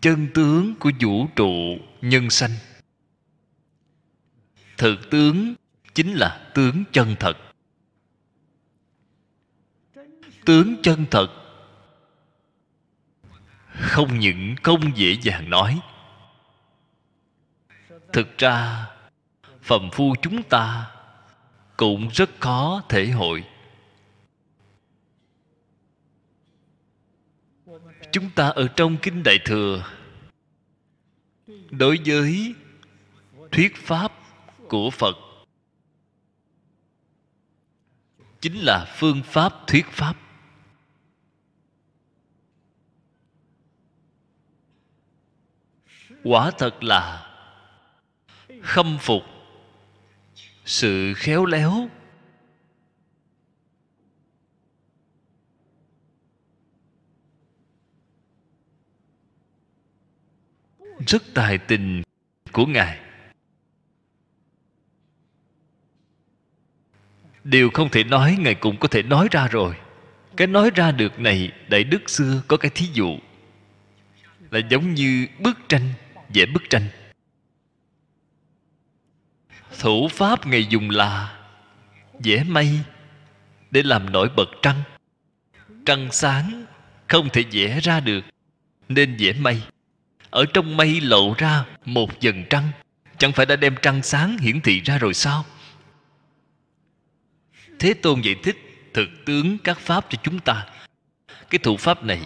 [0.00, 2.50] chân tướng của vũ trụ nhân sanh.
[4.76, 5.54] Thực tướng
[5.94, 7.36] chính là tướng chân thật.
[10.44, 11.28] Tướng chân thật
[13.80, 15.80] không những không dễ dàng nói
[18.14, 18.86] thực ra,
[19.62, 20.90] phàm phu chúng ta
[21.76, 23.44] cũng rất khó thể hội.
[28.12, 29.84] Chúng ta ở trong kinh đại thừa,
[31.70, 32.54] đối với
[33.52, 34.12] thuyết pháp
[34.68, 35.16] của phật,
[38.40, 40.16] chính là phương pháp thuyết pháp.
[46.24, 47.33] Quả thật là
[48.64, 49.22] khâm phục
[50.64, 51.88] sự khéo léo.
[61.06, 62.02] Rất tài tình
[62.52, 62.98] của ngài.
[67.44, 69.76] Điều không thể nói, ngài cũng có thể nói ra rồi.
[70.36, 73.18] Cái nói ra được này, đại đức xưa có cái thí dụ
[74.50, 75.88] là giống như bức tranh,
[76.34, 76.88] vẽ bức tranh
[79.78, 81.38] thủ pháp ngày dùng là
[82.24, 82.80] vẽ mây
[83.70, 84.82] để làm nổi bật trăng.
[85.86, 86.64] Trăng sáng
[87.08, 88.24] không thể vẽ ra được,
[88.88, 89.62] nên vẽ mây
[90.30, 92.68] ở trong mây lộ ra một dần trăng.
[93.18, 95.44] Chẳng phải đã đem trăng sáng hiển thị ra rồi sao?
[97.78, 98.56] Thế tôn giải thích
[98.94, 100.66] thực tướng các pháp cho chúng ta.
[101.50, 102.20] Cái thủ pháp này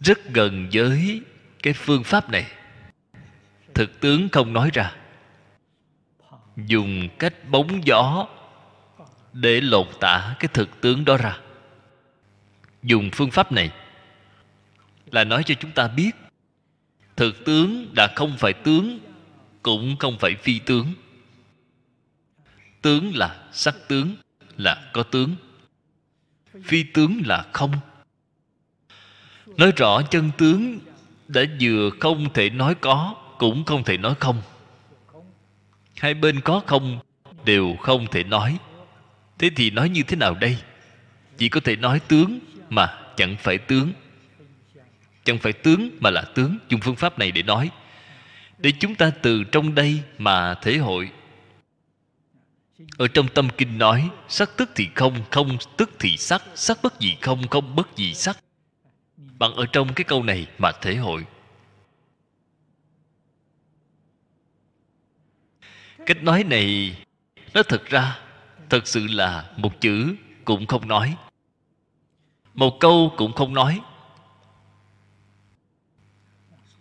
[0.00, 1.22] rất gần với
[1.62, 2.46] cái phương pháp này.
[3.74, 4.97] Thực tướng không nói ra
[6.66, 8.26] dùng cách bóng gió
[9.32, 11.38] để lột tả cái thực tướng đó ra.
[12.82, 13.70] Dùng phương pháp này
[15.10, 16.10] là nói cho chúng ta biết,
[17.16, 18.98] thực tướng đã không phải tướng,
[19.62, 20.92] cũng không phải phi tướng.
[22.82, 24.16] Tướng là sắc tướng,
[24.56, 25.36] là có tướng.
[26.64, 27.72] Phi tướng là không.
[29.46, 30.78] Nói rõ chân tướng
[31.28, 34.42] đã vừa không thể nói có, cũng không thể nói không
[36.00, 36.98] hai bên có không
[37.44, 38.58] đều không thể nói.
[39.38, 40.58] Thế thì nói như thế nào đây?
[41.36, 42.38] Chỉ có thể nói tướng
[42.70, 43.92] mà chẳng phải tướng.
[45.24, 47.70] Chẳng phải tướng mà là tướng, dùng phương pháp này để nói.
[48.58, 51.10] Để chúng ta từ trong đây mà thể hội.
[52.98, 57.00] Ở trong tâm kinh nói, sắc tức thì không không tức thì sắc sắc bất
[57.00, 58.38] gì không không bất gì sắc.
[59.16, 61.24] Bạn ở trong cái câu này mà thể hội.
[66.08, 66.96] Cách nói này,
[67.54, 68.18] nó thật ra,
[68.70, 71.16] thật sự là một chữ cũng không nói.
[72.54, 73.80] Một câu cũng không nói.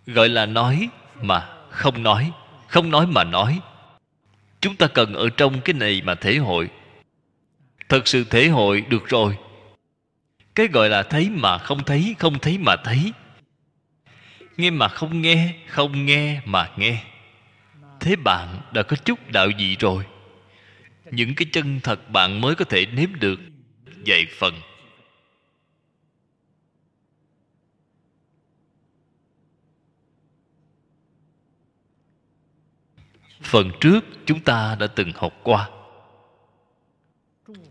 [0.05, 0.89] Gọi là nói
[1.21, 2.31] mà không nói
[2.67, 3.59] không nói mà nói.
[4.61, 6.69] Chúng ta cần ở trong cái này mà thể hội.
[7.89, 9.37] Thật sự thể hội được rồi.
[10.55, 13.13] Cái gọi là thấy mà không thấy không thấy mà thấy.
[14.57, 17.03] Nghe mà không nghe không nghe mà nghe
[17.99, 20.05] thế bạn đã có chút đạo vị rồi?
[21.11, 23.39] Những cái chân thật bạn mới có thể nếm được
[24.03, 24.53] dạy phần.
[33.41, 35.69] Phần trước chúng ta đã từng học qua.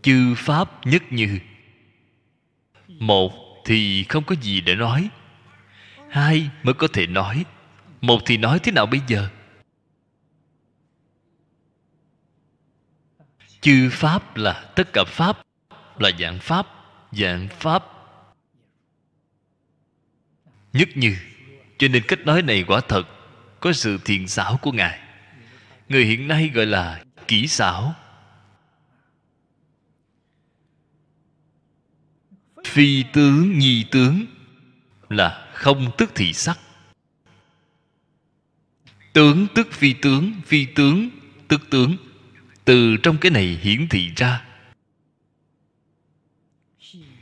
[0.01, 1.39] Chư pháp nhất như.
[2.87, 3.31] Một
[3.65, 5.09] thì không có gì để nói.
[6.09, 7.45] Hai mới có thể nói.
[8.01, 9.29] Một thì nói thế nào bây giờ?
[13.67, 15.41] Chư pháp là tất cả pháp,
[15.99, 16.67] là dạng pháp
[17.11, 17.83] dạng pháp.
[20.73, 21.15] Nhất như,
[21.77, 23.03] cho nên cách nói này quả thật
[23.59, 24.99] có sự thiện xảo của ngài.
[25.89, 27.95] Người hiện nay gọi là kỹ xảo.
[32.65, 34.25] Phi tướng nhi tướng
[35.09, 36.59] là không tức thị sắc.
[39.13, 41.09] Tướng tức phi tướng phi tướng
[41.47, 42.06] tức tướng
[42.67, 44.45] từ trong cái này hiển thị ra.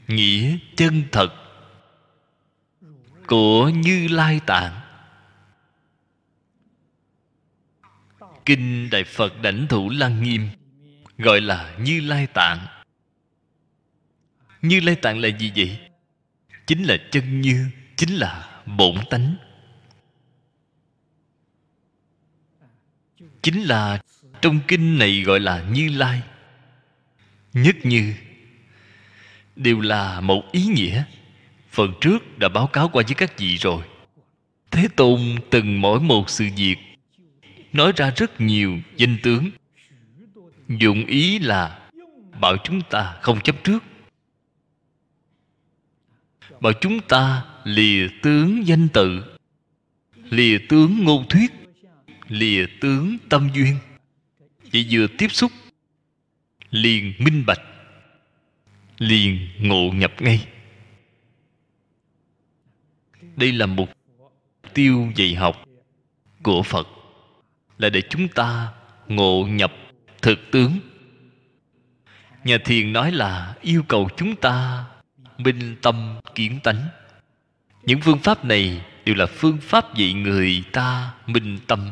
[0.07, 1.33] Nghĩa chân thật
[3.27, 4.81] của như lai tạng.
[8.45, 10.49] Kinh đại phật đảnh thủ lăng nghiêm
[11.17, 12.67] gọi là như lai tạng.
[14.61, 15.79] Như lai tạng là gì vậy?
[16.67, 19.35] Chính là chân như, chính là bổn tánh.
[23.41, 24.01] Chính là
[24.41, 26.21] trong kinh này gọi là như lai.
[27.53, 28.13] Nhất như
[29.55, 31.03] đều là một ý nghĩa.
[31.71, 33.83] Phần trước đã báo cáo qua với các vị rồi.
[34.71, 36.75] Thế tôn từng mỗi một sự việc,
[37.73, 39.49] nói ra rất nhiều danh tướng.
[40.69, 41.79] Dụng ý là
[42.41, 43.83] bảo chúng ta không chấp trước.
[46.59, 49.37] Bảo chúng ta lìa tướng danh tự,
[50.29, 51.51] lìa tướng ngôn thuyết,
[52.27, 53.75] lìa tướng tâm duyên
[54.71, 55.51] chỉ vừa tiếp xúc,
[56.69, 57.61] liền minh bạch,
[58.97, 60.47] liền ngộ nhập ngay.
[63.35, 63.89] Đây là mục
[64.73, 65.63] tiêu dạy học
[66.43, 66.87] của phật,
[67.77, 68.73] là để chúng ta
[69.07, 69.73] ngộ nhập
[70.21, 70.79] thực tướng.
[72.43, 74.85] Nhà thiền nói là yêu cầu chúng ta
[75.37, 76.87] minh tâm kiến tánh.
[77.83, 81.89] Những phương pháp này đều là phương pháp dạy người ta minh tâm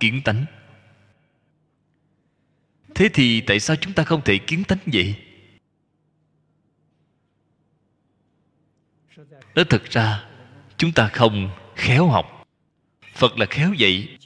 [0.00, 0.44] kiến tánh
[2.96, 5.14] thế thì tại sao chúng ta không thể kiến tánh vậy?
[9.54, 10.24] Nó thật ra,
[10.76, 12.46] chúng ta không khéo học.
[13.14, 14.18] Phật là khéo dạy,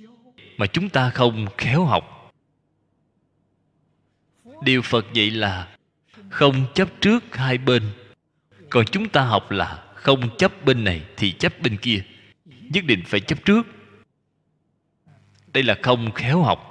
[0.57, 2.33] mà chúng ta không khéo học.
[4.63, 5.77] Điều phật dạy là
[6.31, 7.83] không chấp trước hai bên.
[8.71, 12.05] Còn chúng ta học là không chấp bên này thì chấp bên kia.
[12.45, 13.67] Nhất định phải chấp trước.
[15.47, 16.70] Đây là không khéo học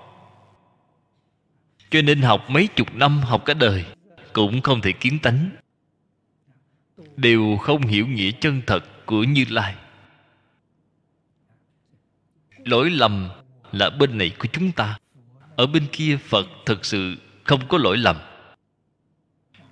[1.89, 3.85] cho nên học mấy chục năm học cả đời,
[4.33, 5.49] cũng không thể kiến tánh.
[7.17, 9.75] Đều không hiểu nghĩa chân thật của như lai.
[12.65, 13.29] Lỗi lầm
[13.71, 14.97] là bên này của chúng ta,
[15.55, 18.17] ở bên kia phật thật sự không có lỗi lầm.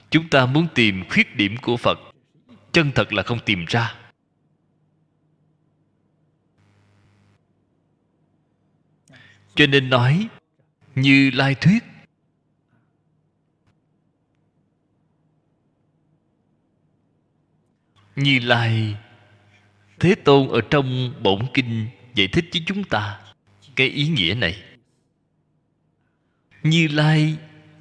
[0.10, 2.00] Chúng ta muốn tìm khuyết điểm của phật,
[2.72, 3.96] chân thật là không tìm ra.
[9.56, 10.28] Cho nên nói,
[10.96, 11.84] như lai thuyết
[18.18, 18.96] như lai,
[20.00, 23.20] thế tôn ở trong bổn kinh giải thích với chúng ta
[23.76, 24.64] cái ý nghĩa này.
[26.64, 27.38] Như lai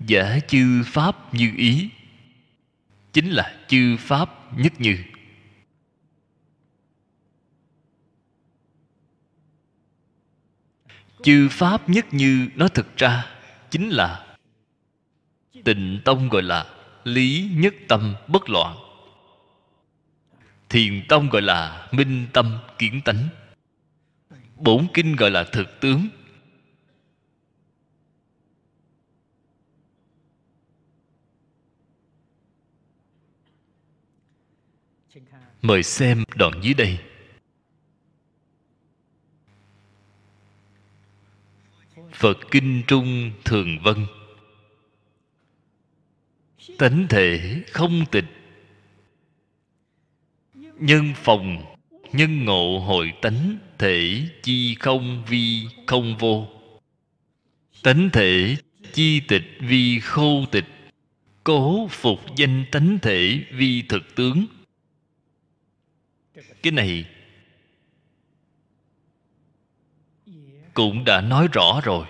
[0.07, 1.89] giả chư pháp như ý,
[3.13, 4.99] chính là chư pháp nhất như.
[11.23, 13.27] Chư pháp nhất như nó thực ra,
[13.71, 14.37] chính là
[15.65, 16.67] tịnh tông gọi là
[17.05, 18.86] lý nhất tâm bất loạn
[20.69, 23.29] thiền tông gọi là minh tâm kiến tánh.
[24.57, 26.09] Bổn kinh gọi là thực tướng.
[35.63, 36.99] Mời xem đoạn dưới đây.
[42.13, 44.07] Phật kinh trung thường vân.
[46.79, 48.36] Tánh thể không tịch
[50.79, 51.65] nhân phòng,
[52.13, 56.49] nhân ngộ hội tánh, thể chi không vi không vô.
[57.83, 58.57] Tánh thể,
[58.93, 60.65] chi tịch vi khô tịch.
[61.45, 64.47] Cố phục danh tánh thể vi thực tướng.
[66.63, 67.05] Cái này
[70.75, 72.07] cũng đã nói rõ rồi.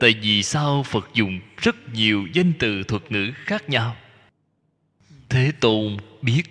[0.00, 3.96] Tại vì sao phật dùng rất nhiều danh từ thuật ngữ khác nhau?
[5.28, 6.42] Thế tôn biết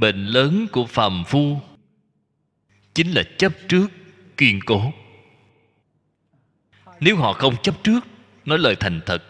[0.00, 1.60] bệnh lớn của phàm phu
[2.94, 3.88] chính là chấp trước
[4.36, 4.92] kiên cố.
[7.00, 8.00] Nếu họ không chấp trước,
[8.44, 9.22] nói lời thành thật,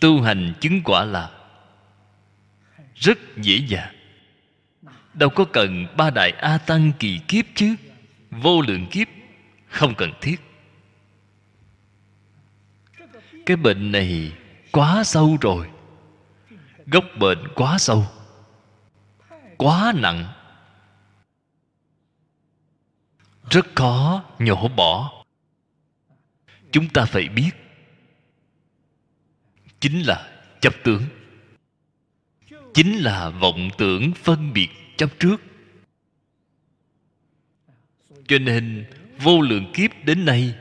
[0.00, 1.30] tu hành chứng quả là
[2.94, 3.94] rất dễ dàng.
[5.14, 7.74] Đâu có cần ba đại a tăng kỳ kiếp chứ,
[8.30, 9.08] vô lượng kiếp
[9.68, 10.36] không cần thiết.
[13.46, 14.32] Cái bệnh này
[14.72, 15.68] quá sâu rồi,
[16.86, 18.06] gốc bệnh quá sâu
[19.60, 20.24] quá nặng.
[23.50, 25.24] Rất khó nhổ bỏ.
[26.72, 27.50] Chúng ta phải biết.
[29.80, 31.02] Chính là chấp tướng.
[32.74, 35.36] Chính là vọng tưởng phân biệt chấp trước.
[38.28, 38.86] Cho nên,
[39.18, 40.54] vô lượng kiếp đến nay,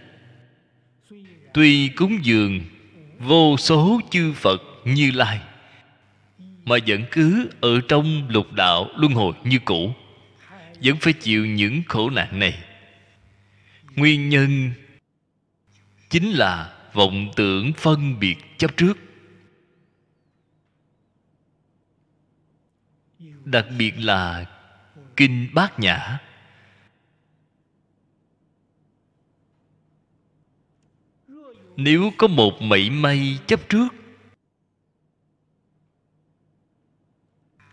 [1.54, 2.62] tuy cúng dường
[3.20, 5.42] vô số chư phật như lai
[6.70, 9.94] mà vẫn cứ ở trong lục đạo luân hồi như cũ,
[10.84, 12.64] vẫn phải chịu những khổ nạn này.
[13.96, 14.72] Nguyên nhân
[16.10, 18.94] chính là vọng tưởng phân biệt chấp trước.
[23.46, 24.46] Đặc biệt là
[25.16, 26.20] kinh bát nhã.
[31.76, 33.99] Nếu có một mảy may chấp trước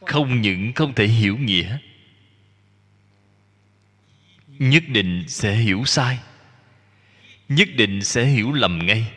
[0.07, 1.79] không những không thể hiểu nghĩa,
[4.59, 6.19] nhất định sẽ hiểu sai,
[7.49, 9.13] nhất định sẽ hiểu lầm ngay.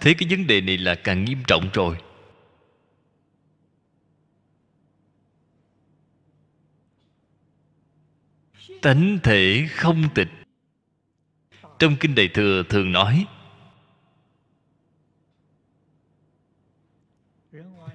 [0.00, 1.96] Thế cái vấn đề này là càng nghiêm trọng rồi.
[8.82, 10.28] Tánh thể không tịch.
[11.78, 13.26] Trong kinh đại thừa thường nói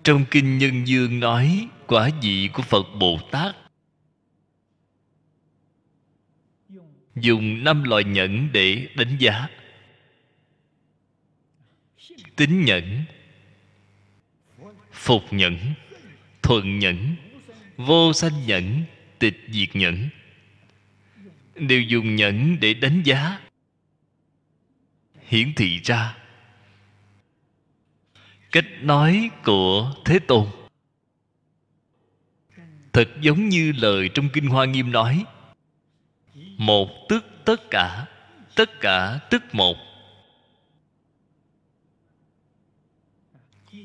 [0.07, 3.55] trong kinh nhân dương nói, quả vị của phật bồ tát.
[7.15, 9.47] Dùng năm loại nhẫn để đánh giá.
[12.35, 13.03] Tín nhẫn,
[14.91, 15.57] phục nhẫn
[16.41, 17.15] thuận nhẫn,
[17.77, 18.84] vô sanh nhẫn,
[19.19, 20.09] tịch diệt nhẫn.
[21.55, 23.39] Đều dùng nhẫn để đánh giá.
[25.27, 26.17] Hiển thị ra
[28.57, 30.47] cách nói của thế tôn.
[32.93, 35.25] Thật giống như lời trong kinh hoa nghiêm nói,
[36.57, 38.05] một tức tất cả
[38.55, 39.77] tất cả tức một.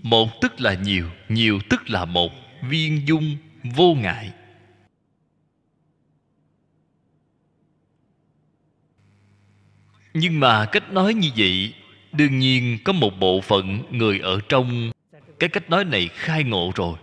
[0.02, 2.32] Một tức là nhiều nhiều tức là một,
[2.62, 4.32] viên dung, vô ngại.
[10.14, 11.74] Nhưng mà cách nói như vậy
[12.12, 14.90] đương nhiên có một bộ phận người ở trong.
[15.38, 16.98] Cái cách nói này khai ngộ rồi.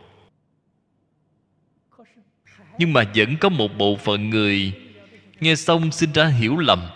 [2.78, 4.74] Nhưng mà vẫn có một bộ phận người.
[5.40, 6.90] Nghe xong sinh ra hiểu lầm.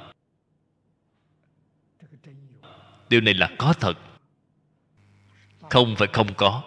[3.10, 3.94] Điều này là có thật.
[5.69, 6.64] Không phải không có.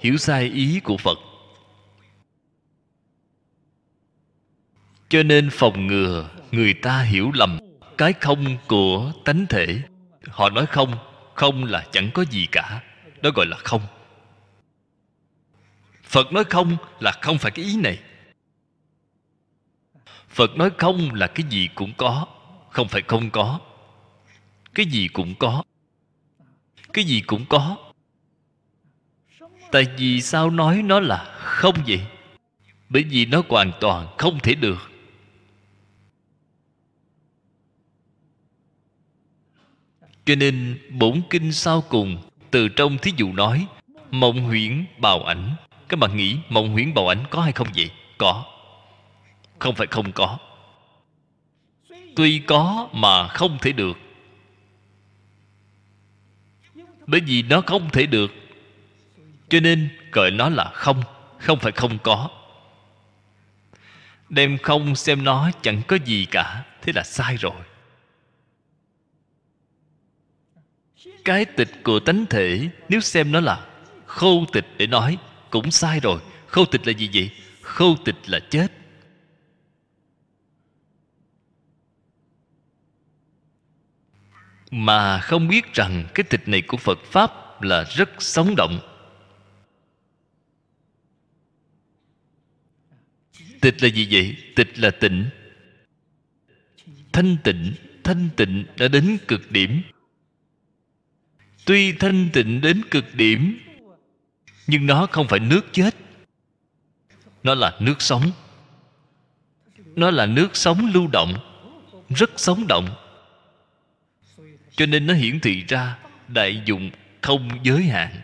[0.00, 1.18] Hiểu sai ý của phật.
[5.08, 7.58] Cho nên phòng ngừa người ta hiểu lầm.
[7.98, 9.82] Cái không của tánh thể
[10.28, 10.94] họ nói không
[11.34, 12.82] không là chẳng có gì cả.
[13.22, 13.82] Đó gọi là không.
[16.02, 17.98] Phật nói không là không phải cái ý này.
[20.28, 22.26] Phật nói không là cái gì cũng có,
[22.70, 23.60] không phải không có.
[24.74, 25.62] Cái gì cũng có.
[26.92, 27.76] Cái gì cũng có.
[29.72, 32.00] Tại vì sao nói nó là không vậy?
[32.88, 34.89] Bởi vì nó hoàn toàn không thể được.
[40.30, 42.18] Cho nên bổn kinh sau cùng
[42.50, 43.66] từ trong thí dụ nói,
[44.10, 45.54] mộng huyễn bào ảnh.
[45.88, 47.90] Các bạn nghĩ mộng huyễn bào ảnh có hay không vậy?
[48.18, 48.44] Có.
[49.58, 50.38] Không phải không có.
[52.16, 53.98] Tuy có mà không thể được.
[57.06, 58.32] Bởi vì nó không thể được.
[59.48, 61.02] Cho nên gọi nó là không
[61.38, 62.28] không phải không có.
[64.28, 66.64] Đem không xem nó chẳng có gì cả.
[66.82, 67.69] Thế là sai rồi.
[71.24, 73.66] Cái tịch của tánh thể, nếu xem nó là
[74.06, 75.18] khâu tịch để nói,
[75.50, 76.20] cũng sai rồi.
[76.46, 77.30] Khâu tịch là gì vậy?
[77.62, 78.66] Khâu tịch là chết.
[84.70, 88.80] Mà không biết rằng cái tịch này của phật pháp là rất sống động.
[93.60, 94.36] Tịch là gì vậy?
[94.56, 95.26] Tịch là tịnh.
[97.12, 97.74] Thanh tịnh
[98.04, 99.82] thanh tịnh đã đến cực điểm
[101.70, 103.60] tuy thanh tịnh đến cực điểm,
[104.66, 105.94] nhưng nó không phải nước chết.
[107.42, 108.30] Nó là nước sống.
[109.96, 111.34] Nó là nước sống lưu động,
[112.08, 112.88] rất sống động.
[114.76, 115.98] Cho nên nó hiển thị ra
[116.28, 116.90] đại dụng
[117.20, 118.20] không giới hạn.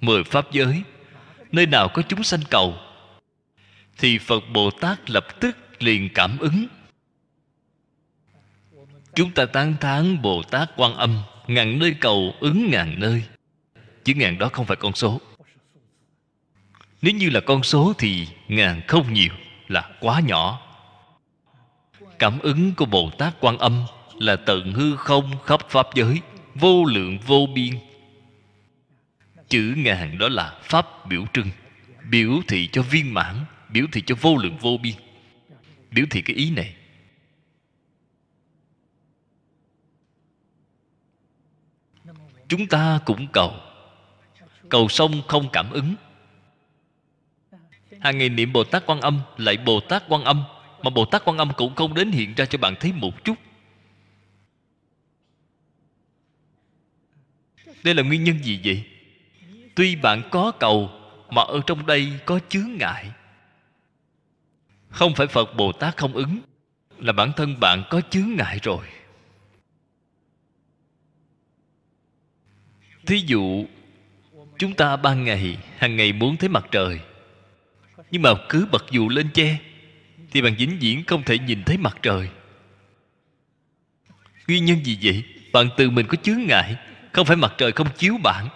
[0.00, 0.82] Mười pháp giới,
[1.52, 2.76] nơi nào có chúng sanh cầu,
[3.98, 6.66] thì phật bồ tát lập tức liền cảm ứng.
[9.14, 13.22] Chúng ta tán thán bồ tát quan âm ngàn nơi cầu ứng ngàn nơi.
[14.04, 15.20] Chữ ngàn đó không phải con số.
[17.02, 19.32] Nếu như là con số thì ngàn không nhiều
[19.68, 20.60] là quá nhỏ.
[22.18, 23.84] Cảm ứng của bồ tát quan âm
[24.18, 26.20] là tận hư không khắp pháp giới,
[26.54, 27.74] vô lượng vô biên.
[29.48, 31.50] Chữ ngàn đó là pháp biểu trưng,
[32.10, 33.36] biểu thị cho viên mãn,
[33.68, 34.94] biểu thị cho vô lượng vô biên.
[35.90, 36.74] Biểu thị cái ý này.
[42.52, 43.54] Chúng ta cũng cầu.
[44.68, 45.94] Cầu xong không cảm ứng.
[48.00, 50.44] Hàng ngày niệm bồ tát quan âm lại bồ tát quan âm,
[50.82, 53.34] mà bồ tát quan âm cũng không đến hiện ra cho bạn thấy một chút.
[57.84, 58.84] Đây là nguyên nhân gì vậy?
[59.74, 60.90] Tuy bạn có cầu,
[61.30, 63.12] mà ở trong đây có chướng ngại.
[64.88, 66.40] Không phải phật bồ tát không ứng,
[66.98, 68.86] là bản thân bạn có chướng ngại rồi.
[73.06, 73.66] Thí dụ,
[74.58, 77.00] chúng ta ban ngày, hàng ngày muốn thấy mặt trời.
[78.10, 79.58] Nhưng mà cứ bật dù lên che,
[80.30, 82.28] thì bạn vĩnh viễn không thể nhìn thấy mặt trời.
[84.48, 85.24] Nguyên nhân gì vậy?
[85.52, 86.76] Bạn tự mình có chướng ngại,
[87.12, 88.48] không phải mặt trời không chiếu bạn.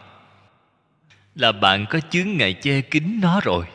[1.35, 3.67] Là bạn có chướng ngại che kín nó rồi.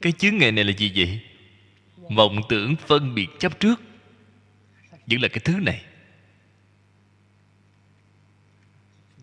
[0.00, 1.20] Cái chướng ngại này là gì vậy?
[2.16, 3.80] Vọng tưởng phân biệt chấp trước.
[5.06, 5.82] Vẫn là cái thứ này.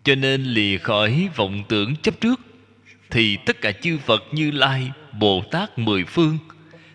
[0.04, 2.40] Cho nên lìa khỏi vọng tưởng chấp trước,
[3.10, 6.38] thì tất cả chư phật như lai, bồ tát mười phương,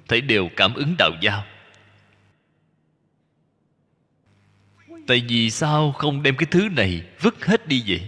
[0.07, 1.45] thấy đều cảm ứng đạo giao.
[5.07, 8.01] Tại vì sao không đem cái thứ này vứt hết đi vậy?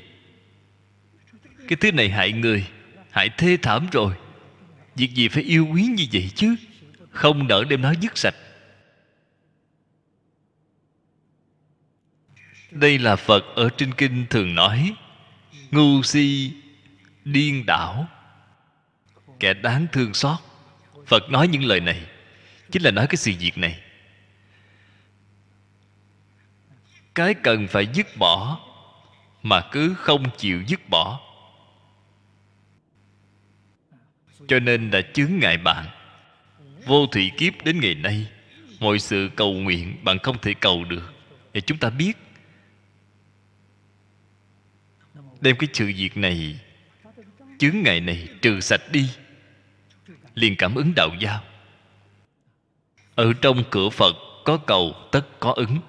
[1.67, 2.65] Cái thứ này hại người,
[3.11, 4.13] hại thê thảm rồi.
[4.95, 6.55] Việc gì phải yêu quý như vậy chứ?
[7.11, 8.35] Không nỡ đem nó dứt sạch.
[12.71, 14.93] Đây là phật ở trên kinh thường nói,
[15.71, 16.51] ngu si
[17.25, 18.07] điên đảo.
[19.39, 20.37] Kẻ đáng thương xót.
[21.05, 22.01] Phật nói những lời này,
[22.71, 23.79] chính là nói cái sự việc này.
[27.15, 28.59] Cái cần phải dứt bỏ
[29.43, 31.19] mà cứ không chịu dứt bỏ.
[34.47, 35.85] Cho nên đã chướng ngại bạn.
[36.85, 38.27] Vô thủy kiếp đến ngày nay,
[38.79, 41.13] mọi sự cầu nguyện bạn không thể cầu được.
[41.53, 42.17] Và chúng ta biết
[45.41, 46.59] đem cái sự việc này,
[47.59, 49.09] chướng ngại này trừ sạch đi.
[50.35, 51.43] Liền cảm ứng đạo giao
[53.17, 54.15] ở trong cửa phật
[54.45, 55.79] có cầu tất có ứng.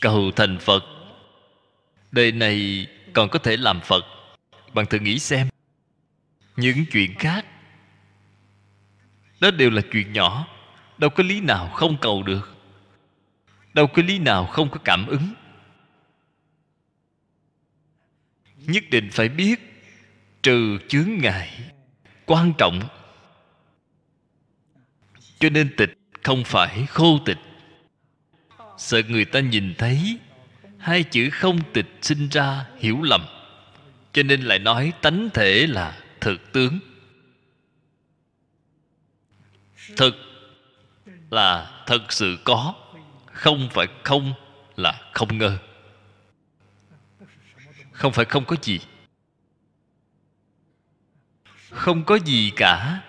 [0.00, 0.84] Cầu thành phật.
[2.12, 4.04] Đời này còn có thể làm phật.
[4.74, 5.48] Bạn thử nghĩ xem.
[6.56, 7.46] Những chuyện khác.
[9.40, 10.46] Đó đều là chuyện nhỏ.
[10.98, 12.54] Đâu có lý nào không cầu được.
[13.74, 15.34] Đâu có lý nào không có cảm ứng.
[18.66, 19.60] Nhất định phải biết
[20.42, 21.60] trừ chướng ngại,
[22.26, 22.80] quan trọng.
[25.38, 27.38] Cho nên tịch không phải khô tịch.
[28.78, 30.18] Sợ người ta nhìn thấy
[30.78, 33.26] hai chữ không tịch sinh ra hiểu lầm.
[34.12, 36.78] Cho nên lại nói tánh thể là thực tướng.
[39.96, 40.14] Thực
[41.30, 42.74] là thật sự có,
[43.32, 44.32] không phải không
[44.76, 45.58] là không ngờ
[48.00, 48.80] không phải không có gì.
[51.70, 53.02] Không có gì cả.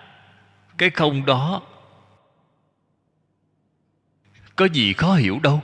[0.78, 1.62] Cái không đó,
[4.56, 5.62] có gì khó hiểu đâu.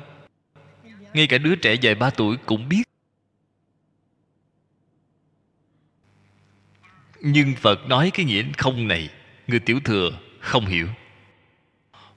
[1.12, 2.82] Ngay cả đứa trẻ vài ba tuổi cũng biết.
[7.20, 9.10] Nhưng phật nói cái nghĩa không này,
[9.46, 10.10] người tiểu thừa
[10.40, 10.88] không hiểu.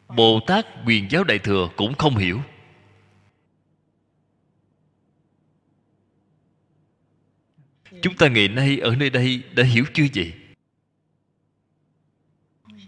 [0.08, 2.42] Bồ tát quyền giáo đại thừa cũng không hiểu.
[8.02, 10.34] Chúng ta ngày nay ở nơi đây đã hiểu chưa vậy?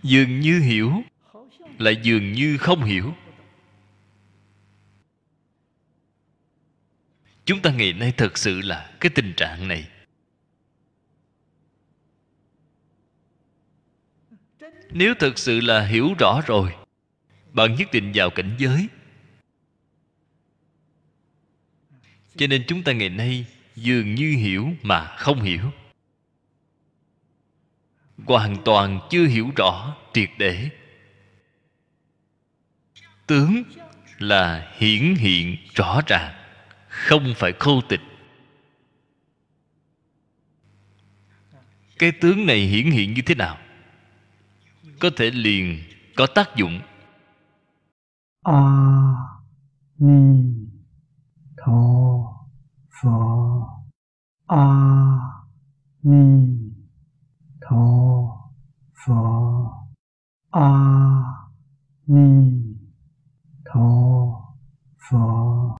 [0.03, 1.03] Dường như hiểu,
[1.79, 3.13] lại dường như không hiểu.
[7.45, 9.89] Chúng ta ngày nay thật sự là cái tình trạng này.
[14.89, 16.75] Nếu thật sự là hiểu rõ rồi,
[17.51, 18.87] bạn nhất định vào cảnh giới.
[22.35, 23.45] Cho nên chúng ta ngày nay
[23.75, 25.71] dường như hiểu mà không hiểu.
[28.25, 30.69] Hoàn toàn chưa hiểu rõ triệt để.
[33.27, 33.63] Tướng
[34.19, 36.33] là hiển hiện rõ ràng,
[36.87, 38.01] không phải khô tịch.
[41.99, 43.57] Cái tướng này hiển hiện như thế nào?
[44.99, 45.83] Có thể liền
[46.15, 46.79] có tác dụng.
[48.43, 48.53] A
[49.97, 50.43] ni
[51.57, 52.32] tho.
[53.03, 53.83] 佛
[54.45, 55.43] 阿
[55.99, 56.73] 弥
[57.59, 58.49] 陀
[58.93, 59.89] 佛，
[60.51, 61.51] 阿
[62.05, 62.79] 弥
[63.65, 64.55] 陀
[64.95, 65.63] 佛。